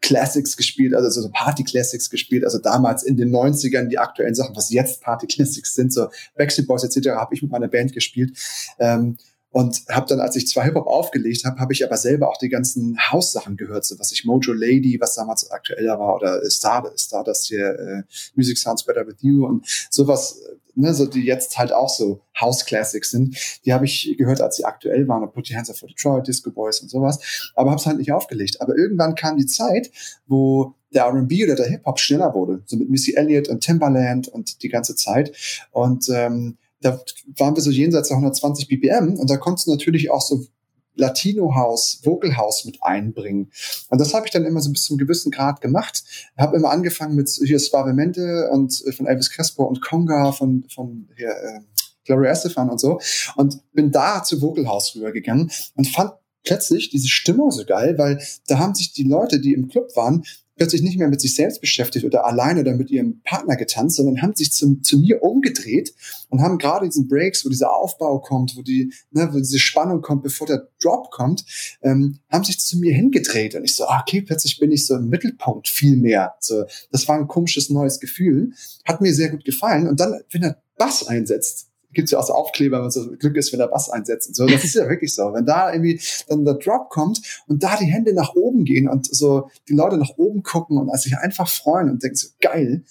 Classics 0.00 0.56
gespielt, 0.56 0.94
also 0.94 1.20
so 1.20 1.28
Party 1.30 1.62
Classics 1.64 2.08
gespielt, 2.10 2.44
also 2.44 2.58
damals 2.58 3.02
in 3.02 3.16
den 3.16 3.30
90ern 3.30 3.88
die 3.88 3.98
aktuellen 3.98 4.34
Sachen, 4.34 4.56
was 4.56 4.70
jetzt 4.70 5.02
Party 5.02 5.26
Classics 5.26 5.74
sind, 5.74 5.92
so 5.92 6.08
Backstreet 6.36 6.66
Boys 6.66 6.84
etc. 6.84 7.10
habe 7.10 7.34
ich 7.34 7.42
mit 7.42 7.50
meiner 7.50 7.68
Band 7.68 7.92
gespielt. 7.92 8.36
Ähm, 8.78 9.16
Und 9.52 9.82
habe 9.88 10.06
dann, 10.06 10.20
als 10.20 10.36
ich 10.36 10.46
zwar 10.46 10.62
Hip-Hop 10.62 10.86
aufgelegt 10.86 11.44
habe, 11.44 11.58
habe 11.58 11.72
ich 11.72 11.84
aber 11.84 11.96
selber 11.96 12.28
auch 12.28 12.36
die 12.38 12.48
ganzen 12.48 12.96
House-Sachen 13.10 13.56
gehört, 13.56 13.84
so 13.84 13.98
was 13.98 14.12
ich 14.12 14.24
Mojo 14.24 14.52
Lady, 14.52 14.96
was 15.00 15.16
damals 15.16 15.50
aktueller 15.50 15.98
war, 15.98 16.14
oder 16.14 16.48
Star, 16.48 16.88
Stardust 16.96 17.48
hier, 17.48 17.66
äh, 17.66 18.02
Music 18.36 18.56
Sounds 18.58 18.84
Better 18.84 19.04
With 19.08 19.16
You 19.22 19.46
und 19.46 19.66
sowas, 19.90 20.40
ne, 20.80 20.94
so 20.94 21.06
die 21.06 21.24
jetzt 21.24 21.58
halt 21.58 21.72
auch 21.72 21.88
so 21.88 22.20
House 22.38 22.64
Classics 22.64 23.10
sind. 23.10 23.36
Die 23.64 23.72
habe 23.72 23.84
ich 23.84 24.14
gehört, 24.18 24.40
als 24.40 24.56
sie 24.56 24.64
aktuell 24.64 25.06
waren, 25.08 25.22
und 25.22 25.32
Put 25.32 25.50
Your 25.50 25.56
Hands 25.56 25.70
Up 25.70 25.76
for 25.76 25.88
Detroit, 25.88 26.26
Disco 26.26 26.50
Boys 26.50 26.80
und 26.80 26.90
sowas, 26.90 27.52
aber 27.54 27.70
habe 27.70 27.80
es 27.80 27.86
halt 27.86 27.98
nicht 27.98 28.12
aufgelegt. 28.12 28.60
Aber 28.60 28.76
irgendwann 28.76 29.14
kam 29.14 29.36
die 29.36 29.46
Zeit, 29.46 29.90
wo 30.26 30.74
der 30.92 31.04
R&B 31.04 31.44
oder 31.44 31.54
der 31.54 31.66
Hip-Hop 31.66 32.00
schneller 32.00 32.34
wurde, 32.34 32.62
so 32.66 32.76
mit 32.76 32.90
Missy 32.90 33.14
Elliott 33.14 33.48
und 33.48 33.60
Timbaland 33.60 34.28
und 34.28 34.62
die 34.62 34.68
ganze 34.68 34.96
Zeit. 34.96 35.32
Und 35.70 36.08
ähm, 36.08 36.58
da 36.80 37.00
waren 37.36 37.54
wir 37.54 37.62
so 37.62 37.70
jenseits 37.70 38.08
der 38.08 38.16
120 38.16 38.66
BPM 38.68 39.18
und 39.18 39.28
da 39.30 39.36
konntest 39.36 39.66
du 39.66 39.72
natürlich 39.72 40.10
auch 40.10 40.22
so 40.22 40.46
Latino 40.94 41.54
House, 41.54 42.00
Vocal 42.04 42.36
House 42.36 42.64
mit 42.64 42.82
einbringen. 42.82 43.50
Und 43.88 44.00
das 44.00 44.14
habe 44.14 44.26
ich 44.26 44.32
dann 44.32 44.44
immer 44.44 44.60
so 44.60 44.70
bis 44.70 44.84
zum 44.84 44.98
gewissen 44.98 45.30
Grad 45.30 45.60
gemacht. 45.60 46.04
Habe 46.36 46.56
immer 46.56 46.70
angefangen 46.70 47.14
mit 47.14 47.28
hier 47.28 47.58
Suavemente 47.58 48.50
und 48.52 48.82
äh, 48.86 48.92
von 48.92 49.06
Elvis 49.06 49.30
Crespo 49.30 49.64
und 49.64 49.80
Conga 49.80 50.32
von 50.32 50.64
von 50.68 51.08
hier 51.16 51.30
äh, 51.30 51.60
Gloria 52.04 52.30
Estefan 52.30 52.70
und 52.70 52.80
so 52.80 53.00
und 53.36 53.60
bin 53.72 53.92
da 53.92 54.22
zu 54.22 54.40
Vocal 54.40 54.66
House 54.66 54.94
rübergegangen 54.96 55.50
und 55.76 55.86
fand 55.86 56.12
plötzlich 56.44 56.90
diese 56.90 57.08
Stimmung 57.08 57.50
so 57.50 57.64
geil, 57.64 57.98
weil 57.98 58.20
da 58.46 58.58
haben 58.58 58.74
sich 58.74 58.92
die 58.92 59.04
Leute, 59.04 59.40
die 59.40 59.52
im 59.52 59.68
Club 59.68 59.94
waren, 59.94 60.24
plötzlich 60.60 60.82
nicht 60.82 60.98
mehr 60.98 61.08
mit 61.08 61.22
sich 61.22 61.34
selbst 61.34 61.62
beschäftigt 61.62 62.04
oder 62.04 62.26
alleine 62.26 62.60
oder 62.60 62.74
mit 62.74 62.90
ihrem 62.90 63.22
Partner 63.22 63.56
getanzt, 63.56 63.96
sondern 63.96 64.20
haben 64.20 64.34
sich 64.36 64.52
zum, 64.52 64.82
zu 64.82 64.98
mir 64.98 65.22
umgedreht 65.22 65.94
und 66.28 66.42
haben 66.42 66.58
gerade 66.58 66.86
diesen 66.86 67.08
Breaks, 67.08 67.46
wo 67.46 67.48
dieser 67.48 67.74
Aufbau 67.74 68.18
kommt, 68.18 68.58
wo 68.58 68.60
die, 68.60 68.92
ne, 69.10 69.30
wo 69.32 69.38
diese 69.38 69.58
Spannung 69.58 70.02
kommt, 70.02 70.22
bevor 70.22 70.46
der 70.46 70.68
Drop 70.78 71.10
kommt, 71.10 71.46
ähm, 71.80 72.18
haben 72.28 72.44
sich 72.44 72.60
zu 72.60 72.76
mir 72.76 72.92
hingedreht 72.92 73.54
und 73.54 73.64
ich 73.64 73.74
so, 73.74 73.86
ah, 73.86 74.02
okay, 74.02 74.20
plötzlich 74.20 74.58
bin 74.58 74.70
ich 74.70 74.84
so 74.84 74.96
im 74.96 75.08
Mittelpunkt 75.08 75.66
viel 75.66 75.96
mehr. 75.96 76.34
So, 76.40 76.64
das 76.92 77.08
war 77.08 77.16
ein 77.16 77.26
komisches 77.26 77.70
neues 77.70 77.98
Gefühl, 77.98 78.52
hat 78.84 79.00
mir 79.00 79.14
sehr 79.14 79.30
gut 79.30 79.46
gefallen 79.46 79.88
und 79.88 79.98
dann, 79.98 80.20
wenn 80.30 80.42
der 80.42 80.62
Bass 80.76 81.08
einsetzt, 81.08 81.69
gibt's 81.92 82.10
ja 82.10 82.18
auch 82.18 82.26
so 82.26 82.32
Aufkleber, 82.32 82.82
wenn 82.82 82.90
so 82.90 83.10
Glück 83.18 83.36
ist, 83.36 83.52
wenn 83.52 83.58
der 83.58 83.68
Bass 83.68 83.90
einsetzt 83.90 84.28
und 84.28 84.34
so. 84.34 84.46
Das 84.46 84.64
ist 84.64 84.74
ja 84.74 84.88
wirklich 84.88 85.14
so. 85.14 85.32
Wenn 85.32 85.46
da 85.46 85.72
irgendwie 85.72 86.00
dann 86.28 86.44
der 86.44 86.54
Drop 86.54 86.88
kommt 86.90 87.20
und 87.46 87.62
da 87.62 87.76
die 87.76 87.86
Hände 87.86 88.12
nach 88.12 88.34
oben 88.34 88.64
gehen 88.64 88.88
und 88.88 89.12
so 89.14 89.50
die 89.68 89.74
Leute 89.74 89.96
nach 89.96 90.10
oben 90.16 90.42
gucken 90.42 90.78
und 90.78 90.94
sich 91.00 91.16
einfach 91.16 91.48
freuen 91.48 91.90
und 91.90 92.02
denken 92.02 92.16
so, 92.16 92.28
geil. 92.40 92.84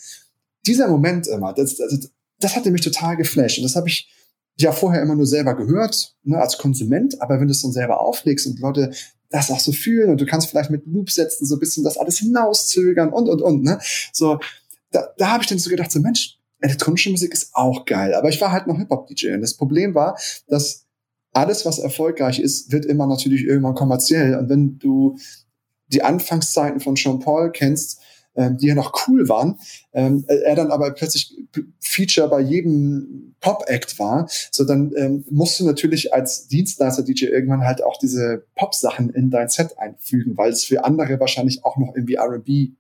Dieser 0.66 0.88
Moment 0.88 1.28
immer, 1.28 1.54
das, 1.54 1.78
das, 1.78 2.12
das 2.40 2.56
hatte 2.56 2.72
mich 2.72 2.82
total 2.82 3.16
geflasht. 3.16 3.58
Und 3.58 3.64
das 3.64 3.76
habe 3.76 3.88
ich 3.88 4.10
ja 4.58 4.72
vorher 4.72 5.02
immer 5.02 5.16
nur 5.16 5.26
selber 5.26 5.56
gehört, 5.56 6.16
ne, 6.24 6.38
als 6.38 6.58
Konsument. 6.58 7.22
Aber 7.22 7.40
wenn 7.40 7.48
du 7.48 7.54
es 7.54 7.62
dann 7.62 7.72
selber 7.72 8.02
auflegst 8.02 8.46
und 8.48 8.60
Leute 8.60 8.92
das 9.30 9.52
auch 9.52 9.60
so 9.60 9.72
fühlen 9.72 10.10
und 10.10 10.20
du 10.20 10.26
kannst 10.26 10.50
vielleicht 10.50 10.72
mit 10.72 10.86
Loop 10.88 11.12
setzen, 11.12 11.46
so 11.46 11.56
ein 11.56 11.60
bisschen 11.60 11.84
das 11.84 11.98
alles 11.98 12.18
hinauszögern 12.18 13.14
und, 13.14 13.30
und, 13.30 13.42
und, 13.42 13.64
ne. 13.64 13.80
So, 14.12 14.40
da, 14.92 15.08
da 15.18 15.32
habe 15.32 15.44
ich 15.44 15.50
dann 15.50 15.60
so 15.60 15.70
gedacht, 15.70 15.92
so 15.92 16.00
Mensch, 16.00 16.39
elektronische 16.60 17.10
Musik 17.10 17.34
ist 17.34 17.52
auch 17.54 17.86
geil. 17.86 18.14
Aber 18.14 18.30
ich 18.30 18.40
war 18.42 18.52
halt 18.52 18.68
noch 18.68 18.78
Hip-Hop-DJ. 18.78 19.34
Und 19.34 19.42
das 19.42 19.56
Problem 19.56 19.96
war, 19.96 20.18
dass 20.48 20.86
alles, 21.34 21.66
was 21.66 21.80
erfolgreich 21.80 22.40
ist, 22.40 22.72
wird 22.72 22.86
immer 22.86 23.08
natürlich 23.08 23.44
irgendwann 23.46 23.76
kommerziell. 23.76 24.36
Und 24.36 24.50
wenn 24.50 24.80
du 24.80 25.18
die 25.88 26.04
Anfangszeiten 26.04 26.80
von 26.80 26.96
Sean 26.96 27.20
Paul 27.20 27.52
kennst, 27.52 28.02
ähm, 28.36 28.58
die 28.58 28.68
ja 28.68 28.76
noch 28.76 29.08
cool 29.08 29.28
waren, 29.28 29.60
ähm, 29.94 30.24
er 30.28 30.56
dann 30.56 30.72
aber 30.72 30.92
plötzlich 30.92 31.36
Feature 31.80 32.30
bei 32.30 32.42
jedem 32.42 33.36
Pop-Act 33.42 33.98
war, 34.00 34.30
so 34.52 34.64
dann 34.64 34.94
ähm, 34.96 35.26
musst 35.30 35.60
du 35.60 35.66
natürlich 35.66 36.14
als 36.14 36.48
Dienstleister-DJ 36.48 37.26
irgendwann 37.26 37.66
halt 37.66 37.84
auch 37.84 37.98
diese 37.98 38.46
Pop-Sachen 38.56 39.10
in 39.10 39.30
dein 39.30 39.50
Set 39.50 39.80
einfügen, 39.80 40.38
weil 40.38 40.52
es 40.52 40.64
für 40.64 40.84
andere 40.84 41.20
wahrscheinlich 41.20 41.66
auch 41.66 41.78
noch 41.78 41.96
irgendwie 41.96 42.16
R&B 42.16 42.72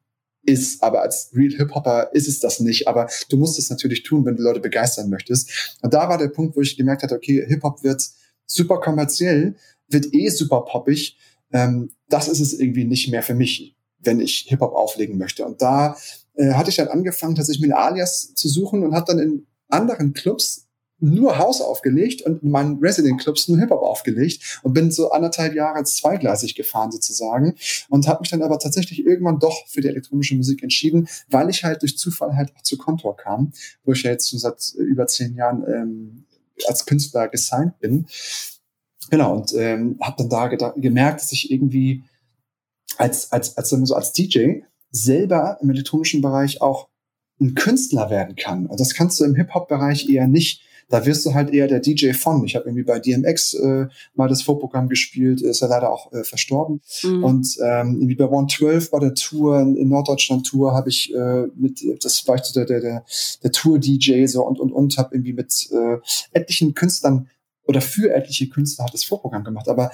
ist, 0.43 0.81
aber 0.81 1.01
als 1.01 1.31
Real 1.33 1.51
Hip-Hopper 1.51 2.11
ist 2.13 2.27
es 2.27 2.39
das 2.39 2.59
nicht. 2.59 2.87
Aber 2.87 3.09
du 3.29 3.37
musst 3.37 3.59
es 3.59 3.69
natürlich 3.69 4.03
tun, 4.03 4.25
wenn 4.25 4.35
du 4.35 4.43
Leute 4.43 4.59
begeistern 4.59 5.09
möchtest. 5.09 5.77
Und 5.81 5.93
da 5.93 6.09
war 6.09 6.17
der 6.17 6.29
Punkt, 6.29 6.55
wo 6.55 6.61
ich 6.61 6.77
gemerkt 6.77 7.03
hatte, 7.03 7.15
okay, 7.15 7.45
Hip-Hop 7.47 7.83
wird 7.83 8.03
super 8.45 8.79
kommerziell, 8.79 9.55
wird 9.87 10.13
eh 10.13 10.29
super 10.29 10.61
poppig. 10.61 11.17
Ähm, 11.51 11.91
das 12.09 12.27
ist 12.27 12.39
es 12.39 12.53
irgendwie 12.53 12.85
nicht 12.85 13.09
mehr 13.11 13.23
für 13.23 13.35
mich, 13.35 13.75
wenn 13.99 14.19
ich 14.19 14.45
Hip-Hop 14.47 14.73
auflegen 14.73 15.17
möchte. 15.17 15.45
Und 15.45 15.61
da 15.61 15.97
äh, 16.35 16.53
hatte 16.53 16.69
ich 16.69 16.77
dann 16.77 16.87
angefangen, 16.87 17.35
tatsächlich 17.35 17.67
mir 17.67 17.75
ein 17.75 17.83
Alias 17.83 18.33
zu 18.33 18.47
suchen 18.47 18.83
und 18.83 18.95
habe 18.95 19.05
dann 19.07 19.19
in 19.19 19.47
anderen 19.67 20.13
Clubs 20.13 20.68
nur 20.99 21.37
Haus 21.37 21.61
aufgelegt 21.61 22.21
und 22.23 22.43
in 22.43 22.51
meinen 22.51 22.79
Resident 22.79 23.21
Clubs 23.21 23.47
nur 23.47 23.59
Hip-Hop 23.59 23.81
aufgelegt 23.81 24.59
und 24.63 24.73
bin 24.73 24.91
so 24.91 25.11
anderthalb 25.11 25.55
Jahre 25.55 25.83
zweigleisig 25.83 26.55
gefahren 26.55 26.91
sozusagen 26.91 27.55
und 27.89 28.07
habe 28.07 28.21
mich 28.21 28.29
dann 28.29 28.41
aber 28.41 28.59
tatsächlich 28.59 29.05
irgendwann 29.05 29.39
doch 29.39 29.67
für 29.67 29.81
die 29.81 29.87
elektronische 29.87 30.35
Musik 30.35 30.63
entschieden, 30.63 31.07
weil 31.29 31.49
ich 31.49 31.63
halt 31.63 31.81
durch 31.81 31.97
Zufall 31.97 32.35
halt 32.35 32.53
auch 32.55 32.61
zu 32.61 32.77
Contour 32.77 33.15
kam, 33.15 33.53
wo 33.83 33.93
ich 33.93 34.03
ja 34.03 34.11
jetzt 34.11 34.29
schon 34.29 34.39
seit 34.39 34.73
über 34.77 35.07
zehn 35.07 35.35
Jahren 35.35 35.63
ähm, 35.67 36.25
als 36.67 36.85
Künstler 36.85 37.27
gesigned 37.27 37.79
bin. 37.79 38.07
Genau, 39.09 39.37
und 39.37 39.53
ähm, 39.53 39.97
habe 40.01 40.27
dann 40.27 40.29
da 40.29 40.47
gemerkt, 40.47 41.21
dass 41.21 41.31
ich 41.31 41.51
irgendwie 41.51 42.03
als, 42.97 43.31
als, 43.31 43.57
als, 43.57 43.69
so 43.69 43.95
als 43.95 44.11
DJ 44.13 44.61
selber 44.91 45.57
im 45.61 45.69
elektronischen 45.69 46.21
Bereich 46.21 46.61
auch 46.61 46.89
ein 47.39 47.55
Künstler 47.55 48.09
werden 48.09 48.35
kann. 48.35 48.65
Und 48.65 48.79
das 48.79 48.93
kannst 48.93 49.19
du 49.19 49.23
im 49.23 49.35
Hip-Hop-Bereich 49.35 50.09
eher 50.09 50.27
nicht 50.27 50.61
da 50.89 51.05
wirst 51.05 51.25
du 51.25 51.33
halt 51.33 51.51
eher 51.51 51.67
der 51.67 51.79
DJ 51.79 52.13
von. 52.13 52.43
Ich 52.43 52.55
habe 52.55 52.65
irgendwie 52.65 52.83
bei 52.83 52.99
DMX 52.99 53.53
äh, 53.53 53.87
mal 54.15 54.27
das 54.27 54.41
Vorprogramm 54.41 54.89
gespielt, 54.89 55.41
ist 55.41 55.61
ja 55.61 55.67
leider 55.67 55.91
auch 55.91 56.11
äh, 56.11 56.23
verstorben. 56.23 56.81
Mhm. 57.03 57.23
Und 57.23 57.57
ähm, 57.63 57.95
irgendwie 57.95 58.15
bei 58.15 58.25
112 58.25 58.91
bei 58.91 58.99
der 58.99 59.13
Tour, 59.13 59.59
in 59.59 59.87
Norddeutschland 59.87 60.47
Tour, 60.47 60.73
habe 60.73 60.89
ich 60.89 61.13
äh, 61.13 61.47
mit, 61.55 61.81
das 62.03 62.27
war 62.27 62.35
ich 62.35 62.43
so 62.43 62.53
der, 62.53 62.65
der, 62.65 62.81
der, 62.81 63.05
der 63.43 63.51
Tour-DJ 63.51 64.25
so 64.25 64.45
und 64.45 64.59
und 64.59 64.71
und 64.71 64.97
habe 64.97 65.15
irgendwie 65.15 65.33
mit 65.33 65.69
äh, 65.71 65.97
etlichen 66.31 66.73
Künstlern 66.73 67.29
oder 67.63 67.81
für 67.81 68.13
etliche 68.13 68.49
Künstler 68.49 68.85
hat 68.85 68.93
das 68.93 69.03
Vorprogramm 69.03 69.43
gemacht. 69.43 69.67
Aber 69.67 69.91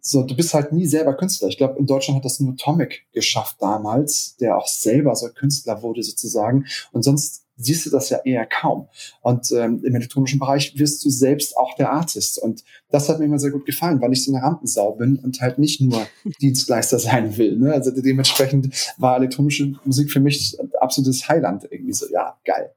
so, 0.00 0.22
du 0.22 0.36
bist 0.36 0.54
halt 0.54 0.70
nie 0.70 0.86
selber 0.86 1.14
Künstler. 1.14 1.48
Ich 1.48 1.58
glaube, 1.58 1.80
in 1.80 1.86
Deutschland 1.86 2.18
hat 2.18 2.24
das 2.24 2.38
nur 2.38 2.56
Tomic 2.56 3.06
geschafft 3.12 3.56
damals, 3.58 4.36
der 4.36 4.56
auch 4.56 4.68
selber 4.68 5.16
so 5.16 5.28
Künstler 5.30 5.82
wurde 5.82 6.04
sozusagen. 6.04 6.66
Und 6.92 7.02
sonst 7.02 7.45
siehst 7.56 7.86
du 7.86 7.90
das 7.90 8.10
ja 8.10 8.18
eher 8.24 8.46
kaum. 8.46 8.88
Und 9.22 9.50
ähm, 9.52 9.82
im 9.84 9.94
elektronischen 9.94 10.38
Bereich 10.38 10.78
wirst 10.78 11.04
du 11.04 11.10
selbst 11.10 11.56
auch 11.56 11.74
der 11.76 11.90
Artist. 11.90 12.38
Und 12.38 12.64
das 12.90 13.08
hat 13.08 13.18
mir 13.18 13.24
immer 13.24 13.38
sehr 13.38 13.50
gut 13.50 13.66
gefallen, 13.66 14.00
weil 14.00 14.12
ich 14.12 14.24
so 14.24 14.32
eine 14.32 14.42
Rampensau 14.42 14.92
bin 14.92 15.16
und 15.16 15.40
halt 15.40 15.58
nicht 15.58 15.80
nur 15.80 16.06
Dienstleister 16.40 16.98
sein 16.98 17.36
will. 17.36 17.56
Ne? 17.56 17.72
Also 17.72 17.90
dementsprechend 17.90 18.94
war 18.98 19.16
elektronische 19.16 19.74
Musik 19.84 20.10
für 20.10 20.20
mich 20.20 20.56
absolutes 20.80 21.28
Heiland. 21.28 21.66
Irgendwie 21.70 21.92
so, 21.92 22.06
ja, 22.10 22.36
geil. 22.44 22.72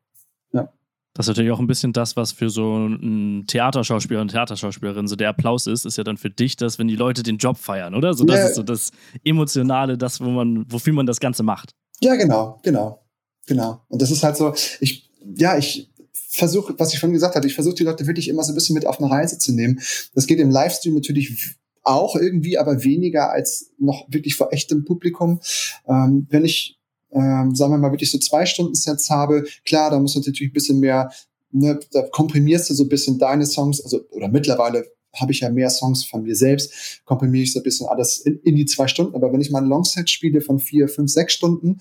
Ja. 0.54 0.72
Das 1.14 1.26
ist 1.26 1.30
natürlich 1.30 1.52
auch 1.52 1.60
ein 1.60 1.68
bisschen 1.68 1.92
das, 1.92 2.16
was 2.16 2.32
für 2.32 2.50
so 2.50 2.76
einen 2.76 3.46
Theaterschauspieler 3.48 4.22
und 4.22 4.30
Theaterschauspielerin 4.32 5.08
so 5.08 5.18
der 5.18 5.30
Applaus 5.30 5.68
ist, 5.68 5.86
ist 5.86 5.98
ja 5.98 6.06
dann 6.06 6.18
für 6.18 6.30
dich 6.30 6.56
das, 6.56 6.80
wenn 6.80 6.88
die 6.88 6.96
Leute 6.96 7.24
den 7.24 7.38
Job 7.38 7.58
feiern, 7.58 7.96
oder? 7.96 8.14
So, 8.14 8.24
das 8.24 8.38
ja. 8.38 8.46
ist 8.46 8.56
so 8.56 8.64
das 8.64 8.92
Emotionale, 9.26 9.98
das, 9.98 10.22
wo 10.22 10.30
man, 10.30 10.66
wofür 10.72 10.94
man 10.94 11.06
das 11.06 11.20
Ganze 11.20 11.44
macht. 11.44 11.76
Ja, 12.02 12.16
genau, 12.16 12.60
genau. 12.64 13.02
Genau. 13.50 13.82
Und 13.90 14.00
das 14.00 14.12
ist 14.12 14.24
halt 14.24 14.38
so, 14.38 14.54
ich, 14.80 15.10
ja, 15.36 15.58
ich 15.58 15.90
versuche, 16.14 16.76
was 16.78 16.94
ich 16.94 17.00
schon 17.00 17.12
gesagt 17.12 17.34
hatte, 17.34 17.48
ich 17.48 17.56
versuche 17.56 17.74
die 17.74 17.84
Leute 17.84 18.06
wirklich 18.06 18.28
immer 18.28 18.44
so 18.44 18.52
ein 18.52 18.56
bisschen 18.56 18.76
mit 18.76 18.86
auf 18.86 19.00
eine 19.00 19.10
Reise 19.10 19.40
zu 19.40 19.52
nehmen. 19.52 19.82
Das 20.14 20.28
geht 20.28 20.40
im 20.40 20.52
Livestream 20.52 20.94
natürlich 20.94 21.58
auch 21.82 22.16
irgendwie, 22.16 22.60
aber 22.60 22.84
weniger 22.84 23.32
als 23.32 23.72
noch 23.80 24.06
wirklich 24.08 24.36
vor 24.36 24.54
echtem 24.54 24.86
Publikum. 24.86 25.42
Ähm, 25.88 26.28
wenn 26.30 26.46
ich, 26.46 26.78
ähm, 27.12 27.56
sagen 27.56 27.74
wir 27.74 27.80
mal, 27.80 27.92
wirklich 27.92 28.12
so 28.12 28.20
zwei 28.20 28.46
Stunden 28.46 28.76
Sets 28.76 29.10
habe, 29.10 29.46
klar, 29.66 29.90
da 29.90 30.00
muss 30.00 30.16
natürlich 30.16 30.52
ein 30.52 30.54
bisschen 30.54 30.80
mehr, 30.80 31.12
ne, 31.50 31.80
da 31.92 32.04
komprimierst 32.04 32.70
du 32.70 32.76
so 32.76 32.84
ein 32.84 32.90
bisschen 32.90 33.18
deine 33.18 33.48
Songs, 33.48 33.82
also, 33.82 34.02
oder 34.12 34.28
mittlerweile 34.28 34.86
habe 35.16 35.32
ich 35.32 35.40
ja 35.40 35.50
mehr 35.50 35.72
Songs 35.72 36.06
von 36.06 36.22
mir 36.22 36.36
selbst, 36.36 37.02
komprimiere 37.04 37.46
ich 37.46 37.54
so 37.54 37.60
ein 37.62 37.64
bisschen 37.64 37.88
alles 37.88 38.20
in, 38.20 38.40
in 38.44 38.56
die 38.56 38.68
zwei 38.68 38.88
Stunden. 38.88 39.16
Aber 39.16 39.34
wenn 39.34 39.42
ich 39.42 39.50
mal 39.50 39.64
ein 39.64 39.70
Longset 39.70 40.08
spiele 40.08 40.40
von 40.40 40.60
vier, 40.60 40.88
fünf, 40.88 41.12
sechs 41.12 41.34
Stunden, 41.34 41.80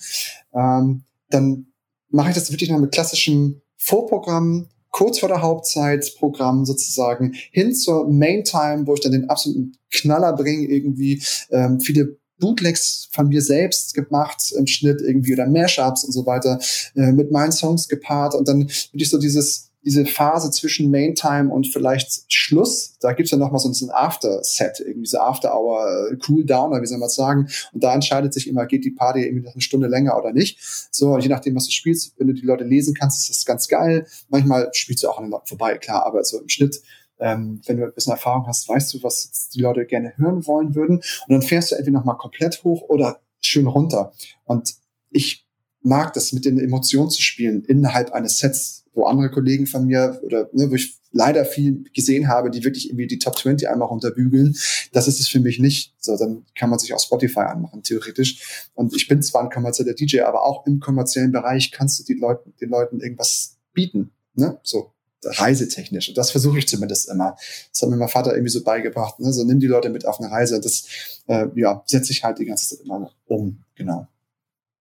ähm, 0.55 1.03
dann 1.31 1.73
mache 2.11 2.31
ich 2.31 2.35
das 2.35 2.51
wirklich 2.51 2.71
noch 2.71 2.79
mit 2.79 2.93
klassischen 2.93 3.63
Vorprogrammen, 3.77 4.69
kurz 4.91 5.19
vor 5.21 5.29
der 5.29 5.43
Hauptzeitprogramm 5.43 6.65
sozusagen, 6.65 7.35
hin 7.53 7.75
zur 7.75 8.09
Main 8.09 8.45
Time, 8.45 8.87
wo 8.87 8.95
ich 8.95 9.01
dann 9.01 9.13
den 9.13 9.29
absoluten 9.29 9.73
Knaller 9.91 10.35
bringe, 10.35 10.67
irgendwie 10.67 11.23
ähm, 11.51 11.81
viele 11.81 12.19
Bootlegs 12.41 13.09
von 13.11 13.29
mir 13.29 13.43
selbst 13.43 13.95
gemacht 13.95 14.53
im 14.57 14.67
Schnitt 14.67 15.01
irgendwie 15.01 15.33
oder 15.35 15.47
Mashups 15.47 16.05
und 16.05 16.13
so 16.13 16.25
weiter 16.27 16.59
äh, 16.95 17.13
mit 17.13 17.31
meinen 17.31 17.53
Songs 17.53 17.89
gepaart. 17.89 18.35
Und 18.35 18.49
dann 18.49 18.61
würde 18.61 19.03
ich 19.03 19.11
so 19.11 19.19
dieses 19.19 19.68
diese 19.89 20.05
Phase 20.05 20.51
zwischen 20.51 20.91
Main 20.91 21.15
Time 21.15 21.51
und 21.51 21.67
vielleicht 21.67 22.31
Schluss, 22.31 22.99
da 23.01 23.15
gibt's 23.15 23.31
ja 23.31 23.39
noch 23.39 23.51
mal 23.51 23.59
so 23.59 23.71
ein 23.71 23.91
After-Set, 23.91 24.81
irgendwie 24.81 25.07
so 25.07 25.19
After-Hour, 25.19 26.11
äh, 26.13 26.83
wie 26.83 26.87
soll 26.87 26.99
man 26.99 27.09
sagen. 27.09 27.49
Und 27.73 27.83
da 27.83 27.95
entscheidet 27.95 28.35
sich 28.35 28.49
immer, 28.49 28.67
geht 28.67 28.85
die 28.85 28.91
Party 28.91 29.25
irgendwie 29.25 29.47
noch 29.47 29.55
eine 29.55 29.63
Stunde 29.63 29.87
länger 29.87 30.19
oder 30.19 30.35
nicht. 30.35 30.59
So, 30.91 31.17
je 31.17 31.29
nachdem, 31.29 31.57
was 31.57 31.65
du 31.65 31.73
spielst, 31.73 32.13
wenn 32.19 32.27
du 32.27 32.35
die 32.35 32.45
Leute 32.45 32.65
lesen 32.65 32.93
kannst, 32.93 33.19
ist 33.23 33.31
das 33.31 33.47
ganz 33.47 33.67
geil. 33.67 34.07
Manchmal 34.29 34.69
spielst 34.75 35.05
du 35.05 35.09
auch 35.09 35.17
an 35.17 35.25
den 35.25 35.31
Leuten 35.31 35.47
vorbei, 35.47 35.79
klar, 35.79 36.05
aber 36.05 36.23
so 36.23 36.39
im 36.39 36.51
Schnitt 36.51 36.83
ähm, 37.21 37.61
wenn 37.67 37.79
du 37.79 37.85
ein 37.85 37.93
bisschen 37.93 38.13
Erfahrung 38.13 38.47
hast, 38.47 38.69
weißt 38.69 38.95
du, 38.95 39.03
was 39.03 39.49
die 39.53 39.61
Leute 39.61 39.85
gerne 39.87 40.13
hören 40.19 40.47
wollen 40.47 40.77
würden. 40.77 40.99
Und 40.99 41.29
dann 41.29 41.43
fährst 41.43 41.73
du 41.73 41.75
entweder 41.75 41.99
nochmal 41.99 42.17
komplett 42.17 42.63
hoch 42.63 42.83
oder 42.83 43.21
schön 43.41 43.67
runter. 43.67 44.13
Und 44.45 44.77
ich 45.11 45.49
mag 45.83 46.13
das 46.13 46.33
mit 46.33 46.45
den 46.45 46.59
Emotionen 46.59 47.11
zu 47.11 47.23
spielen 47.23 47.65
innerhalb 47.65 48.13
eines 48.13 48.39
Sets, 48.39 48.85
wo 48.99 49.07
andere 49.07 49.31
Kollegen 49.31 49.67
von 49.67 49.87
mir 49.87 50.21
oder 50.25 50.51
ne, 50.53 50.71
wo 50.71 50.75
ich 50.75 50.99
leider 51.13 51.45
viel 51.45 51.85
gesehen 51.95 52.29
habe, 52.29 52.51
die 52.51 52.65
wirklich 52.65 52.89
irgendwie 52.89 53.07
die 53.07 53.19
Top 53.19 53.39
20 53.39 53.69
einmal 53.69 53.89
runterbügeln. 53.89 54.57
Das 54.93 55.07
ist 55.07 55.21
es 55.21 55.29
für 55.29 55.41
mich 55.41 55.59
nicht. 55.61 55.95
So, 55.99 56.17
dann 56.19 56.45
kann 56.57 56.69
man 56.69 56.79
sich 56.79 56.93
auch 56.93 57.01
Spotify 57.01 57.41
anmachen, 57.41 57.83
theoretisch. 57.83 58.69
Und 58.75 58.95
ich 58.95 59.09
bin 59.09 59.23
zwar 59.23 59.45
ein 59.45 59.51
kommerzieller 59.51 59.95
DJ, 59.95 60.23
aber 60.23 60.45
auch 60.45 60.67
im 60.67 60.81
kommerziellen 60.81 61.33
Bereich 61.33 61.71
kannst 61.71 62.01
du 62.01 62.05
die 62.05 62.19
Leuten, 62.19 62.53
den 62.61 62.71
Leuten 62.71 63.01
irgendwas 63.01 63.57
bieten. 63.73 64.11
Ne? 64.35 64.59
So 64.65 64.93
reisetechnisch. 65.25 66.09
Und 66.09 66.19
das 66.19 66.31
versuche 66.31 66.59
ich 66.59 66.69
zumindest 66.69 67.09
immer. 67.09 67.37
Das 67.73 67.83
hat 67.83 67.89
mir 67.89 67.97
mein 67.97 68.09
Vater 68.09 68.33
irgendwie 68.33 68.51
so 68.51 68.63
beigebracht. 68.63 69.21
Ne? 69.21 69.33
So 69.33 69.45
nimm 69.45 69.61
die 69.61 69.67
Leute 69.67 69.91
mit 69.91 70.07
auf 70.07 70.21
eine 70.21 70.31
Reise. 70.31 70.61
Das 70.61 70.87
äh, 71.27 71.47
ja, 71.55 71.83
setze 71.87 72.13
ich 72.13 72.25
halt 72.25 72.39
die 72.39 72.47
ganze 72.47 72.69
Zeit 72.69 72.85
immer 72.85 73.11
um. 73.27 73.65
Genau. 73.75 74.09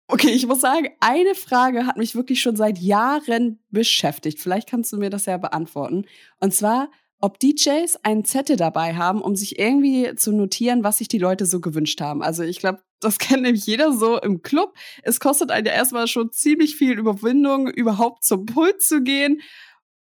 Okay, 0.08 0.30
ich 0.30 0.46
muss 0.46 0.62
sagen, 0.62 0.90
eine 1.00 1.34
Frage 1.34 1.88
hat 1.88 1.98
mich 1.98 2.16
wirklich 2.16 2.40
schon 2.40 2.56
seit 2.56 2.78
Jahren 2.78 3.60
beschäftigt. 3.72 4.40
Vielleicht 4.40 4.70
kannst 4.70 4.94
du 4.94 4.98
mir 4.98 5.10
das 5.10 5.26
ja 5.26 5.38
beantworten. 5.38 6.06
Und 6.40 6.54
zwar, 6.54 6.92
ob 7.20 7.40
DJs 7.40 7.96
einen 8.04 8.24
Zettel 8.24 8.56
dabei 8.56 8.96
haben, 8.96 9.22
um 9.22 9.36
sich 9.36 9.58
irgendwie 9.58 10.14
zu 10.16 10.32
notieren, 10.32 10.84
was 10.84 11.00
sich 11.00 11.08
die 11.08 11.18
Leute 11.18 11.48
so 11.48 11.60
gewünscht 11.60 12.02
haben. 12.02 12.22
Also 12.22 12.44
ich 12.44 12.60
glaube, 12.60 12.84
das 13.00 13.18
kennt 13.20 13.42
nämlich 13.42 13.66
jeder 13.66 13.94
so 13.94 14.20
im 14.20 14.44
Club. 14.44 14.76
Es 15.02 15.20
kostet 15.20 15.50
einen 15.50 15.66
ja 15.66 15.74
erstmal 15.74 16.08
schon 16.08 16.32
ziemlich 16.32 16.76
viel 16.76 17.00
Überwindung, 17.00 17.68
überhaupt 17.68 18.24
zum 18.26 18.46
Pult 18.46 18.84
zu 18.84 19.02
gehen, 19.02 19.42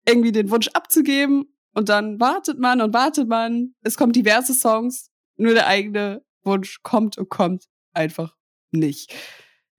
irgendwie 0.06 0.32
den 0.32 0.50
Wunsch 0.50 0.68
abzugeben. 0.68 1.56
Und 1.72 1.88
dann 1.88 2.20
wartet 2.20 2.58
man 2.58 2.82
und 2.82 2.92
wartet 2.92 3.28
man. 3.28 3.74
Es 3.82 3.96
kommen 3.96 4.12
diverse 4.12 4.52
Songs. 4.52 5.08
Nur 5.36 5.54
der 5.54 5.66
eigene 5.66 6.22
Wunsch 6.42 6.82
kommt 6.82 7.16
und 7.16 7.30
kommt 7.30 7.64
einfach 7.94 8.34
nicht. 8.72 9.14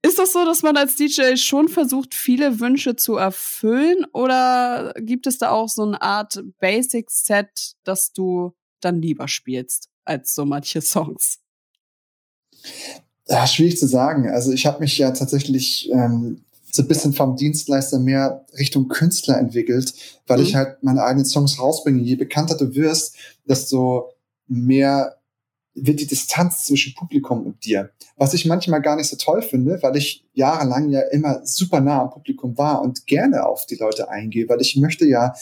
Ist 0.02 0.18
das 0.18 0.32
so, 0.32 0.44
dass 0.44 0.62
man 0.62 0.76
als 0.76 0.94
DJ 0.94 1.36
schon 1.36 1.68
versucht, 1.68 2.14
viele 2.14 2.60
Wünsche 2.60 2.94
zu 2.94 3.16
erfüllen? 3.16 4.06
Oder 4.12 4.94
gibt 4.98 5.26
es 5.26 5.38
da 5.38 5.50
auch 5.50 5.68
so 5.68 5.82
eine 5.82 6.00
Art 6.00 6.40
Basic-Set, 6.60 7.74
das 7.82 8.12
du 8.12 8.54
dann 8.80 9.02
lieber 9.02 9.26
spielst 9.26 9.88
als 10.04 10.34
so 10.34 10.44
manche 10.44 10.80
Songs? 10.80 11.40
Ja, 13.26 13.46
schwierig 13.46 13.78
zu 13.78 13.86
sagen. 13.86 14.28
Also 14.30 14.52
ich 14.52 14.66
habe 14.66 14.80
mich 14.80 14.96
ja 14.98 15.10
tatsächlich 15.10 15.90
ähm, 15.92 16.44
so 16.70 16.82
ein 16.82 16.88
bisschen 16.88 17.12
vom 17.12 17.36
Dienstleister 17.36 17.98
mehr 17.98 18.46
Richtung 18.56 18.88
Künstler 18.88 19.38
entwickelt, 19.38 19.94
weil 20.26 20.38
mhm. 20.38 20.44
ich 20.44 20.54
halt 20.54 20.82
meine 20.82 21.02
eigenen 21.02 21.26
Songs 21.26 21.58
rausbringe. 21.58 22.00
Je 22.02 22.14
bekannter 22.14 22.56
du 22.56 22.74
wirst, 22.74 23.16
desto 23.46 24.12
mehr 24.46 25.17
wird 25.86 26.00
die 26.00 26.06
Distanz 26.06 26.64
zwischen 26.64 26.94
Publikum 26.94 27.46
und 27.46 27.64
dir. 27.64 27.90
Was 28.16 28.34
ich 28.34 28.46
manchmal 28.46 28.82
gar 28.82 28.96
nicht 28.96 29.08
so 29.08 29.16
toll 29.16 29.42
finde, 29.42 29.78
weil 29.82 29.96
ich 29.96 30.24
jahrelang 30.34 30.90
ja 30.90 31.00
immer 31.10 31.40
super 31.44 31.80
nah 31.80 32.02
am 32.02 32.10
Publikum 32.10 32.58
war 32.58 32.82
und 32.82 33.06
gerne 33.06 33.46
auf 33.46 33.66
die 33.66 33.76
Leute 33.76 34.10
eingehe, 34.10 34.48
weil 34.48 34.60
ich 34.60 34.76
möchte 34.76 35.06
ja 35.06 35.34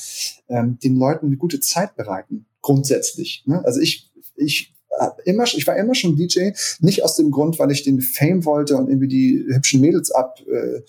ähm, 0.48 0.78
den 0.82 0.96
Leuten 0.96 1.26
eine 1.26 1.36
gute 1.36 1.60
Zeit 1.60 1.96
bereiten, 1.96 2.46
grundsätzlich. 2.60 3.44
Ne? 3.46 3.62
Also 3.64 3.80
ich, 3.80 4.10
ich 4.36 4.75
immer, 5.24 5.44
ich 5.44 5.66
war 5.66 5.76
immer 5.76 5.94
schon 5.94 6.16
DJ, 6.16 6.50
nicht 6.80 7.02
aus 7.04 7.16
dem 7.16 7.30
Grund, 7.30 7.58
weil 7.58 7.70
ich 7.70 7.82
den 7.82 8.00
Fame 8.00 8.44
wollte 8.44 8.76
und 8.76 8.88
irgendwie 8.88 9.08
die 9.08 9.44
hübschen 9.48 9.80
Mädels 9.80 10.10
ab, 10.10 10.40
äh, 10.40 10.80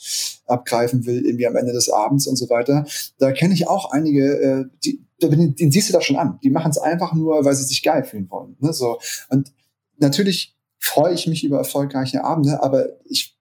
abgreifen 0.46 1.06
will, 1.06 1.26
irgendwie 1.26 1.48
am 1.48 1.56
Ende 1.56 1.74
des 1.74 1.90
Abends 1.90 2.28
und 2.28 2.36
so 2.36 2.50
weiter. 2.50 2.86
Da 3.18 3.32
kenne 3.32 3.54
ich 3.54 3.68
auch 3.68 3.92
einige, 3.92 4.40
äh, 4.40 4.66
die, 4.84 5.02
den, 5.22 5.56
den 5.56 5.72
siehst 5.72 5.90
du 5.90 5.94
da 5.94 6.02
schon 6.02 6.16
an. 6.16 6.40
Die 6.44 6.50
machen 6.50 6.72
es 6.72 6.78
einfach 6.78 7.14
nur, 7.14 7.44
weil 7.44 7.56
sie 7.56 7.64
sich 7.64 7.84
geil 7.84 8.04
fühlen 8.04 8.30
wollen. 8.30 8.56
Ne? 8.60 8.74
So. 8.74 9.00
Und 9.30 9.52
natürlich 9.98 10.56
freue 10.80 11.14
ich 11.14 11.28
mich 11.28 11.44
über 11.44 11.58
erfolgreiche 11.58 12.24
Abende, 12.24 12.62
aber 12.64 12.88
ich, 13.06 13.36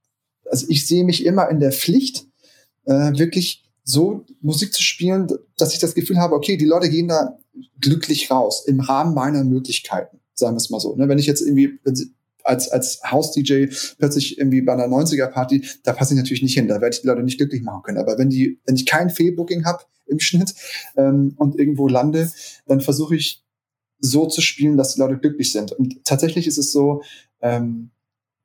also 0.51 0.67
ich 0.69 0.87
sehe 0.87 1.05
mich 1.05 1.25
immer 1.25 1.49
in 1.51 1.61
der 1.61 1.73
Pflicht, 1.73 2.27
äh, 2.87 3.13
wirklich 3.19 3.65
so 3.85 4.25
Musik 4.41 4.73
zu 4.73 4.83
spielen, 4.83 5.29
dass 5.59 5.73
ich 5.73 5.79
das 5.79 5.95
Gefühl 5.95 6.19
habe, 6.19 6.35
okay, 6.35 6.57
die 6.57 6.65
Leute 6.65 6.91
gehen 6.91 7.09
da 7.09 7.39
glücklich 7.81 8.31
raus 8.31 8.65
im 8.67 8.81
Rahmen 8.81 9.15
meiner 9.15 9.45
Möglichkeiten 9.45 10.19
sagen 10.39 10.55
wir 10.55 10.59
es 10.59 10.71
mal 10.71 10.81
so. 10.81 10.95
Ne? 10.97 11.09
Wenn 11.09 11.19
ich 11.19 11.27
jetzt 11.27 11.41
irgendwie 11.41 11.79
als, 12.45 12.69
als 12.69 13.01
House-DJ 13.11 13.67
plötzlich 13.99 14.39
irgendwie 14.39 14.63
bei 14.63 14.73
einer 14.73 14.87
90er-Party, 14.87 15.65
da 15.83 15.93
passe 15.93 16.15
ich 16.15 16.19
natürlich 16.19 16.43
nicht 16.43 16.55
hin, 16.55 16.69
da 16.69 16.81
werde 16.81 16.95
ich 16.95 17.03
die 17.03 17.07
Leute 17.07 17.23
nicht 17.23 17.39
glücklich 17.39 17.63
machen 17.63 17.83
können. 17.83 17.99
Aber 17.99 18.19
wenn 18.19 18.31
die, 18.31 18.61
wenn 18.65 18.77
ich 18.77 18.87
kein 18.87 19.11
Fehlbooking 19.11 19.65
habe 19.65 19.85
im 20.07 20.21
Schnitt 20.21 20.55
ähm, 20.97 21.35
und 21.37 21.59
irgendwo 21.59 21.89
lande, 21.89 22.31
dann 22.67 22.81
versuche 22.81 23.17
ich 23.17 23.45
so 23.99 24.27
zu 24.27 24.41
spielen, 24.41 24.77
dass 24.77 24.95
die 24.95 25.01
Leute 25.01 25.19
glücklich 25.19 25.53
sind. 25.53 25.73
Und 25.73 26.05
tatsächlich 26.05 26.47
ist 26.47 26.59
es 26.59 26.71
so, 26.71 27.03
ähm, 27.41 27.91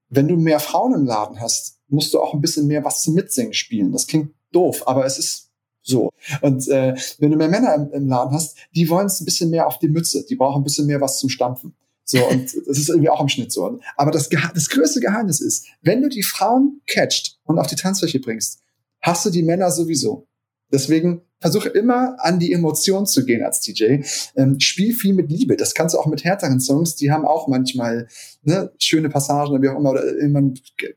wenn 0.09 0.27
du 0.27 0.35
mehr 0.35 0.59
Frauen 0.59 0.93
im 0.93 1.05
Laden 1.05 1.39
hast, 1.39 1.79
musst 1.87 2.13
du 2.13 2.19
auch 2.19 2.33
ein 2.33 2.41
bisschen 2.41 2.67
mehr 2.67 2.83
was 2.83 3.01
zum 3.01 3.13
Mitsingen 3.13 3.53
spielen. 3.53 3.91
Das 3.91 4.07
klingt 4.07 4.33
doof, 4.51 4.87
aber 4.87 5.05
es 5.05 5.17
ist 5.17 5.49
so. 5.83 6.11
Und 6.41 6.67
äh, 6.67 6.95
wenn 7.19 7.31
du 7.31 7.37
mehr 7.37 7.49
Männer 7.49 7.75
im, 7.75 7.91
im 7.91 8.07
Laden 8.07 8.33
hast, 8.33 8.57
die 8.75 8.89
wollen 8.89 9.07
es 9.07 9.19
ein 9.19 9.25
bisschen 9.25 9.49
mehr 9.49 9.67
auf 9.67 9.79
die 9.79 9.87
Mütze. 9.87 10.25
Die 10.25 10.35
brauchen 10.35 10.61
ein 10.61 10.63
bisschen 10.63 10.87
mehr 10.87 11.01
was 11.01 11.19
zum 11.19 11.29
Stampfen. 11.29 11.75
So, 12.11 12.27
und 12.27 12.53
das 12.67 12.77
ist 12.77 12.89
irgendwie 12.89 13.09
auch 13.09 13.21
im 13.21 13.29
Schnitt 13.29 13.53
so. 13.53 13.79
Aber 13.95 14.11
das, 14.11 14.27
das 14.27 14.69
größte 14.69 14.99
Geheimnis 14.99 15.39
ist, 15.39 15.65
wenn 15.81 16.01
du 16.01 16.09
die 16.09 16.23
Frauen 16.23 16.81
catcht 16.85 17.39
und 17.45 17.57
auf 17.57 17.67
die 17.67 17.77
Tanzfläche 17.77 18.19
bringst, 18.19 18.59
hast 18.99 19.25
du 19.25 19.29
die 19.29 19.43
Männer 19.43 19.71
sowieso. 19.71 20.27
Deswegen 20.73 21.21
versuche 21.39 21.69
immer 21.69 22.17
an 22.19 22.37
die 22.37 22.51
Emotion 22.51 23.05
zu 23.05 23.23
gehen 23.23 23.43
als 23.43 23.61
DJ. 23.61 24.03
Ähm, 24.35 24.59
spiel 24.59 24.93
viel 24.93 25.13
mit 25.13 25.31
Liebe. 25.31 25.55
Das 25.55 25.73
kannst 25.73 25.95
du 25.95 25.99
auch 25.99 26.05
mit 26.05 26.25
härteren 26.25 26.59
Songs. 26.59 26.97
Die 26.97 27.11
haben 27.11 27.25
auch 27.25 27.47
manchmal 27.47 28.09
ne, 28.43 28.73
schöne 28.77 29.07
Passagen 29.07 29.61
wie 29.61 29.69
auch 29.69 29.77
immer 29.77 29.91
oder 29.91 30.17
immer 30.17 30.41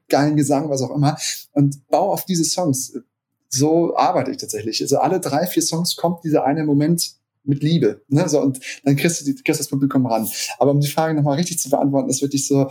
geilen 0.08 0.34
Gesang, 0.34 0.68
was 0.68 0.82
auch 0.82 0.94
immer. 0.96 1.16
Und 1.52 1.86
bau 1.86 2.12
auf 2.12 2.24
diese 2.24 2.44
Songs. 2.44 2.98
So 3.48 3.96
arbeite 3.96 4.32
ich 4.32 4.38
tatsächlich. 4.38 4.82
Also 4.82 4.98
alle 4.98 5.20
drei, 5.20 5.46
vier 5.46 5.62
Songs 5.62 5.94
kommt 5.94 6.24
dieser 6.24 6.44
eine 6.44 6.64
Moment 6.64 7.14
mit 7.44 7.62
Liebe. 7.62 8.02
Ne? 8.08 8.28
So, 8.28 8.40
und 8.40 8.60
dann 8.84 8.96
kriegst 8.96 9.20
du, 9.20 9.24
die, 9.24 9.34
kriegst 9.34 9.60
das 9.60 9.68
Publikum 9.68 10.06
ran. 10.06 10.28
Aber 10.58 10.70
um 10.70 10.80
die 10.80 10.88
Frage 10.88 11.14
nochmal 11.14 11.36
richtig 11.36 11.58
zu 11.58 11.70
beantworten, 11.70 12.10
ist 12.10 12.22
wirklich 12.22 12.46
so, 12.46 12.70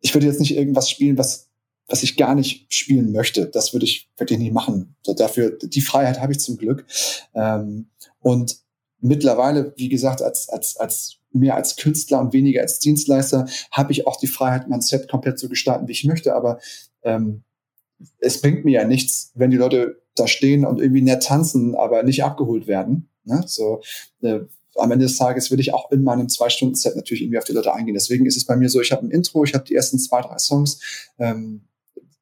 ich 0.00 0.14
würde 0.14 0.26
jetzt 0.26 0.40
nicht 0.40 0.56
irgendwas 0.56 0.88
spielen, 0.88 1.18
was, 1.18 1.50
was 1.86 2.02
ich 2.02 2.16
gar 2.16 2.34
nicht 2.34 2.72
spielen 2.72 3.12
möchte. 3.12 3.46
Das 3.46 3.72
würde 3.72 3.84
ich 3.84 4.10
wirklich 4.16 4.38
nicht 4.38 4.52
machen. 4.52 4.96
So, 5.02 5.12
dafür, 5.12 5.58
die 5.62 5.80
Freiheit 5.80 6.20
habe 6.20 6.32
ich 6.32 6.40
zum 6.40 6.56
Glück. 6.56 6.86
Ähm, 7.34 7.90
und 8.20 8.58
mittlerweile, 9.00 9.74
wie 9.76 9.88
gesagt, 9.88 10.22
als, 10.22 10.48
als, 10.48 10.76
als 10.76 11.16
mehr 11.32 11.54
als 11.54 11.76
Künstler 11.76 12.20
und 12.20 12.32
weniger 12.32 12.62
als 12.62 12.78
Dienstleister, 12.78 13.46
habe 13.70 13.92
ich 13.92 14.06
auch 14.06 14.16
die 14.16 14.26
Freiheit, 14.26 14.68
mein 14.68 14.80
Set 14.80 15.08
komplett 15.08 15.38
zu 15.38 15.48
gestalten, 15.48 15.88
wie 15.88 15.92
ich 15.92 16.04
möchte. 16.04 16.34
Aber 16.34 16.58
ähm, 17.02 17.44
es 18.18 18.40
bringt 18.40 18.64
mir 18.64 18.80
ja 18.80 18.86
nichts, 18.86 19.32
wenn 19.34 19.50
die 19.50 19.56
Leute 19.56 20.02
da 20.16 20.26
stehen 20.26 20.64
und 20.64 20.80
irgendwie 20.80 21.02
nett 21.02 21.22
tanzen, 21.22 21.74
aber 21.74 22.02
nicht 22.02 22.24
abgeholt 22.24 22.66
werden. 22.66 23.09
Ne? 23.24 23.42
So, 23.46 23.80
äh, 24.22 24.40
am 24.76 24.90
Ende 24.92 25.06
des 25.06 25.16
Tages 25.16 25.50
will 25.50 25.60
ich 25.60 25.74
auch 25.74 25.90
in 25.90 26.02
meinem 26.02 26.28
Zwei-Stunden-Set 26.28 26.96
natürlich 26.96 27.22
irgendwie 27.22 27.38
auf 27.38 27.44
die 27.44 27.52
Leute 27.52 27.74
eingehen. 27.74 27.94
Deswegen 27.94 28.26
ist 28.26 28.36
es 28.36 28.44
bei 28.44 28.56
mir 28.56 28.68
so, 28.68 28.80
ich 28.80 28.92
habe 28.92 29.06
ein 29.06 29.10
Intro, 29.10 29.44
ich 29.44 29.54
habe 29.54 29.64
die 29.64 29.74
ersten 29.74 29.98
zwei, 29.98 30.20
drei 30.22 30.38
Songs, 30.38 30.80
ähm, 31.18 31.62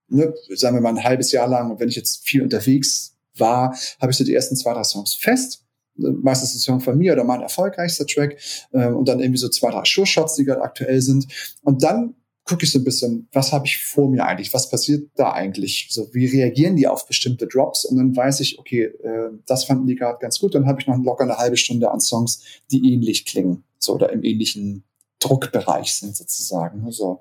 ne, 0.08 0.32
sagen 0.54 0.76
wir 0.76 0.80
mal 0.80 0.90
ein 0.90 1.04
halbes 1.04 1.32
Jahr 1.32 1.48
lang. 1.48 1.70
Und 1.70 1.80
wenn 1.80 1.88
ich 1.88 1.96
jetzt 1.96 2.26
viel 2.26 2.42
unterwegs 2.42 3.16
war, 3.36 3.76
habe 4.00 4.12
ich 4.12 4.18
so 4.18 4.24
die 4.24 4.34
ersten 4.34 4.56
zwei, 4.56 4.72
drei 4.72 4.84
Songs 4.84 5.14
fest. 5.14 5.64
Meistens 5.96 6.54
ein 6.54 6.60
Song 6.60 6.80
von 6.80 6.96
mir 6.96 7.12
oder 7.12 7.24
mein 7.24 7.42
erfolgreichster 7.42 8.06
Track. 8.06 8.38
Ähm, 8.72 8.96
und 8.96 9.08
dann 9.08 9.20
irgendwie 9.20 9.38
so 9.38 9.48
zwei, 9.48 9.70
drei 9.70 9.82
Sure-Shots, 9.84 10.36
die 10.36 10.44
gerade 10.44 10.62
aktuell 10.62 11.00
sind. 11.00 11.26
Und 11.62 11.82
dann 11.82 12.14
gucke 12.48 12.64
ich 12.64 12.72
so 12.72 12.78
ein 12.78 12.84
bisschen, 12.84 13.28
was 13.32 13.52
habe 13.52 13.66
ich 13.66 13.78
vor 13.78 14.08
mir 14.10 14.24
eigentlich? 14.24 14.52
Was 14.54 14.70
passiert 14.70 15.10
da 15.16 15.32
eigentlich? 15.32 15.88
So, 15.90 16.12
wie 16.14 16.26
reagieren 16.26 16.76
die 16.76 16.88
auf 16.88 17.06
bestimmte 17.06 17.46
Drops? 17.46 17.84
Und 17.84 17.96
dann 17.98 18.16
weiß 18.16 18.40
ich, 18.40 18.58
okay, 18.58 18.84
äh, 18.84 19.30
das 19.46 19.64
fanden 19.64 19.86
die 19.86 19.94
gerade 19.94 20.18
ganz 20.18 20.38
gut. 20.38 20.54
Dann 20.54 20.66
habe 20.66 20.80
ich 20.80 20.86
noch 20.86 20.96
locker 20.96 21.24
eine 21.24 21.36
halbe 21.36 21.56
Stunde 21.56 21.90
an 21.90 22.00
Songs, 22.00 22.42
die 22.70 22.92
ähnlich 22.92 23.26
klingen, 23.26 23.64
so 23.78 23.94
oder 23.94 24.10
im 24.12 24.24
ähnlichen 24.24 24.84
Druckbereich 25.20 25.92
sind 25.92 26.16
sozusagen. 26.16 26.90
So, 26.90 27.20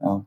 ja. 0.00 0.24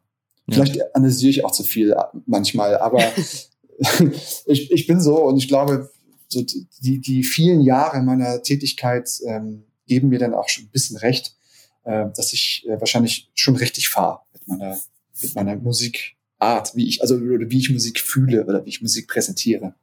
Vielleicht 0.50 0.78
ja. 0.78 0.86
analysiere 0.94 1.30
ich 1.30 1.46
auch 1.46 1.52
zu 1.52 1.64
viel 1.64 1.96
manchmal, 2.26 2.78
aber 2.78 3.00
ich, 4.46 4.72
ich 4.72 4.88
bin 4.88 5.00
so 5.00 5.24
und 5.24 5.38
ich 5.38 5.48
glaube, 5.48 5.90
so 6.28 6.44
die, 6.82 7.00
die 7.00 7.24
vielen 7.24 7.62
Jahre 7.62 8.02
meiner 8.02 8.42
Tätigkeit 8.42 9.10
ähm, 9.26 9.64
geben 9.88 10.10
mir 10.10 10.20
dann 10.20 10.34
auch 10.34 10.50
schon 10.50 10.66
ein 10.66 10.72
bisschen 10.72 10.98
recht, 10.98 11.36
äh, 11.84 12.06
dass 12.16 12.34
ich 12.34 12.66
äh, 12.68 12.80
wahrscheinlich 12.80 13.30
schon 13.36 13.56
richtig 13.56 13.90
fahre 13.90 14.22
meiner, 14.50 14.78
mit 15.22 15.36
meiner 15.36 15.56
Musikart, 15.56 16.76
wie 16.76 16.88
ich, 16.88 17.02
also 17.02 17.16
oder 17.16 17.50
wie 17.50 17.60
ich 17.60 17.70
Musik 17.70 18.00
fühle 18.00 18.46
oder 18.46 18.66
wie 18.66 18.70
ich 18.70 18.82
Musik 18.82 19.08
präsentiere. 19.08 19.74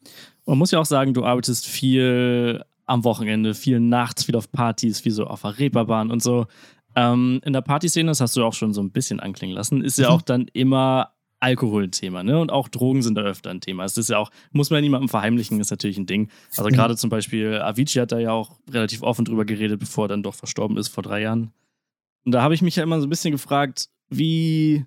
Man 0.44 0.58
muss 0.58 0.70
ja 0.70 0.78
auch 0.78 0.86
sagen, 0.86 1.14
du 1.14 1.24
arbeitest 1.24 1.66
viel 1.66 2.64
am 2.84 3.04
Wochenende, 3.04 3.54
viel 3.54 3.80
nachts, 3.80 4.24
viel 4.24 4.36
auf 4.36 4.50
Partys, 4.52 5.04
wie 5.04 5.10
so 5.10 5.26
auf 5.26 5.42
der 5.42 5.58
Reeperbahn 5.58 6.10
und 6.10 6.22
so. 6.22 6.46
Ähm, 6.94 7.40
in 7.44 7.52
der 7.52 7.62
Partyszene, 7.62 8.10
das 8.10 8.20
hast 8.20 8.36
du 8.36 8.44
auch 8.44 8.54
schon 8.54 8.72
so 8.72 8.80
ein 8.80 8.90
bisschen 8.90 9.20
anklingen 9.20 9.56
lassen, 9.56 9.82
ist 9.82 9.98
ja 9.98 10.08
mhm. 10.08 10.14
auch 10.14 10.22
dann 10.22 10.46
immer 10.52 11.12
Alkohol 11.38 11.84
ein 11.84 11.90
Thema, 11.90 12.22
ne? 12.22 12.40
Und 12.40 12.50
auch 12.50 12.68
Drogen 12.68 13.02
sind 13.02 13.16
da 13.16 13.20
öfter 13.20 13.50
ein 13.50 13.60
Thema. 13.60 13.84
Es 13.84 13.98
ist 13.98 14.08
ja 14.08 14.16
auch, 14.16 14.30
muss 14.52 14.70
man 14.70 14.78
ja 14.78 14.80
niemandem 14.82 15.10
verheimlichen, 15.10 15.60
ist 15.60 15.70
natürlich 15.70 15.98
ein 15.98 16.06
Ding. 16.06 16.30
Also 16.56 16.70
gerade 16.70 16.94
mhm. 16.94 16.98
zum 16.98 17.10
Beispiel 17.10 17.60
Avicii 17.60 18.00
hat 18.00 18.12
da 18.12 18.18
ja 18.18 18.32
auch 18.32 18.56
relativ 18.70 19.02
offen 19.02 19.26
drüber 19.26 19.44
geredet, 19.44 19.78
bevor 19.78 20.06
er 20.06 20.08
dann 20.08 20.22
doch 20.22 20.34
verstorben 20.34 20.78
ist 20.78 20.88
vor 20.88 21.02
drei 21.02 21.20
Jahren. 21.20 21.52
Und 22.26 22.32
da 22.32 22.42
habe 22.42 22.54
ich 22.54 22.60
mich 22.60 22.76
ja 22.76 22.82
immer 22.82 23.00
so 23.00 23.06
ein 23.06 23.10
bisschen 23.10 23.30
gefragt, 23.30 23.88
wie 24.10 24.84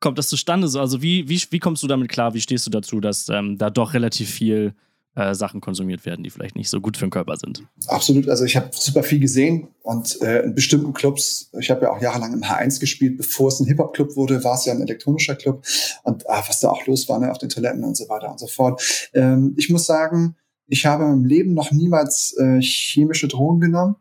kommt 0.00 0.18
das 0.18 0.28
zustande? 0.28 0.66
Also 0.78 1.00
wie, 1.00 1.28
wie, 1.28 1.40
wie 1.50 1.58
kommst 1.60 1.82
du 1.82 1.86
damit 1.86 2.08
klar? 2.08 2.34
Wie 2.34 2.40
stehst 2.40 2.66
du 2.66 2.70
dazu, 2.70 3.00
dass 3.00 3.28
ähm, 3.28 3.56
da 3.56 3.70
doch 3.70 3.94
relativ 3.94 4.28
viel 4.28 4.74
äh, 5.14 5.34
Sachen 5.34 5.60
konsumiert 5.60 6.06
werden, 6.06 6.22
die 6.22 6.30
vielleicht 6.30 6.56
nicht 6.56 6.70
so 6.70 6.80
gut 6.80 6.96
für 6.96 7.06
den 7.06 7.10
Körper 7.10 7.36
sind. 7.36 7.64
Absolut. 7.88 8.28
Also 8.28 8.44
ich 8.44 8.56
habe 8.56 8.70
super 8.72 9.02
viel 9.02 9.18
gesehen 9.18 9.68
und 9.82 10.20
äh, 10.22 10.42
in 10.42 10.54
bestimmten 10.54 10.92
Clubs, 10.92 11.50
ich 11.58 11.70
habe 11.70 11.82
ja 11.82 11.90
auch 11.90 12.00
jahrelang 12.00 12.32
im 12.32 12.42
H1 12.42 12.78
gespielt, 12.78 13.16
bevor 13.16 13.48
es 13.48 13.60
ein 13.60 13.66
Hip-Hop-Club 13.66 14.14
wurde, 14.14 14.42
war 14.44 14.54
es 14.54 14.66
ja 14.66 14.72
ein 14.72 14.82
elektronischer 14.82 15.34
Club 15.34 15.64
und 16.04 16.28
ah, 16.30 16.44
was 16.46 16.60
da 16.60 16.70
auch 16.70 16.86
los 16.86 17.08
war 17.08 17.18
ne, 17.18 17.30
auf 17.30 17.38
den 17.38 17.48
Toiletten 17.48 17.82
und 17.82 17.96
so 17.96 18.08
weiter 18.08 18.30
und 18.30 18.38
so 18.38 18.46
fort. 18.46 19.10
Ähm, 19.12 19.54
ich 19.56 19.68
muss 19.68 19.86
sagen, 19.86 20.36
ich 20.68 20.86
habe 20.86 21.04
im 21.04 21.24
Leben 21.24 21.54
noch 21.54 21.72
niemals 21.72 22.36
äh, 22.38 22.60
chemische 22.60 23.26
Drogen 23.26 23.60
genommen 23.60 23.96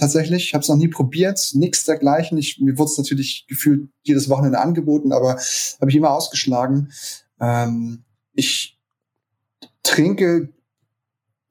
tatsächlich. 0.00 0.46
Ich 0.46 0.54
habe 0.54 0.62
es 0.62 0.68
noch 0.68 0.76
nie 0.76 0.88
probiert, 0.88 1.50
nichts 1.54 1.84
dergleichen. 1.84 2.38
Ich, 2.38 2.60
mir 2.60 2.76
wurde 2.78 2.90
es 2.90 2.98
natürlich 2.98 3.46
gefühlt 3.48 3.88
jedes 4.02 4.28
Wochenende 4.28 4.58
angeboten, 4.58 5.12
aber 5.12 5.38
habe 5.80 5.90
ich 5.90 5.96
immer 5.96 6.10
ausgeschlagen. 6.10 6.90
Ähm, 7.40 8.04
ich 8.34 8.78
trinke 9.82 10.52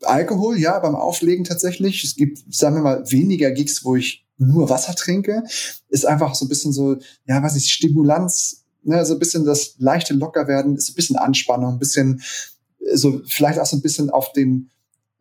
Alkohol, 0.02 0.58
ja, 0.58 0.80
beim 0.80 0.96
Auflegen 0.96 1.44
tatsächlich. 1.44 2.04
Es 2.04 2.16
gibt, 2.16 2.54
sagen 2.54 2.76
wir 2.76 2.82
mal, 2.82 3.12
weniger 3.12 3.52
Gigs, 3.52 3.84
wo 3.84 3.96
ich 3.96 4.26
nur 4.38 4.70
Wasser 4.70 4.96
trinke. 4.96 5.44
Ist 5.90 6.06
einfach 6.06 6.36
so 6.36 6.46
ein 6.46 6.50
bisschen 6.50 6.72
so, 6.72 6.98
ja, 7.28 7.44
was 7.44 7.56
ist 7.56 7.70
Stimulanz, 7.70 8.66
ne, 8.84 9.06
so 9.06 9.14
ein 9.14 9.20
bisschen 9.20 9.46
das 9.46 9.76
leichte 9.78 10.14
Lockerwerden, 10.14 10.76
ist 10.76 10.90
ein 10.90 10.96
bisschen 10.96 11.18
Anspannung, 11.18 11.74
ein 11.74 11.80
bisschen, 11.80 12.22
so 12.94 13.22
vielleicht 13.28 13.60
auch 13.60 13.66
so 13.66 13.76
ein 13.76 13.82
bisschen 13.82 14.10
auf 14.10 14.32
den, 14.32 14.70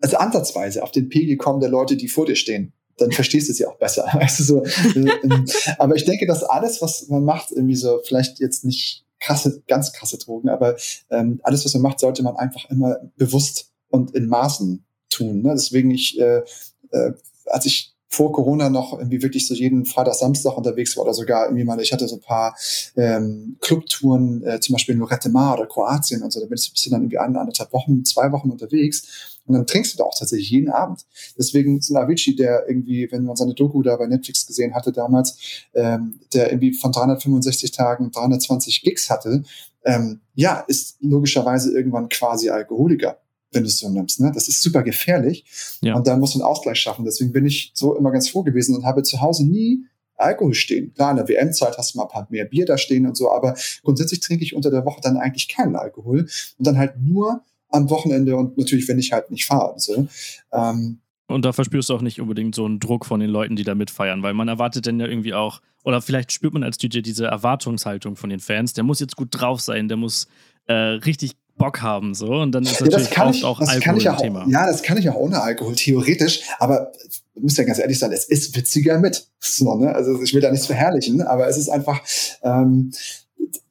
also 0.00 0.16
ansatzweise 0.16 0.82
auf 0.82 0.92
den 0.92 1.08
Pegel 1.08 1.36
kommen 1.36 1.60
der 1.60 1.70
Leute, 1.70 1.96
die 1.96 2.08
vor 2.08 2.26
dir 2.26 2.36
stehen. 2.36 2.72
Dann 2.98 3.12
verstehst 3.12 3.48
du 3.48 3.52
es 3.52 3.58
ja 3.58 3.68
auch 3.68 3.78
besser. 3.78 4.04
Weißt 4.12 4.40
du, 4.40 4.44
so, 4.44 4.64
ähm, 4.94 5.46
aber 5.78 5.94
ich 5.96 6.04
denke, 6.04 6.26
dass 6.26 6.42
alles, 6.42 6.82
was 6.82 7.08
man 7.08 7.24
macht, 7.24 7.52
irgendwie 7.52 7.76
so, 7.76 8.00
vielleicht 8.04 8.40
jetzt 8.40 8.64
nicht 8.64 9.04
krasse, 9.20 9.62
ganz 9.66 9.92
krasse 9.92 10.18
Drogen, 10.18 10.48
aber 10.48 10.76
ähm, 11.10 11.40
alles, 11.42 11.64
was 11.64 11.74
man 11.74 11.82
macht, 11.82 12.00
sollte 12.00 12.22
man 12.22 12.36
einfach 12.36 12.70
immer 12.70 12.98
bewusst 13.16 13.72
und 13.88 14.14
in 14.14 14.26
Maßen 14.26 14.84
tun. 15.10 15.42
Ne? 15.42 15.50
Deswegen 15.54 15.90
ich, 15.90 16.18
äh, 16.20 16.42
äh, 16.90 17.12
als 17.46 17.66
ich 17.66 17.94
vor 18.10 18.32
Corona 18.32 18.70
noch 18.70 18.94
irgendwie 18.94 19.22
wirklich 19.22 19.46
so 19.46 19.54
jeden 19.54 19.84
Freitag, 19.84 20.14
Samstag 20.14 20.56
unterwegs 20.56 20.96
war 20.96 21.04
oder 21.04 21.14
sogar 21.14 21.46
irgendwie 21.46 21.64
mal, 21.64 21.78
ich 21.80 21.92
hatte 21.92 22.08
so 22.08 22.16
ein 22.16 22.22
paar 22.22 22.56
ähm, 22.96 23.58
Clubtouren, 23.60 24.42
äh, 24.44 24.60
zum 24.60 24.72
Beispiel 24.74 24.94
in 24.94 25.00
Lorette 25.00 25.28
Mar 25.28 25.58
oder 25.58 25.66
Kroatien 25.66 26.22
und 26.22 26.32
so, 26.32 26.40
da 26.40 26.46
bin 26.46 26.56
ich, 26.58 26.72
bist 26.72 26.86
du 26.86 26.90
dann 26.90 27.02
irgendwie 27.02 27.18
eine, 27.18 27.38
anderthalb 27.38 27.72
Wochen, 27.72 28.04
zwei 28.04 28.32
Wochen 28.32 28.50
unterwegs 28.50 29.37
und 29.48 29.54
dann 29.54 29.66
trinkst 29.66 29.94
du 29.94 29.98
da 29.98 30.04
auch 30.04 30.16
tatsächlich 30.16 30.50
jeden 30.50 30.70
Abend. 30.70 31.06
Deswegen 31.36 31.78
ist 31.78 31.90
ein 31.90 31.96
Avicii, 31.96 32.36
der 32.36 32.68
irgendwie, 32.68 33.10
wenn 33.10 33.24
man 33.24 33.36
seine 33.36 33.54
Doku 33.54 33.82
da 33.82 33.96
bei 33.96 34.06
Netflix 34.06 34.46
gesehen 34.46 34.74
hatte 34.74 34.92
damals, 34.92 35.38
ähm, 35.74 36.20
der 36.32 36.52
irgendwie 36.52 36.74
von 36.74 36.92
365 36.92 37.70
Tagen 37.72 38.10
320 38.10 38.82
Gigs 38.82 39.10
hatte, 39.10 39.42
ähm, 39.84 40.20
ja, 40.34 40.60
ist 40.68 40.98
logischerweise 41.00 41.72
irgendwann 41.72 42.08
quasi 42.08 42.50
Alkoholiker 42.50 43.18
wenn 43.50 43.62
du 43.62 43.68
es 43.68 43.78
so 43.78 43.88
nimmst. 43.88 44.20
Ne? 44.20 44.30
Das 44.34 44.46
ist 44.46 44.60
super 44.60 44.82
gefährlich. 44.82 45.42
Ja. 45.80 45.94
Und 45.94 46.06
da 46.06 46.18
muss 46.18 46.34
man 46.34 46.46
Ausgleich 46.46 46.78
schaffen. 46.78 47.06
Deswegen 47.06 47.32
bin 47.32 47.46
ich 47.46 47.72
so 47.74 47.96
immer 47.96 48.10
ganz 48.10 48.28
froh 48.28 48.42
gewesen 48.42 48.76
und 48.76 48.84
habe 48.84 49.02
zu 49.02 49.22
Hause 49.22 49.46
nie 49.46 49.86
Alkohol 50.18 50.54
stehen. 50.54 50.92
Klar, 50.94 51.12
in 51.12 51.16
der 51.16 51.28
WM-Zeit 51.28 51.78
hast 51.78 51.94
du 51.94 51.98
mal 51.98 52.04
ein 52.04 52.10
paar 52.10 52.26
mehr 52.30 52.44
Bier 52.44 52.66
da 52.66 52.76
stehen 52.76 53.06
und 53.06 53.16
so, 53.16 53.30
aber 53.30 53.54
grundsätzlich 53.82 54.20
trinke 54.20 54.44
ich 54.44 54.54
unter 54.54 54.70
der 54.70 54.84
Woche 54.84 55.00
dann 55.00 55.16
eigentlich 55.16 55.48
keinen 55.48 55.76
Alkohol 55.76 56.28
und 56.58 56.66
dann 56.66 56.76
halt 56.76 57.00
nur 57.00 57.42
am 57.70 57.90
Wochenende 57.90 58.36
und 58.36 58.56
natürlich, 58.58 58.88
wenn 58.88 58.98
ich 58.98 59.12
halt 59.12 59.30
nicht 59.30 59.46
fahre. 59.46 59.72
Und, 59.72 59.80
so. 59.80 60.08
Ähm, 60.52 60.98
und 61.26 61.44
da 61.44 61.52
verspürst 61.52 61.90
du 61.90 61.94
auch 61.94 62.00
nicht 62.00 62.20
unbedingt 62.20 62.54
so 62.54 62.64
einen 62.64 62.80
Druck 62.80 63.04
von 63.04 63.20
den 63.20 63.30
Leuten, 63.30 63.56
die 63.56 63.64
da 63.64 63.74
mitfeiern, 63.74 64.22
weil 64.22 64.34
man 64.34 64.48
erwartet 64.48 64.86
dann 64.86 64.98
ja 64.98 65.06
irgendwie 65.06 65.34
auch, 65.34 65.60
oder 65.84 66.00
vielleicht 66.00 66.32
spürt 66.32 66.54
man 66.54 66.64
als 66.64 66.78
DJ 66.78 67.00
diese 67.00 67.26
Erwartungshaltung 67.26 68.16
von 68.16 68.30
den 68.30 68.40
Fans, 68.40 68.72
der 68.72 68.84
muss 68.84 69.00
jetzt 69.00 69.16
gut 69.16 69.28
drauf 69.30 69.60
sein, 69.60 69.88
der 69.88 69.96
muss 69.96 70.28
äh, 70.66 70.72
richtig 70.72 71.36
Bock 71.58 71.82
haben 71.82 72.14
so 72.14 72.26
und 72.26 72.52
dann 72.52 72.62
ist 72.62 72.80
natürlich 72.80 73.10
ja, 73.10 73.30
ich, 73.30 73.44
auch 73.44 73.60
Alkohol 73.60 74.08
ein 74.08 74.16
Thema. 74.16 74.46
Ja, 74.48 74.66
das 74.66 74.82
kann 74.82 74.96
ich 74.96 75.10
auch 75.10 75.16
ohne 75.16 75.42
Alkohol 75.42 75.74
theoretisch, 75.74 76.42
aber 76.58 76.92
ich 77.34 77.42
muss 77.42 77.56
ja 77.56 77.64
ganz 77.64 77.78
ehrlich 77.78 77.98
sein, 77.98 78.12
es 78.12 78.24
ist 78.24 78.56
witziger 78.56 78.98
mit. 78.98 79.26
So, 79.40 79.76
ne? 79.76 79.94
Also 79.94 80.22
ich 80.22 80.32
will 80.32 80.40
da 80.40 80.50
nichts 80.50 80.66
verherrlichen, 80.66 81.20
aber 81.20 81.48
es 81.48 81.58
ist 81.58 81.68
einfach 81.68 82.00
ähm, 82.42 82.92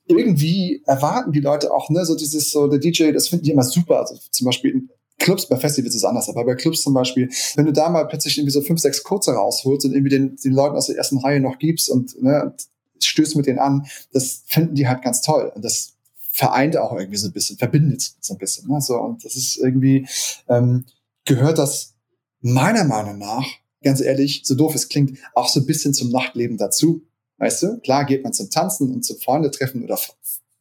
irgendwie 0.08 0.82
erwarten 0.86 1.32
die 1.32 1.40
Leute 1.40 1.74
auch, 1.74 1.90
ne, 1.90 2.06
so 2.06 2.16
dieses 2.16 2.52
so 2.52 2.68
der 2.68 2.80
DJ, 2.80 3.12
das 3.12 3.28
finden 3.28 3.46
die 3.46 3.52
immer 3.52 3.64
super. 3.64 4.00
Also 4.00 4.16
zum 4.32 4.46
Beispiel 4.46 4.72
in 4.72 4.90
Clubs, 5.20 5.48
bei 5.48 5.58
Festivals 5.58 5.96
ist 5.96 6.02
es 6.02 6.06
anders, 6.06 6.30
aber 6.30 6.46
bei 6.46 6.56
Clubs 6.56 6.84
zum 6.84 6.94
Beispiel, 6.94 7.30
wenn 7.56 7.66
du 7.66 7.74
da 7.74 7.90
mal 7.90 8.08
plötzlich 8.08 8.38
irgendwie 8.38 8.52
so 8.52 8.62
fünf, 8.62 8.80
sechs 8.80 9.04
kurze 9.04 9.32
rausholst 9.32 9.86
und 9.86 9.94
irgendwie 9.94 10.12
den, 10.12 10.36
den 10.36 10.54
Leuten 10.54 10.76
aus 10.76 10.88
der 10.88 10.98
ersten 10.98 11.18
Reihe 11.18 11.40
noch 11.40 11.58
gibst 11.58 11.90
und 11.90 12.22
ne, 12.22 12.54
stößt 13.00 13.36
mit 13.36 13.48
denen 13.48 13.60
an, 13.60 13.88
das 14.14 14.44
finden 14.46 14.76
die 14.76 14.88
halt 14.88 15.02
ganz 15.02 15.22
toll. 15.22 15.52
Und 15.54 15.66
das 15.66 15.94
vereint 16.32 16.78
auch 16.78 16.94
irgendwie 16.94 17.18
so 17.18 17.28
ein 17.28 17.34
bisschen, 17.34 17.58
verbindet 17.58 18.14
so 18.20 18.36
ein 18.36 18.38
bisschen. 18.38 18.70
Ne? 18.70 18.80
So, 18.80 18.96
und 18.96 19.26
das 19.26 19.36
ist 19.36 19.58
irgendwie, 19.58 20.08
ähm, 20.48 20.86
gehört 21.26 21.58
das 21.58 21.96
meiner 22.42 22.84
Meinung 22.84 23.18
nach, 23.18 23.46
ganz 23.84 24.02
ehrlich, 24.02 24.42
so 24.46 24.56
doof 24.56 24.76
es 24.76 24.88
klingt, 24.88 25.18
auch 25.34 25.50
so 25.50 25.60
ein 25.60 25.66
bisschen 25.66 25.94
zum 25.94 26.10
Nachtleben 26.12 26.58
dazu. 26.58 27.02
Weißt 27.38 27.64
du, 27.64 27.80
klar 27.80 28.06
geht 28.06 28.24
man 28.24 28.34
zum 28.34 28.50
Tanzen 28.50 28.94
und 28.94 29.04
zum 29.04 29.18
Freunde 29.18 29.52
treffen 29.52 29.84
oder 29.84 30.00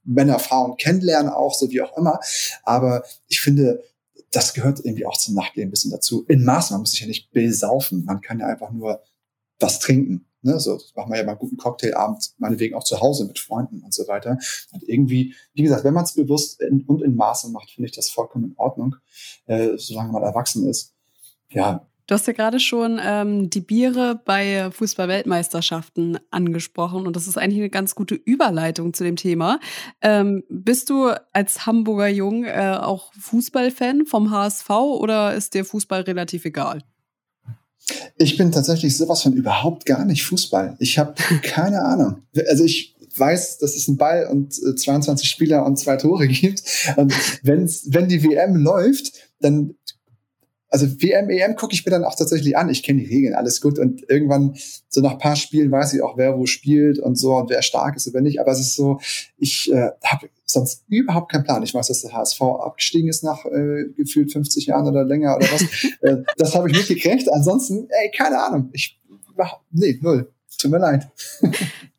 Männer, 0.05 0.39
Frauen 0.39 0.77
kennenlernen 0.77 1.33
auch, 1.33 1.55
so 1.55 1.71
wie 1.71 1.83
auch 1.83 1.97
immer. 1.97 2.21
Aber 2.63 3.03
ich 3.29 3.41
finde, 3.41 3.83
das 4.31 4.55
gehört 4.55 4.81
irgendwie 4.85 5.07
auch 5.07 5.17
zum 5.17 5.35
Nachtleben 5.35 5.69
ein 5.69 5.71
bisschen 5.71 5.91
dazu. 5.91 6.25
In 6.29 6.45
Maßen, 6.45 6.75
man 6.75 6.83
muss 6.83 6.91
sich 6.93 7.01
ja 7.01 7.07
nicht 7.07 7.33
besaufen. 7.33 8.05
Man 8.05 8.21
kann 8.21 8.39
ja 8.39 8.47
einfach 8.47 8.71
nur 8.71 9.03
was 9.59 9.79
trinken. 9.79 10.27
Ne, 10.43 10.61
so 10.61 10.75
das 10.75 10.95
machen 10.95 11.11
wir 11.11 11.19
ja 11.19 11.25
mal 11.25 11.33
einen 11.33 11.41
guten 11.41 11.57
Cocktailabend, 11.57 12.35
meinetwegen 12.39 12.77
auch 12.77 12.85
zu 12.85 13.01
Hause 13.01 13.25
mit 13.25 13.41
Freunden 13.41 13.83
und 13.83 13.93
so 13.93 14.07
weiter. 14.07 14.39
Und 14.71 14.89
irgendwie, 14.89 15.35
wie 15.55 15.63
gesagt, 15.63 15.83
wenn 15.83 15.95
man 15.95 16.05
es 16.05 16.13
bewusst 16.13 16.61
in, 16.61 16.83
und 16.83 17.03
in 17.03 17.17
Maße 17.17 17.51
macht, 17.51 17.71
finde 17.71 17.89
ich 17.89 17.97
das 17.97 18.11
vollkommen 18.11 18.45
in 18.45 18.55
Ordnung, 18.57 18.95
äh, 19.47 19.71
solange 19.77 20.13
man 20.13 20.23
erwachsen 20.23 20.69
ist. 20.69 20.95
Ja. 21.51 21.89
Du 22.07 22.15
hast 22.15 22.27
ja 22.29 22.33
gerade 22.33 22.61
schon 22.61 23.01
ähm, 23.03 23.51
die 23.51 23.61
Biere 23.61 24.21
bei 24.25 24.71
Fußball-Weltmeisterschaften 24.71 26.19
angesprochen 26.31 27.05
und 27.05 27.17
das 27.17 27.27
ist 27.27 27.37
eigentlich 27.37 27.59
eine 27.59 27.71
ganz 27.71 27.97
gute 27.97 28.15
Überleitung 28.15 28.95
zu 28.95 29.03
dem 29.03 29.17
Thema. 29.17 29.59
Ähm, 30.03 30.45
bist 30.49 30.89
du 30.89 31.11
als 31.33 31.67
Hamburger 31.67 32.07
Jung 32.07 32.45
äh, 32.45 32.79
auch 32.81 33.13
Fußballfan 33.19 34.07
vom 34.07 34.31
HSV 34.31 34.71
oder 34.71 35.35
ist 35.35 35.55
dir 35.55 35.65
Fußball 35.65 36.03
relativ 36.03 36.45
egal? 36.45 36.83
Ich 38.19 38.37
bin 38.37 38.53
tatsächlich 38.53 38.97
sowas 38.97 39.23
von 39.23 39.33
überhaupt 39.33 39.85
gar 39.85 40.05
nicht 40.05 40.25
Fußball. 40.25 40.77
Ich 40.79 40.99
habe 40.99 41.15
keine 41.43 41.83
Ahnung. 41.83 42.23
Also 42.49 42.63
ich 42.65 42.97
weiß, 43.19 43.59
dass 43.59 43.75
es 43.75 43.89
einen 43.89 43.97
Ball 43.97 44.29
und 44.31 44.55
22 44.55 45.27
äh, 45.27 45.29
Spieler 45.29 45.67
und 45.67 45.77
zwei 45.77 45.97
Tore 45.97 46.29
gibt. 46.29 46.63
Und 46.97 47.13
wenn's, 47.43 47.87
wenn 47.91 48.09
die 48.09 48.23
WM 48.23 48.55
läuft, 48.55 49.13
dann 49.41 49.75
also 50.69 50.87
WM, 51.01 51.31
EM 51.31 51.57
gucke 51.57 51.75
ich 51.75 51.85
mir 51.85 51.91
dann 51.91 52.05
auch 52.05 52.15
tatsächlich 52.15 52.57
an. 52.57 52.69
Ich 52.69 52.83
kenne 52.83 53.01
die 53.01 53.07
Regeln, 53.07 53.35
alles 53.35 53.61
gut. 53.61 53.79
Und 53.79 54.09
irgendwann, 54.09 54.57
so 54.89 55.01
nach 55.01 55.19
paar 55.19 55.37
Spielen, 55.37 55.71
weiß 55.71 55.95
ich 55.95 56.03
auch, 56.03 56.17
wer 56.17 56.37
wo 56.37 56.47
spielt 56.47 56.99
und 56.99 57.17
so 57.17 57.37
und 57.37 57.51
wer 57.51 57.63
stark 57.63 57.97
ist 57.97 58.07
und 58.07 58.15
wer 58.15 58.21
nicht. 58.21 58.41
Aber 58.41 58.53
es 58.53 58.61
ist 58.61 58.75
so, 58.75 58.99
ich 59.37 59.73
äh, 59.73 59.91
habe 60.05 60.29
sonst 60.45 60.85
überhaupt 60.89 61.31
keinen 61.31 61.45
Plan. 61.45 61.63
Ich 61.63 61.75
weiß, 61.75 61.89
dass 61.89 62.03
der 62.03 62.13
HSV 62.13 62.41
abgestiegen 62.41 63.09
ist 63.09 63.23
nach 63.23 63.45
äh, 63.45 63.85
gefühlt 63.97 64.33
50 64.33 64.67
Jahren 64.67 64.87
oder 64.89 65.05
länger 65.05 65.37
oder 65.37 65.47
was. 65.53 65.63
äh, 66.01 66.23
das 66.37 66.55
habe 66.55 66.71
ich 66.71 66.77
mitgekriegt. 66.77 67.33
Ansonsten, 67.33 67.89
ey, 67.89 68.11
keine 68.17 68.43
Ahnung. 68.43 68.71
Ich 68.73 68.99
überhaupt, 69.33 69.65
nee, 69.71 69.99
null. 70.01 70.33
Tut 70.59 70.71
mir 70.71 70.79
leid. 70.79 71.07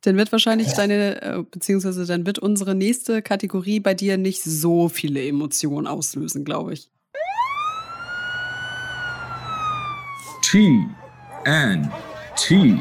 Dann 0.02 0.18
wird 0.18 0.32
wahrscheinlich 0.32 0.74
deine, 0.74 1.22
äh, 1.22 1.44
beziehungsweise 1.44 2.06
dann 2.06 2.26
wird 2.26 2.40
unsere 2.40 2.76
nächste 2.76 3.22
Kategorie 3.22 3.80
bei 3.80 3.94
dir 3.94 4.18
nicht 4.18 4.42
so 4.42 4.88
viele 4.88 5.22
Emotionen 5.28 5.86
auslösen, 5.86 6.46
glaube 6.46 6.74
ich. 6.74 6.90
T 10.50 10.82
N 11.44 11.92
T 12.38 12.80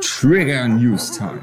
Trigger 0.00 0.66
News 0.66 1.16
Time. 1.16 1.40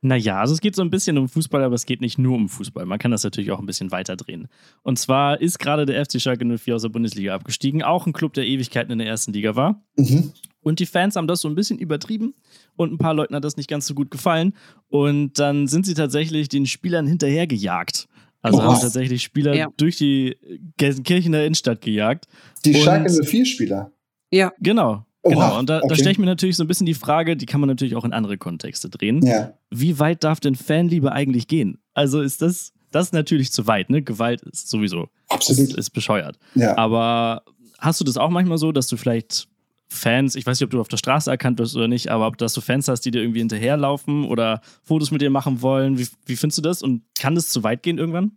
Naja, 0.00 0.40
also 0.40 0.52
es 0.52 0.60
geht 0.60 0.74
so 0.74 0.82
ein 0.82 0.90
bisschen 0.90 1.16
um 1.16 1.28
Fußball, 1.28 1.62
aber 1.62 1.76
es 1.76 1.86
geht 1.86 2.00
nicht 2.00 2.18
nur 2.18 2.34
um 2.34 2.48
Fußball. 2.48 2.86
Man 2.86 2.98
kann 2.98 3.12
das 3.12 3.22
natürlich 3.22 3.52
auch 3.52 3.60
ein 3.60 3.66
bisschen 3.66 3.92
weiter 3.92 4.16
drehen. 4.16 4.48
Und 4.82 4.98
zwar 4.98 5.40
ist 5.40 5.60
gerade 5.60 5.86
der 5.86 6.04
FC 6.04 6.20
Schalke 6.20 6.44
04 6.44 6.74
aus 6.74 6.82
der 6.82 6.88
Bundesliga 6.88 7.32
abgestiegen, 7.32 7.84
auch 7.84 8.08
ein 8.08 8.12
Club, 8.12 8.32
der 8.32 8.46
Ewigkeiten 8.46 8.90
in 8.90 8.98
der 8.98 9.06
ersten 9.06 9.32
Liga 9.32 9.54
war. 9.54 9.80
Mhm. 9.96 10.32
Und 10.60 10.80
die 10.80 10.86
Fans 10.86 11.14
haben 11.14 11.28
das 11.28 11.40
so 11.40 11.48
ein 11.48 11.54
bisschen 11.54 11.78
übertrieben 11.78 12.34
und 12.74 12.92
ein 12.92 12.98
paar 12.98 13.14
Leuten 13.14 13.36
hat 13.36 13.44
das 13.44 13.56
nicht 13.56 13.70
ganz 13.70 13.86
so 13.86 13.94
gut 13.94 14.10
gefallen. 14.10 14.54
Und 14.88 15.38
dann 15.38 15.68
sind 15.68 15.86
sie 15.86 15.94
tatsächlich 15.94 16.48
den 16.48 16.66
Spielern 16.66 17.06
hinterhergejagt. 17.06 18.08
Also 18.46 18.58
oh, 18.58 18.62
haben 18.62 18.80
tatsächlich 18.80 19.22
Spieler 19.22 19.54
ja. 19.54 19.68
durch 19.76 19.96
die 19.96 20.36
Gelsenkirchener 20.76 21.44
Innenstadt 21.44 21.80
gejagt. 21.80 22.26
Die 22.64 22.74
Schalke 22.74 23.10
04 23.10 23.44
Spieler. 23.44 23.92
Ja. 24.30 24.52
Genau. 24.60 25.04
Genau, 25.28 25.58
und 25.58 25.68
da, 25.68 25.78
okay. 25.78 25.88
da 25.88 25.94
stelle 25.96 26.12
ich 26.12 26.18
mir 26.18 26.26
natürlich 26.26 26.56
so 26.56 26.62
ein 26.62 26.68
bisschen 26.68 26.86
die 26.86 26.94
Frage, 26.94 27.36
die 27.36 27.46
kann 27.46 27.60
man 27.60 27.66
natürlich 27.66 27.96
auch 27.96 28.04
in 28.04 28.12
andere 28.12 28.38
Kontexte 28.38 28.88
drehen. 28.88 29.26
Ja. 29.26 29.54
Wie 29.70 29.98
weit 29.98 30.22
darf 30.22 30.38
denn 30.38 30.54
Fanliebe 30.54 31.10
eigentlich 31.10 31.48
gehen? 31.48 31.78
Also 31.94 32.20
ist 32.20 32.42
das, 32.42 32.72
das 32.92 33.06
ist 33.06 33.12
natürlich 33.12 33.50
zu 33.50 33.66
weit, 33.66 33.90
ne? 33.90 34.02
Gewalt 34.02 34.42
ist 34.42 34.68
sowieso 34.68 35.08
Absolut. 35.28 35.70
Ist, 35.70 35.76
ist 35.76 35.90
bescheuert. 35.90 36.38
Ja. 36.54 36.78
Aber 36.78 37.42
hast 37.80 38.00
du 38.00 38.04
das 38.04 38.16
auch 38.16 38.30
manchmal 38.30 38.58
so, 38.58 38.70
dass 38.70 38.86
du 38.86 38.96
vielleicht 38.96 39.48
Fans, 39.88 40.34
ich 40.34 40.46
weiß 40.46 40.58
nicht, 40.58 40.64
ob 40.64 40.70
du 40.70 40.80
auf 40.80 40.88
der 40.88 40.96
Straße 40.96 41.30
erkannt 41.30 41.58
wirst 41.58 41.76
oder 41.76 41.88
nicht, 41.88 42.08
aber 42.08 42.26
ob 42.26 42.38
dass 42.38 42.54
du 42.54 42.60
Fans 42.60 42.88
hast, 42.88 43.02
die 43.02 43.10
dir 43.10 43.22
irgendwie 43.22 43.38
hinterherlaufen 43.38 44.24
oder 44.24 44.60
Fotos 44.82 45.10
mit 45.10 45.22
dir 45.22 45.30
machen 45.30 45.62
wollen, 45.62 45.98
wie, 45.98 46.08
wie 46.26 46.36
findest 46.36 46.58
du 46.58 46.62
das? 46.62 46.82
Und 46.82 47.02
kann 47.18 47.34
das 47.34 47.48
zu 47.48 47.62
weit 47.62 47.82
gehen 47.82 47.98
irgendwann? 47.98 48.32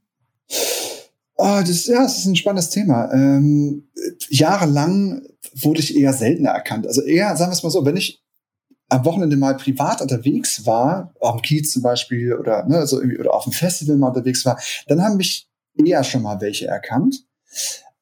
Oh, 1.36 1.62
das, 1.66 1.88
ja, 1.88 2.04
das 2.04 2.18
ist 2.20 2.26
ein 2.26 2.36
spannendes 2.36 2.70
Thema. 2.70 3.12
Ähm, 3.14 3.90
jahrelang 4.30 5.22
wurde 5.54 5.80
ich 5.80 5.96
eher 5.96 6.14
seltener 6.14 6.50
erkannt. 6.52 6.86
Also 6.86 7.02
eher, 7.02 7.36
sagen 7.38 7.52
wir 7.52 7.56
es 7.56 7.64
mal 7.64 7.70
so, 7.70 7.86
wenn 7.86 7.98
ich 7.98 8.22
am 8.90 9.06
Wochenende 9.06 9.38
mal 9.38 9.56
privat 9.56 10.02
unterwegs 10.02 10.66
war, 10.66 11.14
auf 11.20 11.38
dem 11.38 11.42
Kiez 11.42 11.72
zum 11.72 11.82
Beispiel 11.82 12.34
oder, 12.34 12.66
ne, 12.66 12.86
so 12.88 12.98
irgendwie, 13.00 13.20
oder 13.20 13.34
auf 13.34 13.44
dem 13.44 13.54
Festival 13.54 13.98
mal 13.98 14.08
unterwegs 14.10 14.44
war, 14.46 14.60
dann 14.88 15.02
haben 15.02 15.18
mich 15.18 15.48
eher 15.76 16.04
schon 16.04 16.24
mal 16.24 16.42
welche 16.42 16.68
erkannt. 16.68 17.24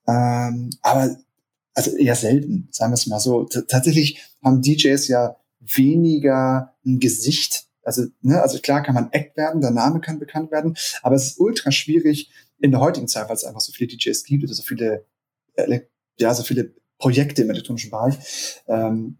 Ähm, 0.07 0.69
aber 0.81 1.15
also 1.77 1.95
eher 1.95 2.15
selten, 2.15 2.67
sagen 2.71 2.91
wir 2.91 2.95
es 2.95 3.05
mal 3.05 3.19
so. 3.19 3.43
T 3.43 3.61
tatsächlich 3.67 4.19
haben 4.43 4.63
DJs 4.63 5.07
ja 5.09 5.37
weniger 5.59 6.73
ein 6.83 6.99
Gesicht. 6.99 7.67
Also, 7.83 8.05
ne, 8.21 8.41
also 8.41 8.57
klar 8.57 8.81
kann 8.81 8.95
man 8.95 9.11
Act 9.11 9.37
werden, 9.37 9.61
der 9.61 9.69
Name 9.69 10.01
kann 10.01 10.17
bekannt 10.17 10.51
werden, 10.51 10.75
aber 11.03 11.15
es 11.15 11.27
ist 11.27 11.39
ultra 11.39 11.71
schwierig 11.71 12.31
in 12.57 12.71
der 12.71 12.79
heutigen 12.79 13.07
Zeit, 13.07 13.29
weil 13.29 13.35
es 13.35 13.43
einfach 13.43 13.61
so 13.61 13.71
viele 13.71 13.89
DJs 13.89 14.23
gibt 14.23 14.43
oder 14.43 14.55
so 14.55 14.63
viele, 14.63 15.05
äh, 15.53 15.81
ja, 16.17 16.33
so 16.33 16.41
viele 16.41 16.73
Projekte 16.97 17.43
im 17.43 17.51
elektronischen 17.51 17.91
Bereich. 17.91 18.17
Ähm, 18.67 19.19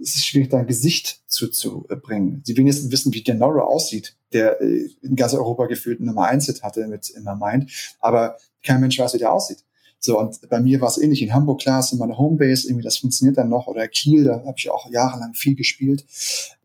es 0.00 0.14
ist 0.14 0.26
schwierig, 0.26 0.50
da 0.50 0.58
ein 0.58 0.68
Gesicht 0.68 1.22
zu, 1.26 1.48
zu 1.48 1.88
bringen. 2.02 2.44
Die 2.46 2.56
wenigsten 2.56 2.92
wissen, 2.92 3.12
wie 3.12 3.24
Denoro 3.24 3.62
aussieht, 3.62 4.16
der 4.32 4.60
äh, 4.60 4.88
in 5.02 5.16
ganz 5.16 5.34
Europa 5.34 5.66
gefühlt 5.66 5.98
Nummer 5.98 6.26
eins 6.26 6.46
Hit 6.46 6.62
hatte 6.62 6.86
mit 6.86 7.10
Immer 7.10 7.34
Mind, 7.34 7.96
aber 7.98 8.36
kein 8.62 8.80
Mensch 8.80 8.96
weiß, 8.96 9.14
wie 9.14 9.18
der 9.18 9.32
aussieht. 9.32 9.65
So, 10.06 10.20
und 10.20 10.48
bei 10.48 10.60
mir 10.60 10.80
war 10.80 10.88
es 10.88 10.98
ähnlich. 10.98 11.20
In 11.20 11.34
Hamburg, 11.34 11.60
klar, 11.60 11.80
ist 11.80 11.92
meine 11.94 12.16
Homebase, 12.16 12.68
irgendwie, 12.68 12.84
das 12.84 12.98
funktioniert 12.98 13.36
dann 13.36 13.48
noch. 13.48 13.66
Oder 13.66 13.88
Kiel, 13.88 14.22
da 14.22 14.34
habe 14.46 14.54
ich 14.56 14.70
auch 14.70 14.88
jahrelang 14.88 15.34
viel 15.34 15.56
gespielt. 15.56 16.04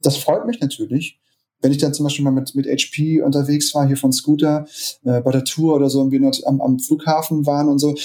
Das 0.04 0.18
freut 0.18 0.46
mich 0.46 0.60
natürlich. 0.60 1.20
Wenn 1.60 1.72
ich 1.72 1.80
dann 1.80 1.94
zum 1.94 2.04
Beispiel 2.04 2.24
mal 2.24 2.32
mit, 2.32 2.54
mit 2.54 2.68
HP 2.68 3.24
unterwegs 3.24 3.74
war, 3.74 3.88
hier 3.88 3.98
von 3.98 4.14
Scooter, 4.14 4.68
äh, 5.04 5.22
bei 5.22 5.32
der 5.32 5.44
Tour 5.44 5.76
oder 5.76 5.90
so, 5.90 6.02
und 6.02 6.12
wir 6.12 6.32
am, 6.46 6.62
am 6.62 6.78
Flughafen 6.78 7.48
waren 7.48 7.68
und 7.68 7.80
so, 7.80 7.96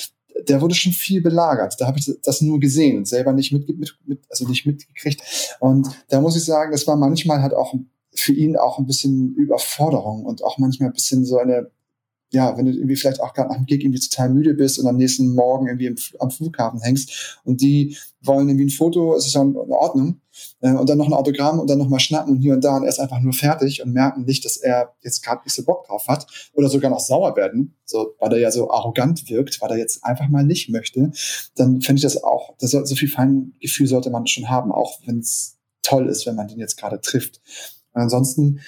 der 0.49 0.63
wurde 0.63 0.75
schon 0.75 0.93
viel 0.93 1.21
belagert. 1.21 1.75
Da 1.79 1.87
habe 1.87 1.99
ich 1.99 2.11
das 2.23 2.41
nur 2.41 2.59
gesehen, 2.59 3.05
selber 3.05 3.35
nicht 3.35 3.53
mit, 3.53 3.69
mit, 3.69 3.95
mit, 4.07 4.21
also 4.31 4.49
nicht 4.49 4.65
mitgekriegt. 4.65 5.23
Und 5.61 5.89
da 6.09 6.23
muss 6.23 6.37
ich 6.37 6.45
sagen, 6.45 6.73
das 6.73 6.87
war 6.87 6.97
manchmal 6.97 7.43
halt 7.43 7.53
auch 7.53 7.75
für 8.15 8.33
ihn 8.33 8.57
auch 8.57 8.79
ein 8.79 8.87
bisschen 8.87 9.35
Überforderung 9.35 10.25
und 10.25 10.43
auch 10.43 10.57
manchmal 10.57 10.89
ein 10.89 10.95
bisschen 10.95 11.27
so 11.27 11.37
eine 11.37 11.71
ja, 12.31 12.57
wenn 12.57 12.67
du 12.67 12.73
irgendwie 12.73 12.97
vielleicht 12.97 13.21
auch 13.21 13.35
gerade 13.35 13.51
nach 13.51 13.57
dem 13.57 13.67
Gig 13.67 13.83
irgendwie 13.83 14.01
total 14.01 14.31
müde 14.31 14.55
bist 14.55 14.79
und 14.79 14.87
am 14.87 14.97
nächsten 14.97 15.35
Morgen 15.35 15.69
irgendwie 15.69 15.87
im, 15.87 15.97
am 16.19 16.31
Flughafen 16.31 16.81
hängst 16.81 17.41
und 17.45 17.61
die 17.61 17.97
wollen 18.21 18.49
irgendwie 18.49 18.67
ein 18.67 18.71
Foto, 18.71 19.15
es 19.15 19.27
ist 19.27 19.35
ja 19.35 19.43
in 19.43 19.55
Ordnung, 19.57 20.21
äh, 20.61 20.73
und 20.73 20.89
dann 20.89 20.99
noch 20.99 21.07
ein 21.07 21.13
Autogramm 21.13 21.61
und 21.61 21.71
dann 21.71 21.79
nochmal 21.79 22.01
schnacken 22.01 22.35
und 22.35 22.41
hier 22.41 22.55
und 22.55 22.65
da 22.65 22.77
und 22.77 22.83
er 22.83 22.89
ist 22.89 22.99
einfach 22.99 23.21
nur 23.21 23.33
fertig 23.33 23.83
und 23.83 23.93
merken 23.93 24.25
nicht, 24.25 24.45
dass 24.45 24.57
er 24.57 24.95
jetzt 25.03 25.23
gerade 25.23 25.43
nicht 25.45 25.55
so 25.55 25.65
Bock 25.65 25.87
drauf 25.87 26.09
hat 26.09 26.27
oder 26.55 26.69
sogar 26.69 26.91
noch 26.91 27.01
sauer 27.01 27.37
werden, 27.37 27.77
so, 27.85 28.15
weil 28.19 28.33
er 28.33 28.39
ja 28.41 28.51
so 28.51 28.71
arrogant 28.71 29.29
wirkt, 29.31 29.61
weil 29.61 29.71
er 29.71 29.79
jetzt 29.79 30.05
einfach 30.05 30.29
mal 30.29 30.45
nicht 30.45 30.69
möchte, 30.69 31.13
dann 31.55 31.81
finde 31.81 31.99
ich 31.99 32.03
das 32.03 32.23
auch, 32.23 32.57
das 32.59 32.71
so, 32.71 32.85
so 32.85 32.97
viel 32.97 33.09
Feingefühl 33.09 33.87
sollte 33.87 34.11
man 34.11 34.27
schon 34.27 34.49
haben, 34.49 34.73
auch 34.73 35.01
wenn 35.07 35.21
es 35.21 35.57
toll 35.83 36.09
ist, 36.09 36.27
wenn 36.27 36.35
man 36.35 36.49
den 36.49 36.59
jetzt 36.59 36.77
gerade 36.77 37.01
trifft. 37.01 37.41
Und 37.93 38.03
ansonsten 38.03 38.61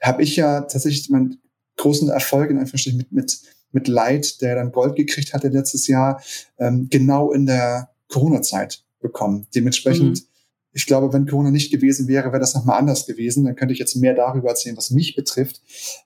habe 0.00 0.22
ich 0.22 0.36
ja 0.36 0.62
tatsächlich 0.62 1.10
mein 1.10 1.38
großen 1.76 2.08
Erfolg 2.08 2.50
in 2.50 2.58
Anführungsstrichen 2.58 2.98
mit, 2.98 3.12
mit, 3.12 3.40
mit 3.72 3.88
Light, 3.88 4.40
der 4.42 4.56
dann 4.56 4.72
Gold 4.72 4.96
gekriegt 4.96 5.34
hatte 5.34 5.48
letztes 5.48 5.86
Jahr, 5.86 6.22
ähm, 6.58 6.88
genau 6.90 7.32
in 7.32 7.46
der 7.46 7.90
Corona-Zeit 8.08 8.84
bekommen. 9.00 9.46
Dementsprechend, 9.54 10.20
mhm. 10.20 10.26
ich 10.72 10.86
glaube, 10.86 11.12
wenn 11.12 11.26
Corona 11.26 11.50
nicht 11.50 11.72
gewesen 11.72 12.08
wäre, 12.08 12.28
wäre 12.28 12.40
das 12.40 12.54
nochmal 12.54 12.78
anders 12.78 13.06
gewesen. 13.06 13.44
Dann 13.44 13.56
könnte 13.56 13.72
ich 13.72 13.80
jetzt 13.80 13.96
mehr 13.96 14.14
darüber 14.14 14.50
erzählen, 14.50 14.76
was 14.76 14.90
mich 14.90 15.16
betrifft. 15.16 15.62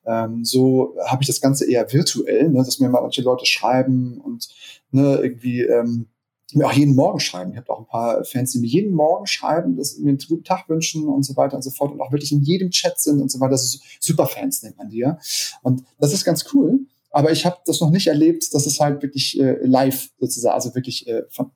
Ähm, 0.07 0.45
so 0.45 0.95
habe 1.05 1.23
ich 1.23 1.27
das 1.27 1.41
Ganze 1.41 1.71
eher 1.71 1.93
virtuell, 1.93 2.49
ne, 2.49 2.63
dass 2.65 2.79
mir 2.79 2.89
mal 2.89 3.03
manche 3.03 3.23
Leute 3.23 3.47
schreiben 3.47 4.21
und 4.21 4.49
ne, 4.91 5.19
irgendwie 5.23 5.63
ähm, 5.63 6.07
mir 6.55 6.67
auch 6.67 6.73
jeden 6.73 6.95
Morgen 6.95 7.19
schreiben. 7.19 7.51
Ich 7.53 7.57
habe 7.57 7.71
auch 7.71 7.81
ein 7.81 7.87
paar 7.87 8.25
Fans, 8.25 8.53
die 8.53 8.59
mir 8.59 8.69
jeden 8.69 8.95
Morgen 8.95 9.27
schreiben, 9.27 9.77
dass 9.77 9.99
mir 9.99 10.11
einen 10.11 10.19
guten 10.19 10.45
Tag 10.45 10.69
wünschen 10.69 11.09
und 11.09 11.25
so 11.25 11.37
weiter 11.37 11.57
und 11.57 11.63
so 11.63 11.71
fort 11.71 11.93
und 11.93 12.01
auch 12.01 12.13
wirklich 12.13 12.33
in 12.33 12.43
jedem 12.43 12.71
Chat 12.71 13.01
sind 13.01 13.21
und 13.21 13.31
so 13.31 13.41
weiter. 13.41 13.53
Das 13.53 13.65
ist 13.65 13.83
Superfans 14.01 14.63
nennt 14.63 14.79
man 14.79 14.89
die 14.89 14.99
ja. 14.99 15.19
Und 15.63 15.83
das 15.99 16.13
ist 16.13 16.25
ganz 16.25 16.45
cool. 16.55 16.81
Aber 17.11 17.33
ich 17.33 17.47
habe 17.47 17.57
das 17.65 17.81
noch 17.81 17.91
nicht 17.91 18.07
erlebt, 18.09 18.53
dass 18.55 18.67
es 18.67 18.79
halt 18.79 19.03
wirklich 19.03 19.41
äh, 19.41 19.59
live 19.65 20.11
sozusagen, 20.21 20.55
also 20.55 20.75
wirklich 20.75 21.09
äh, 21.09 21.23
von, 21.31 21.51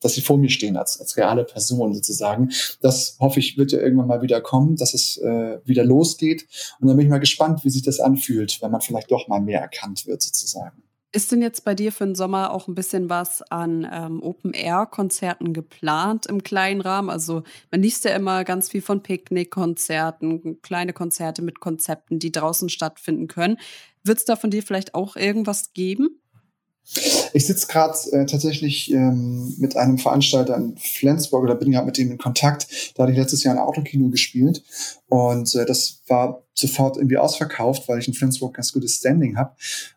dass 0.00 0.14
sie 0.14 0.20
vor 0.20 0.36
mir 0.36 0.50
stehen 0.50 0.76
als, 0.76 1.00
als 1.00 1.16
reale 1.16 1.44
Person 1.44 1.94
sozusagen. 1.94 2.50
Das 2.82 3.16
hoffe 3.20 3.40
ich, 3.40 3.56
wird 3.56 3.72
ja 3.72 3.78
irgendwann 3.78 4.08
mal 4.08 4.22
wieder 4.22 4.40
kommen, 4.40 4.76
dass 4.76 4.92
es 4.92 5.16
äh, 5.18 5.60
wieder 5.64 5.84
losgeht. 5.84 6.46
Und 6.80 6.88
dann 6.88 6.96
bin 6.96 7.06
ich 7.06 7.10
mal 7.10 7.18
gespannt, 7.18 7.64
wie 7.64 7.70
sich 7.70 7.82
das 7.82 8.00
anfühlt, 8.00 8.60
wenn 8.60 8.70
man 8.70 8.82
vielleicht 8.82 9.10
doch 9.10 9.28
mal 9.28 9.40
mehr 9.40 9.60
erkannt 9.60 10.06
wird 10.06 10.20
sozusagen. 10.20 10.82
Ist 11.14 11.30
denn 11.30 11.42
jetzt 11.42 11.64
bei 11.64 11.76
dir 11.76 11.92
für 11.92 12.04
den 12.04 12.16
Sommer 12.16 12.52
auch 12.52 12.66
ein 12.66 12.74
bisschen 12.74 13.08
was 13.08 13.40
an 13.40 13.88
ähm, 13.88 14.20
Open-Air-Konzerten 14.20 15.52
geplant 15.52 16.26
im 16.26 16.42
kleinen 16.42 16.80
Rahmen? 16.80 17.08
Also 17.08 17.44
man 17.70 17.82
liest 17.82 18.04
ja 18.04 18.16
immer 18.16 18.42
ganz 18.42 18.68
viel 18.68 18.82
von 18.82 19.00
Picknick-Konzerten, 19.00 20.60
kleine 20.60 20.92
Konzerte 20.92 21.42
mit 21.42 21.60
Konzepten, 21.60 22.18
die 22.18 22.32
draußen 22.32 22.68
stattfinden 22.68 23.28
können. 23.28 23.58
Wird 24.02 24.18
es 24.18 24.24
da 24.24 24.34
von 24.34 24.50
dir 24.50 24.64
vielleicht 24.64 24.96
auch 24.96 25.14
irgendwas 25.14 25.72
geben? 25.72 26.18
Ich 27.32 27.46
sitze 27.46 27.68
gerade 27.68 27.96
äh, 28.10 28.26
tatsächlich 28.26 28.90
ähm, 28.90 29.54
mit 29.58 29.76
einem 29.76 29.98
Veranstalter 29.98 30.56
in 30.56 30.76
Flensburg 30.76 31.44
oder 31.44 31.54
bin 31.54 31.70
gerade 31.70 31.86
mit 31.86 31.96
dem 31.96 32.10
in 32.10 32.18
Kontakt. 32.18 32.66
Da 32.94 33.04
hatte 33.04 33.12
ich 33.12 33.18
letztes 33.18 33.44
Jahr 33.44 33.54
ein 33.54 33.60
Autokino 33.60 34.10
gespielt 34.10 34.62
und 35.08 35.54
äh, 35.54 35.64
das 35.64 36.02
war 36.08 36.42
sofort 36.54 36.96
irgendwie 36.96 37.18
ausverkauft, 37.18 37.88
weil 37.88 38.00
ich 38.00 38.08
in 38.08 38.14
Flensburg 38.14 38.54
ganz 38.54 38.72
gutes 38.72 38.96
Standing 38.96 39.36
habe. 39.36 39.54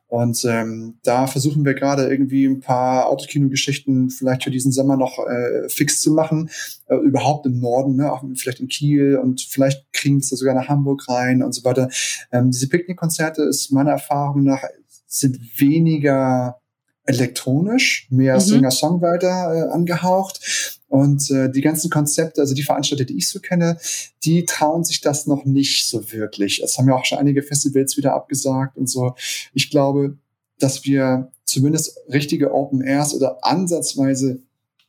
Und 0.08 0.46
ähm, 0.46 1.00
da 1.04 1.28
versuchen 1.28 1.66
wir 1.66 1.74
gerade 1.74 2.10
irgendwie 2.10 2.46
ein 2.46 2.62
paar 2.62 3.08
Autokino-Geschichten 3.08 4.10
vielleicht 4.10 4.46
für 4.46 4.52
diesen 4.52 4.72
Sommer 4.72 4.96
noch 4.96 5.20
äh, 5.20 5.68
fix 5.68 6.00
zu 6.00 6.12
machen. 6.12 6.50
Äh, 6.88 6.96
überhaupt 6.96 7.46
im 7.46 7.60
Norden, 7.60 7.98
ne? 7.98 8.12
auch 8.12 8.24
vielleicht 8.36 8.62
in 8.62 8.70
Kiel 8.70 9.18
und 9.18 9.42
vielleicht 9.42 9.92
kriegen 9.92 10.16
wir 10.16 10.22
es 10.22 10.30
da 10.30 10.38
sogar 10.38 10.56
nach 10.56 10.70
Hamburg 10.70 11.10
rein 11.10 11.44
und 11.44 11.54
so 11.54 11.66
weiter. 11.66 11.90
Ähm, 12.32 12.52
diese 12.52 12.70
Picknickkonzerte 12.70 13.44
ist 13.44 13.72
meiner 13.72 13.92
Erfahrung 13.92 14.44
nach 14.44 14.64
sind 15.08 15.40
weniger 15.60 16.60
elektronisch, 17.04 18.08
mehr 18.10 18.36
mhm. 18.36 18.42
Singer-Songwriter 18.42 19.56
äh, 19.56 19.74
angehaucht. 19.74 20.77
Und 20.88 21.30
äh, 21.32 21.52
die 21.52 21.62
ganzen 21.62 21.90
Konzepte, 21.90 22.42
also 22.42 22.54
die 22.54 22.64
Veranstalter, 22.64 23.04
die 23.04 23.18
ich 23.18 23.30
so 23.30 23.40
kenne, 23.40 23.78
die 24.24 24.46
trauen 24.46 24.84
sich 24.84 25.02
das 25.02 25.28
noch 25.28 25.44
nicht 25.44 25.90
so 25.90 26.12
wirklich. 26.12 26.62
Es 26.64 26.78
haben 26.78 26.88
ja 26.88 26.96
auch 26.96 27.06
schon 27.06 27.18
einige 27.18 27.44
Festivals 27.44 27.98
wieder 27.98 28.14
abgesagt 28.14 28.78
und 28.78 28.90
so. 28.90 29.16
Ich 29.54 29.70
glaube, 29.70 30.18
dass 30.60 30.86
wir 30.86 31.32
zumindest 31.46 31.98
richtige 32.12 32.54
Open 32.54 32.82
Airs 32.82 33.14
oder 33.14 33.40
ansatzweise 33.42 34.40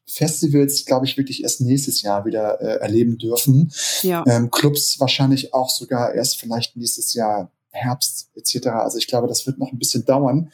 Festivals, 0.07 0.87
glaube 0.87 1.05
ich, 1.05 1.17
wirklich 1.19 1.43
erst 1.43 1.61
nächstes 1.61 2.01
Jahr 2.03 2.25
wieder 2.25 2.61
äh, 2.61 2.81
erleben 2.81 3.19
dürfen. 3.19 3.71
Ja. 4.03 4.25
Ähm, 4.27 4.51
Clubs 4.51 4.99
wahrscheinlich 5.01 5.53
auch 5.53 5.69
sogar 5.69 6.15
erst 6.15 6.39
vielleicht 6.39 6.77
nächstes 6.77 7.13
Jahr 7.13 7.51
Herbst 7.71 8.31
etc. 8.35 8.69
Also 8.69 8.99
ich 8.99 9.07
glaube, 9.07 9.29
das 9.29 9.47
wird 9.47 9.59
noch 9.59 9.73
ein 9.73 9.79
bisschen 9.79 10.05
dauern 10.05 10.51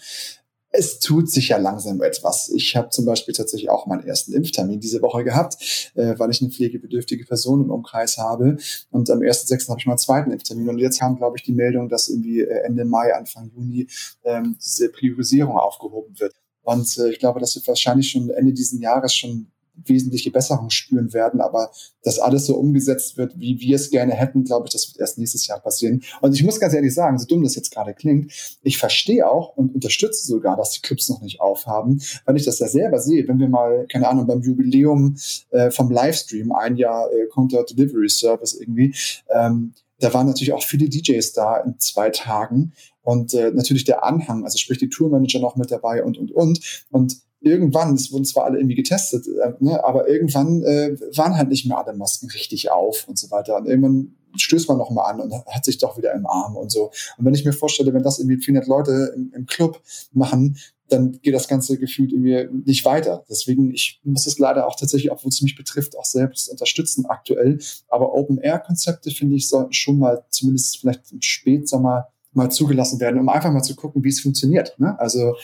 es 0.76 0.98
tut 0.98 1.30
sich 1.30 1.48
ja 1.48 1.56
langsam 1.56 2.02
etwas. 2.02 2.48
Ich 2.48 2.74
habe 2.74 2.90
zum 2.90 3.04
Beispiel 3.04 3.32
tatsächlich 3.32 3.70
auch 3.70 3.86
meinen 3.86 4.04
ersten 4.04 4.32
Impftermin 4.32 4.80
diese 4.80 5.00
Woche 5.02 5.22
gehabt, 5.22 5.92
äh, 5.94 6.18
weil 6.18 6.30
ich 6.30 6.40
eine 6.42 6.50
pflegebedürftige 6.50 7.24
Person 7.24 7.62
im 7.62 7.70
Umkreis 7.70 8.18
habe. 8.18 8.56
Und 8.90 9.08
am 9.08 9.20
1.6. 9.20 9.68
habe 9.68 9.78
ich 9.78 9.86
meinen 9.86 9.98
zweiten 9.98 10.32
Impftermin. 10.32 10.68
Und 10.68 10.78
jetzt 10.78 10.98
kam, 10.98 11.16
glaube 11.16 11.36
ich, 11.36 11.44
die 11.44 11.52
Meldung, 11.52 11.88
dass 11.88 12.08
irgendwie 12.08 12.40
äh, 12.40 12.64
Ende 12.64 12.84
Mai, 12.84 13.14
Anfang 13.14 13.50
Juni 13.54 13.86
ähm, 14.24 14.56
diese 14.62 14.88
Priorisierung 14.88 15.56
aufgehoben 15.56 16.18
wird. 16.18 16.34
Und 16.62 16.98
äh, 16.98 17.10
ich 17.10 17.20
glaube, 17.20 17.38
dass 17.38 17.54
wir 17.54 17.66
wahrscheinlich 17.66 18.10
schon 18.10 18.30
Ende 18.30 18.52
diesen 18.52 18.80
Jahres 18.80 19.14
schon 19.14 19.46
wesentliche 19.76 20.30
Besserung 20.30 20.70
spüren 20.70 21.12
werden. 21.12 21.40
Aber 21.40 21.70
dass 22.02 22.18
alles 22.18 22.46
so 22.46 22.56
umgesetzt 22.56 23.16
wird, 23.16 23.38
wie 23.38 23.58
wir 23.60 23.76
es 23.76 23.90
gerne 23.90 24.12
hätten, 24.12 24.44
glaube 24.44 24.66
ich, 24.66 24.72
das 24.72 24.88
wird 24.88 25.00
erst 25.00 25.18
nächstes 25.18 25.46
Jahr 25.46 25.60
passieren. 25.60 26.02
Und 26.20 26.34
ich 26.34 26.44
muss 26.44 26.60
ganz 26.60 26.74
ehrlich 26.74 26.94
sagen, 26.94 27.18
so 27.18 27.26
dumm 27.26 27.42
das 27.42 27.54
jetzt 27.54 27.70
gerade 27.70 27.94
klingt, 27.94 28.32
ich 28.62 28.78
verstehe 28.78 29.28
auch 29.28 29.56
und 29.56 29.74
unterstütze 29.74 30.26
sogar, 30.26 30.56
dass 30.56 30.70
die 30.70 30.80
Clubs 30.80 31.08
noch 31.08 31.20
nicht 31.20 31.40
aufhaben, 31.40 32.00
weil 32.24 32.36
ich 32.36 32.44
das 32.44 32.58
ja 32.58 32.68
selber 32.68 33.00
sehe, 33.00 33.26
wenn 33.28 33.38
wir 33.38 33.48
mal, 33.48 33.86
keine 33.90 34.08
Ahnung, 34.08 34.26
beim 34.26 34.42
Jubiläum 34.42 35.16
äh, 35.50 35.70
vom 35.70 35.90
Livestream, 35.90 36.52
ein 36.52 36.76
Jahr 36.76 37.10
äh, 37.12 37.26
Counter 37.32 37.64
Delivery 37.64 38.08
Service 38.08 38.54
irgendwie, 38.54 38.94
ähm, 39.30 39.72
da 40.00 40.12
waren 40.12 40.26
natürlich 40.26 40.52
auch 40.52 40.62
viele 40.62 40.88
DJs 40.88 41.32
da 41.32 41.58
in 41.58 41.78
zwei 41.78 42.10
Tagen 42.10 42.72
und 43.02 43.34
äh, 43.34 43.50
natürlich 43.52 43.84
der 43.84 44.04
Anhang, 44.04 44.44
also 44.44 44.58
sprich 44.58 44.78
die 44.78 44.88
Tourmanager 44.88 45.38
noch 45.38 45.56
mit 45.56 45.70
dabei 45.70 46.02
und, 46.02 46.18
und, 46.18 46.32
und. 46.32 46.86
Und 46.90 47.18
irgendwann, 47.45 47.95
es 47.95 48.12
wurden 48.12 48.24
zwar 48.24 48.45
alle 48.45 48.59
irgendwie 48.59 48.74
getestet, 48.74 49.26
äh, 49.26 49.53
ne, 49.61 49.84
aber 49.84 50.09
irgendwann 50.09 50.62
äh, 50.62 50.97
waren 51.16 51.36
halt 51.36 51.49
nicht 51.49 51.66
mehr 51.66 51.78
alle 51.78 51.97
Masken 51.97 52.28
richtig 52.30 52.70
auf 52.70 53.07
und 53.09 53.18
so 53.18 53.30
weiter. 53.30 53.57
Und 53.57 53.66
irgendwann 53.66 54.14
stößt 54.36 54.68
man 54.68 54.78
noch 54.78 54.90
mal 54.90 55.05
an 55.05 55.20
und 55.20 55.32
hat 55.47 55.64
sich 55.64 55.78
doch 55.78 55.97
wieder 55.97 56.12
im 56.12 56.26
Arm 56.26 56.57
und 56.57 56.70
so. 56.70 56.90
Und 57.18 57.24
wenn 57.24 57.34
ich 57.34 57.45
mir 57.45 57.53
vorstelle, 57.53 57.95
wenn 57.95 58.03
das 58.03 58.18
irgendwie 58.18 58.38
400 58.38 58.68
Leute 58.68 59.12
im, 59.14 59.32
im 59.34 59.47
Club 59.47 59.80
machen, 60.12 60.57
dann 60.88 61.18
geht 61.22 61.34
das 61.34 61.49
ganze 61.49 61.78
Gefühl 61.78 62.12
irgendwie 62.12 62.49
nicht 62.66 62.84
weiter. 62.84 63.24
Deswegen, 63.28 63.72
ich 63.72 64.01
muss 64.05 64.26
es 64.26 64.38
leider 64.38 64.66
auch 64.66 64.76
tatsächlich, 64.76 65.11
obwohl 65.11 65.30
es 65.30 65.40
mich 65.40 65.57
betrifft, 65.57 65.97
auch 65.97 66.05
selbst 66.05 66.49
unterstützen 66.49 67.07
aktuell. 67.07 67.59
Aber 67.88 68.14
Open-Air-Konzepte, 68.14 69.11
finde 69.11 69.36
ich, 69.36 69.49
sollten 69.49 69.72
schon 69.72 69.99
mal 69.99 70.24
zumindest 70.30 70.78
vielleicht 70.78 71.11
im 71.12 71.22
Spätsommer 71.22 72.09
mal 72.32 72.51
zugelassen 72.51 73.01
werden, 73.01 73.20
um 73.20 73.28
einfach 73.28 73.53
mal 73.53 73.62
zu 73.62 73.76
gucken, 73.76 74.05
wie 74.05 74.09
es 74.09 74.20
funktioniert. 74.20 74.78
Ne? 74.78 74.99
Also, 74.99 75.34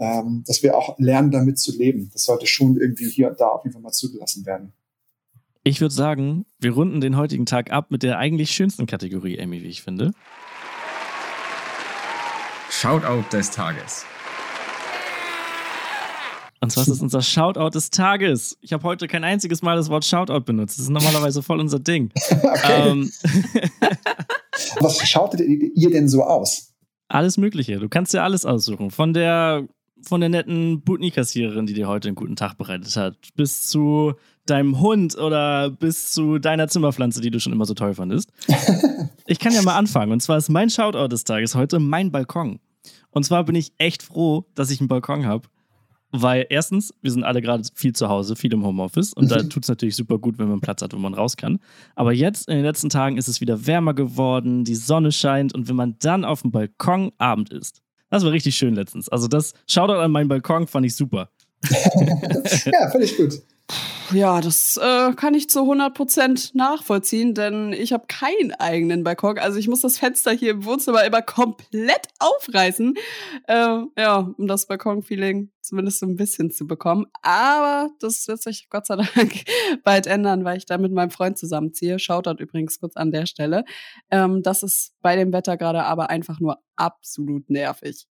ähm, 0.00 0.42
dass 0.46 0.62
wir 0.62 0.76
auch 0.76 0.98
lernen, 0.98 1.30
damit 1.30 1.58
zu 1.58 1.76
leben. 1.76 2.10
Das 2.12 2.24
sollte 2.24 2.46
schon 2.46 2.76
irgendwie 2.76 3.08
hier 3.08 3.28
und 3.28 3.38
da 3.38 3.48
auf 3.48 3.64
jeden 3.64 3.74
Fall 3.74 3.82
mal 3.82 3.92
zugelassen 3.92 4.44
werden. 4.46 4.72
Ich 5.62 5.80
würde 5.80 5.94
sagen, 5.94 6.46
wir 6.58 6.72
runden 6.72 7.02
den 7.02 7.16
heutigen 7.16 7.44
Tag 7.44 7.70
ab 7.70 7.90
mit 7.90 8.02
der 8.02 8.18
eigentlich 8.18 8.50
schönsten 8.50 8.86
Kategorie, 8.86 9.38
Amy, 9.38 9.62
wie 9.62 9.68
ich 9.68 9.82
finde. 9.82 10.12
Shoutout 12.70 13.28
des 13.30 13.50
Tages. 13.50 14.06
Und 16.62 16.70
zwar 16.72 16.82
ist 16.82 16.88
es 16.88 17.00
unser 17.00 17.20
Shoutout 17.20 17.70
des 17.70 17.90
Tages. 17.90 18.56
Ich 18.62 18.72
habe 18.72 18.84
heute 18.84 19.06
kein 19.06 19.24
einziges 19.24 19.60
Mal 19.60 19.76
das 19.76 19.90
Wort 19.90 20.04
Shoutout 20.04 20.40
benutzt. 20.40 20.78
Das 20.78 20.84
ist 20.84 20.90
normalerweise 20.90 21.42
voll 21.42 21.60
unser 21.60 21.78
Ding. 21.78 22.10
Okay. 22.42 22.90
Ähm. 22.90 23.10
Was 24.80 25.08
schautet 25.08 25.40
ihr 25.40 25.90
denn 25.90 26.08
so 26.08 26.22
aus? 26.22 26.74
Alles 27.08 27.38
Mögliche. 27.38 27.78
Du 27.78 27.88
kannst 27.88 28.14
dir 28.14 28.22
alles 28.22 28.44
aussuchen. 28.44 28.90
Von 28.90 29.12
der, 29.12 29.66
von 30.02 30.20
der 30.20 30.30
netten 30.30 30.82
Butni-Kassiererin, 30.82 31.66
die 31.66 31.74
dir 31.74 31.88
heute 31.88 32.08
einen 32.08 32.14
guten 32.14 32.36
Tag 32.36 32.56
bereitet 32.58 32.96
hat, 32.96 33.16
bis 33.34 33.66
zu 33.68 34.14
deinem 34.46 34.80
Hund 34.80 35.16
oder 35.16 35.70
bis 35.70 36.12
zu 36.12 36.38
deiner 36.38 36.68
Zimmerpflanze, 36.68 37.20
die 37.20 37.30
du 37.30 37.40
schon 37.40 37.52
immer 37.52 37.66
so 37.66 37.74
toll 37.74 37.94
fandest. 37.94 38.30
ich 39.26 39.38
kann 39.38 39.52
ja 39.52 39.62
mal 39.62 39.76
anfangen. 39.76 40.12
Und 40.12 40.20
zwar 40.20 40.38
ist 40.38 40.48
mein 40.48 40.70
Shoutout 40.70 41.08
des 41.08 41.24
Tages 41.24 41.54
heute 41.54 41.78
mein 41.78 42.10
Balkon. 42.10 42.60
Und 43.10 43.24
zwar 43.24 43.44
bin 43.44 43.54
ich 43.54 43.72
echt 43.78 44.02
froh, 44.02 44.46
dass 44.54 44.70
ich 44.70 44.80
einen 44.80 44.88
Balkon 44.88 45.26
habe 45.26 45.48
weil 46.12 46.46
erstens, 46.50 46.92
wir 47.02 47.10
sind 47.10 47.24
alle 47.24 47.40
gerade 47.40 47.62
viel 47.74 47.92
zu 47.92 48.08
Hause, 48.08 48.36
viel 48.36 48.52
im 48.52 48.64
Homeoffice 48.64 49.12
und 49.12 49.30
da 49.30 49.42
mhm. 49.42 49.50
tut 49.50 49.62
es 49.62 49.68
natürlich 49.68 49.96
super 49.96 50.18
gut, 50.18 50.38
wenn 50.38 50.48
man 50.48 50.60
Platz 50.60 50.82
hat, 50.82 50.92
wo 50.92 50.98
man 50.98 51.14
raus 51.14 51.36
kann. 51.36 51.60
Aber 51.94 52.12
jetzt 52.12 52.48
in 52.48 52.56
den 52.56 52.64
letzten 52.64 52.88
Tagen 52.88 53.16
ist 53.16 53.28
es 53.28 53.40
wieder 53.40 53.66
wärmer 53.66 53.94
geworden, 53.94 54.64
die 54.64 54.74
Sonne 54.74 55.12
scheint 55.12 55.54
und 55.54 55.68
wenn 55.68 55.76
man 55.76 55.96
dann 56.00 56.24
auf 56.24 56.42
dem 56.42 56.50
Balkon 56.50 57.12
Abend 57.18 57.52
isst. 57.52 57.82
Das 58.10 58.24
war 58.24 58.32
richtig 58.32 58.56
schön 58.56 58.74
letztens. 58.74 59.08
Also 59.08 59.28
das 59.28 59.54
Shoutout 59.66 60.00
an 60.00 60.10
meinen 60.10 60.28
Balkon 60.28 60.66
fand 60.66 60.86
ich 60.86 60.96
super. 60.96 61.30
ja, 61.70 63.00
ich 63.00 63.16
gut. 63.16 63.40
Ja, 64.12 64.40
das 64.40 64.76
äh, 64.76 65.12
kann 65.14 65.34
ich 65.34 65.48
zu 65.48 65.60
100% 65.60 66.50
nachvollziehen, 66.54 67.34
denn 67.34 67.72
ich 67.72 67.92
habe 67.92 68.06
keinen 68.08 68.52
eigenen 68.58 69.04
Balkon. 69.04 69.38
Also 69.38 69.58
ich 69.58 69.68
muss 69.68 69.82
das 69.82 69.98
Fenster 69.98 70.32
hier 70.32 70.50
im 70.52 70.64
Wohnzimmer 70.64 71.04
immer 71.04 71.22
komplett 71.22 72.08
aufreißen, 72.18 72.94
äh, 73.46 73.78
ja, 73.96 74.34
um 74.36 74.46
das 74.48 74.66
Balkon-Feeling 74.66 75.50
zumindest 75.62 76.00
so 76.00 76.06
ein 76.06 76.16
bisschen 76.16 76.50
zu 76.50 76.66
bekommen. 76.66 77.06
Aber 77.22 77.88
das 78.00 78.26
wird 78.28 78.42
sich 78.42 78.68
Gott 78.70 78.86
sei 78.86 78.96
Dank 78.96 79.32
bald 79.84 80.06
ändern, 80.06 80.44
weil 80.44 80.58
ich 80.58 80.66
da 80.66 80.78
mit 80.78 80.92
meinem 80.92 81.10
Freund 81.10 81.38
zusammenziehe. 81.38 81.98
Shoutout 81.98 82.42
übrigens 82.42 82.80
kurz 82.80 82.96
an 82.96 83.10
der 83.10 83.26
Stelle. 83.26 83.64
Ähm, 84.10 84.42
das 84.42 84.62
ist 84.62 84.94
bei 85.02 85.16
dem 85.16 85.32
Wetter 85.32 85.56
gerade 85.56 85.84
aber 85.84 86.10
einfach 86.10 86.40
nur 86.40 86.58
absolut 86.76 87.50
nervig. 87.50 88.06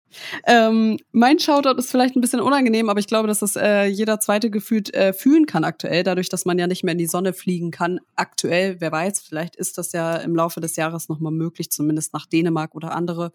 Ähm, 0.45 0.97
mein 1.11 1.39
Shoutout 1.39 1.77
ist 1.77 1.91
vielleicht 1.91 2.15
ein 2.15 2.21
bisschen 2.21 2.39
unangenehm, 2.39 2.89
aber 2.89 2.99
ich 2.99 3.07
glaube, 3.07 3.27
dass 3.27 3.39
das 3.39 3.55
äh, 3.55 3.85
jeder 3.85 4.19
zweite 4.19 4.49
gefühlt 4.49 4.93
äh, 4.93 5.13
fühlen 5.13 5.45
kann 5.45 5.63
aktuell, 5.63 6.03
dadurch, 6.03 6.29
dass 6.29 6.45
man 6.45 6.57
ja 6.59 6.67
nicht 6.67 6.83
mehr 6.83 6.93
in 6.93 6.97
die 6.97 7.07
Sonne 7.07 7.33
fliegen 7.33 7.71
kann. 7.71 7.99
Aktuell, 8.15 8.77
wer 8.79 8.91
weiß, 8.91 9.21
vielleicht 9.21 9.55
ist 9.55 9.77
das 9.77 9.91
ja 9.91 10.15
im 10.17 10.35
Laufe 10.35 10.59
des 10.59 10.75
Jahres 10.75 11.09
nochmal 11.09 11.31
möglich, 11.31 11.71
zumindest 11.71 12.13
nach 12.13 12.25
Dänemark 12.25 12.75
oder 12.75 12.93
andere 12.93 13.31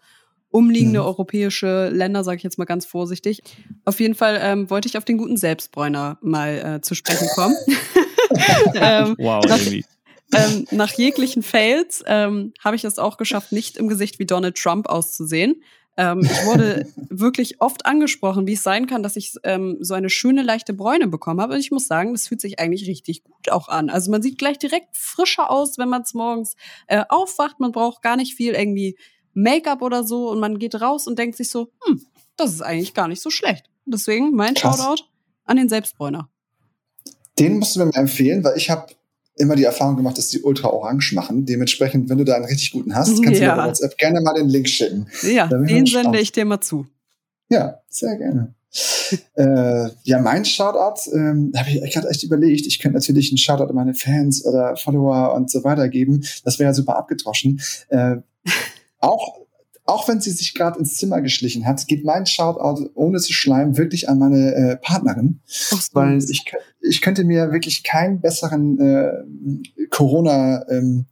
umliegende 0.53 0.99
mhm. 0.99 1.05
europäische 1.07 1.89
Länder, 1.89 2.23
sage 2.23 2.37
ich 2.37 2.43
jetzt 2.43 2.59
mal 2.59 2.65
ganz 2.65 2.85
vorsichtig. 2.85 3.41
Auf 3.85 3.99
jeden 3.99 4.13
Fall 4.13 4.39
ähm, 4.41 4.69
wollte 4.69 4.87
ich 4.87 4.97
auf 4.97 5.03
den 5.03 5.17
guten 5.17 5.35
Selbstbräuner 5.35 6.19
mal 6.21 6.75
äh, 6.75 6.81
zu 6.81 6.93
sprechen 6.93 7.27
kommen. 7.33 7.55
ähm, 8.75 9.15
wow, 9.17 9.43
nach, 9.45 9.59
ähm, 10.35 10.67
nach 10.69 10.93
jeglichen 10.93 11.41
Fails 11.41 12.03
ähm, 12.05 12.53
habe 12.63 12.75
ich 12.75 12.83
es 12.83 12.99
auch 12.99 13.17
geschafft, 13.17 13.51
nicht 13.51 13.77
im 13.77 13.87
Gesicht 13.87 14.19
wie 14.19 14.27
Donald 14.27 14.55
Trump 14.55 14.87
auszusehen. 14.87 15.63
Ähm, 15.97 16.21
ich 16.21 16.45
wurde 16.45 16.85
wirklich 17.09 17.59
oft 17.59 17.87
angesprochen, 17.87 18.45
wie 18.45 18.53
es 18.53 18.61
sein 18.61 18.85
kann, 18.85 19.01
dass 19.01 19.15
ich 19.15 19.33
ähm, 19.43 19.77
so 19.79 19.95
eine 19.95 20.11
schöne, 20.11 20.43
leichte 20.43 20.73
Bräune 20.73 21.07
bekommen 21.07 21.41
habe. 21.41 21.55
Und 21.55 21.61
ich 21.61 21.71
muss 21.71 21.87
sagen, 21.87 22.13
das 22.13 22.27
fühlt 22.27 22.41
sich 22.41 22.59
eigentlich 22.59 22.87
richtig 22.87 23.23
gut 23.23 23.49
auch 23.49 23.69
an. 23.69 23.89
Also 23.89 24.11
man 24.11 24.21
sieht 24.21 24.37
gleich 24.37 24.59
direkt 24.59 24.95
frischer 24.95 25.49
aus, 25.49 25.79
wenn 25.79 25.89
man 25.89 26.03
es 26.03 26.13
morgens 26.13 26.55
äh, 26.85 27.03
aufwacht. 27.09 27.59
Man 27.59 27.71
braucht 27.71 28.03
gar 28.03 28.17
nicht 28.17 28.35
viel 28.35 28.53
irgendwie 28.53 28.97
Make-up 29.33 29.81
oder 29.81 30.03
so. 30.03 30.29
Und 30.29 30.39
man 30.39 30.59
geht 30.59 30.79
raus 30.79 31.07
und 31.07 31.17
denkt 31.19 31.37
sich 31.37 31.49
so, 31.49 31.69
hm, 31.85 32.01
das 32.37 32.53
ist 32.53 32.61
eigentlich 32.61 32.93
gar 32.93 33.07
nicht 33.07 33.21
so 33.21 33.29
schlecht. 33.29 33.69
Deswegen 33.85 34.31
mein 34.31 34.53
Krass. 34.53 34.77
Shoutout 34.77 35.03
an 35.45 35.57
den 35.57 35.69
Selbstbräuner. 35.69 36.29
Den 37.39 37.59
musst 37.59 37.75
du 37.75 37.79
mir 37.79 37.87
mal 37.87 37.99
empfehlen, 37.99 38.43
weil 38.43 38.57
ich 38.57 38.69
habe 38.69 38.93
immer 39.35 39.55
die 39.55 39.63
Erfahrung 39.63 39.95
gemacht, 39.95 40.17
dass 40.17 40.29
die 40.29 40.41
ultra 40.41 40.69
orange 40.69 41.13
machen. 41.13 41.45
Dementsprechend, 41.45 42.09
wenn 42.09 42.17
du 42.17 42.23
da 42.23 42.35
einen 42.35 42.45
richtig 42.45 42.71
guten 42.71 42.95
hast, 42.95 43.21
kannst 43.23 43.41
ja. 43.41 43.49
du 43.49 43.55
mir 43.55 43.61
auf 43.63 43.69
WhatsApp 43.69 43.97
gerne 43.97 44.21
mal 44.21 44.33
den 44.35 44.49
Link 44.49 44.69
schicken. 44.69 45.07
Ja, 45.23 45.47
den 45.47 45.85
sende 45.85 46.19
ich 46.19 46.31
dir 46.31 46.45
mal 46.45 46.61
zu. 46.61 46.85
Ja, 47.49 47.79
sehr 47.89 48.15
gerne. 48.17 48.53
äh, 49.35 49.89
ja, 50.03 50.19
mein 50.19 50.45
Shoutout, 50.45 51.11
ähm, 51.13 51.51
habe 51.55 51.69
ich 51.69 51.93
gerade 51.93 52.09
echt 52.09 52.23
überlegt. 52.23 52.65
Ich 52.65 52.79
könnte 52.79 52.97
natürlich 52.97 53.29
einen 53.31 53.37
Shoutout 53.37 53.69
an 53.69 53.75
meine 53.75 53.93
Fans 53.93 54.45
oder 54.45 54.75
Follower 54.75 55.33
und 55.35 55.51
so 55.51 55.63
weiter 55.63 55.89
geben. 55.89 56.25
Das 56.43 56.57
wäre 56.57 56.69
ja 56.69 56.73
super 56.73 56.97
abgedroschen. 56.97 57.61
Äh, 57.89 58.17
auch 59.03 59.43
auch 59.85 60.07
wenn 60.07 60.21
sie 60.21 60.31
sich 60.31 60.53
gerade 60.53 60.79
ins 60.79 60.95
Zimmer 60.95 61.21
geschlichen 61.21 61.65
hat, 61.65 61.85
geht 61.87 62.05
mein 62.05 62.25
Shoutout 62.25 62.89
ohne 62.95 63.19
zu 63.19 63.33
schleimen 63.33 63.77
wirklich 63.77 64.07
an 64.07 64.17
meine 64.17 64.55
äh, 64.55 64.77
Partnerin, 64.77 65.41
Ach, 65.71 65.83
weil 65.91 66.19
ich, 66.19 66.45
ich 66.79 67.01
könnte 67.01 67.25
mir 67.25 67.51
wirklich 67.51 67.83
keinen 67.83 68.21
besseren 68.21 68.79
äh, 68.79 69.87
Corona 69.89 70.65
ähm, 70.69 71.07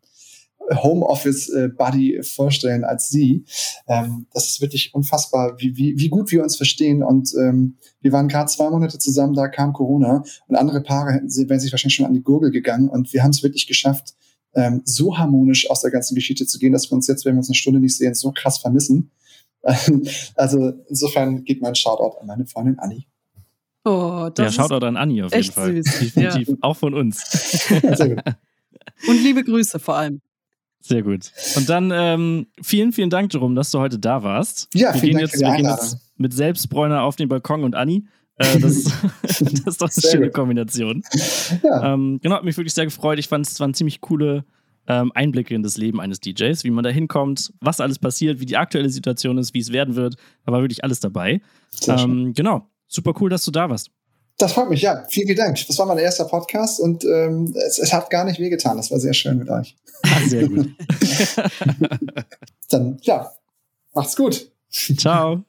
Homeoffice 0.69 1.49
äh, 1.49 1.67
Buddy 1.67 2.21
vorstellen 2.23 2.85
als 2.85 3.09
sie. 3.09 3.43
Ähm, 3.87 4.27
das 4.33 4.49
ist 4.49 4.61
wirklich 4.61 4.93
unfassbar, 4.93 5.55
wie, 5.57 5.75
wie, 5.75 5.97
wie 5.97 6.09
gut 6.09 6.31
wir 6.31 6.43
uns 6.43 6.55
verstehen. 6.55 7.03
Und 7.03 7.33
ähm, 7.37 7.77
wir 7.99 8.13
waren 8.13 8.29
gerade 8.29 8.49
zwei 8.49 8.69
Monate 8.69 8.99
zusammen, 8.99 9.33
da 9.33 9.49
kam 9.49 9.73
Corona 9.73 10.23
und 10.47 10.55
andere 10.55 10.81
Paare 10.81 11.11
hätten 11.11 11.29
sie, 11.29 11.49
wären 11.49 11.59
sich 11.59 11.73
wahrscheinlich 11.73 11.95
schon 11.95 12.05
an 12.05 12.13
die 12.13 12.23
Gurgel 12.23 12.51
gegangen. 12.51 12.87
Und 12.87 13.11
wir 13.11 13.23
haben 13.23 13.31
es 13.31 13.43
wirklich 13.43 13.67
geschafft, 13.67 14.13
ähm, 14.53 14.81
so 14.85 15.17
harmonisch 15.17 15.69
aus 15.69 15.81
der 15.81 15.91
ganzen 15.91 16.15
Geschichte 16.15 16.45
zu 16.45 16.59
gehen, 16.59 16.73
dass 16.73 16.89
wir 16.91 16.95
uns 16.95 17.07
jetzt, 17.07 17.25
wenn 17.25 17.35
wir 17.35 17.39
uns 17.39 17.49
eine 17.49 17.55
Stunde 17.55 17.79
nicht 17.79 17.95
sehen, 17.95 18.13
so 18.13 18.31
krass 18.31 18.57
vermissen. 18.57 19.11
also 20.35 20.73
insofern 20.87 21.43
geht 21.43 21.61
mein 21.61 21.75
Shoutout 21.75 22.17
an 22.19 22.27
meine 22.27 22.45
Freundin 22.45 22.79
Anni. 22.79 23.07
Oh, 23.83 24.29
das 24.33 24.55
ja, 24.55 24.63
Shoutout 24.63 24.85
an 24.85 24.97
Anni 24.97 25.23
auf 25.23 25.33
jeden 25.33 25.51
Fall. 25.51 25.83
Süß. 25.83 25.99
Definitiv, 25.99 26.49
ja. 26.49 26.55
auch 26.61 26.75
von 26.75 26.93
uns. 26.93 27.19
Sehr 27.67 28.09
gut. 28.09 28.23
Und 29.07 29.23
liebe 29.23 29.43
Grüße 29.43 29.79
vor 29.79 29.95
allem. 29.95 30.21
Sehr 30.79 31.03
gut. 31.03 31.31
Und 31.55 31.69
dann 31.69 31.91
ähm, 31.93 32.47
vielen, 32.61 32.91
vielen 32.91 33.11
Dank, 33.11 33.31
Jerome, 33.31 33.55
dass 33.55 33.69
du 33.69 33.79
heute 33.79 33.99
da 33.99 34.23
warst. 34.23 34.67
Ja, 34.73 34.93
wir 34.93 34.99
vielen 34.99 35.17
Dank 35.17 35.31
jetzt, 35.31 35.39
wir 35.39 35.55
gehen 35.55 35.69
jetzt 35.69 35.97
mit 36.17 36.33
Selbstbräuner 36.33 37.03
auf 37.03 37.15
den 37.15 37.29
Balkon 37.29 37.63
und 37.63 37.75
Anni. 37.75 38.05
Äh, 38.41 38.59
das, 38.59 38.83
das, 39.21 39.41
ist 39.41 39.81
doch 39.81 39.87
eine 39.87 39.93
sehr 39.93 40.11
schöne 40.11 40.25
gut. 40.27 40.33
Kombination. 40.33 41.03
Ja. 41.63 41.93
Ähm, 41.93 42.19
genau, 42.21 42.35
hat 42.35 42.43
mich 42.43 42.57
wirklich 42.57 42.73
sehr 42.73 42.85
gefreut. 42.85 43.19
Ich 43.19 43.27
fand 43.27 43.47
es 43.47 43.59
waren 43.59 43.73
ziemlich 43.73 44.01
coole 44.01 44.45
ähm, 44.87 45.11
Einblicke 45.13 45.53
in 45.53 45.63
das 45.63 45.77
Leben 45.77 45.99
eines 45.99 46.19
DJs, 46.19 46.63
wie 46.63 46.71
man 46.71 46.83
da 46.83 46.89
hinkommt, 46.89 47.53
was 47.61 47.79
alles 47.79 47.99
passiert, 47.99 48.39
wie 48.39 48.45
die 48.45 48.57
aktuelle 48.57 48.89
Situation 48.89 49.37
ist, 49.37 49.53
wie 49.53 49.59
es 49.59 49.71
werden 49.71 49.95
wird. 49.95 50.15
Da 50.45 50.51
war 50.51 50.61
wirklich 50.61 50.83
alles 50.83 50.99
dabei. 50.99 51.41
Ähm, 51.87 52.33
genau, 52.33 52.67
super 52.87 53.13
cool, 53.19 53.29
dass 53.29 53.45
du 53.45 53.51
da 53.51 53.69
warst. 53.69 53.91
Das 54.37 54.53
freut 54.53 54.69
mich, 54.69 54.81
ja. 54.81 55.03
Vielen, 55.09 55.27
vielen 55.27 55.37
Dank. 55.37 55.67
Das 55.67 55.77
war 55.77 55.85
mein 55.85 55.99
erster 55.99 56.25
Podcast 56.25 56.79
und 56.79 57.05
ähm, 57.05 57.53
es, 57.67 57.77
es, 57.77 57.93
hat 57.93 58.09
gar 58.09 58.25
nicht 58.25 58.39
wehgetan. 58.39 58.77
Das 58.77 58.89
war 58.89 58.99
sehr 58.99 59.13
schön 59.13 59.37
mit 59.37 59.49
euch. 59.49 59.75
sehr 60.27 60.47
gut. 60.47 60.69
Dann, 62.69 62.97
ja, 63.01 63.31
macht's 63.93 64.15
gut. 64.15 64.51
Ciao. 64.69 65.43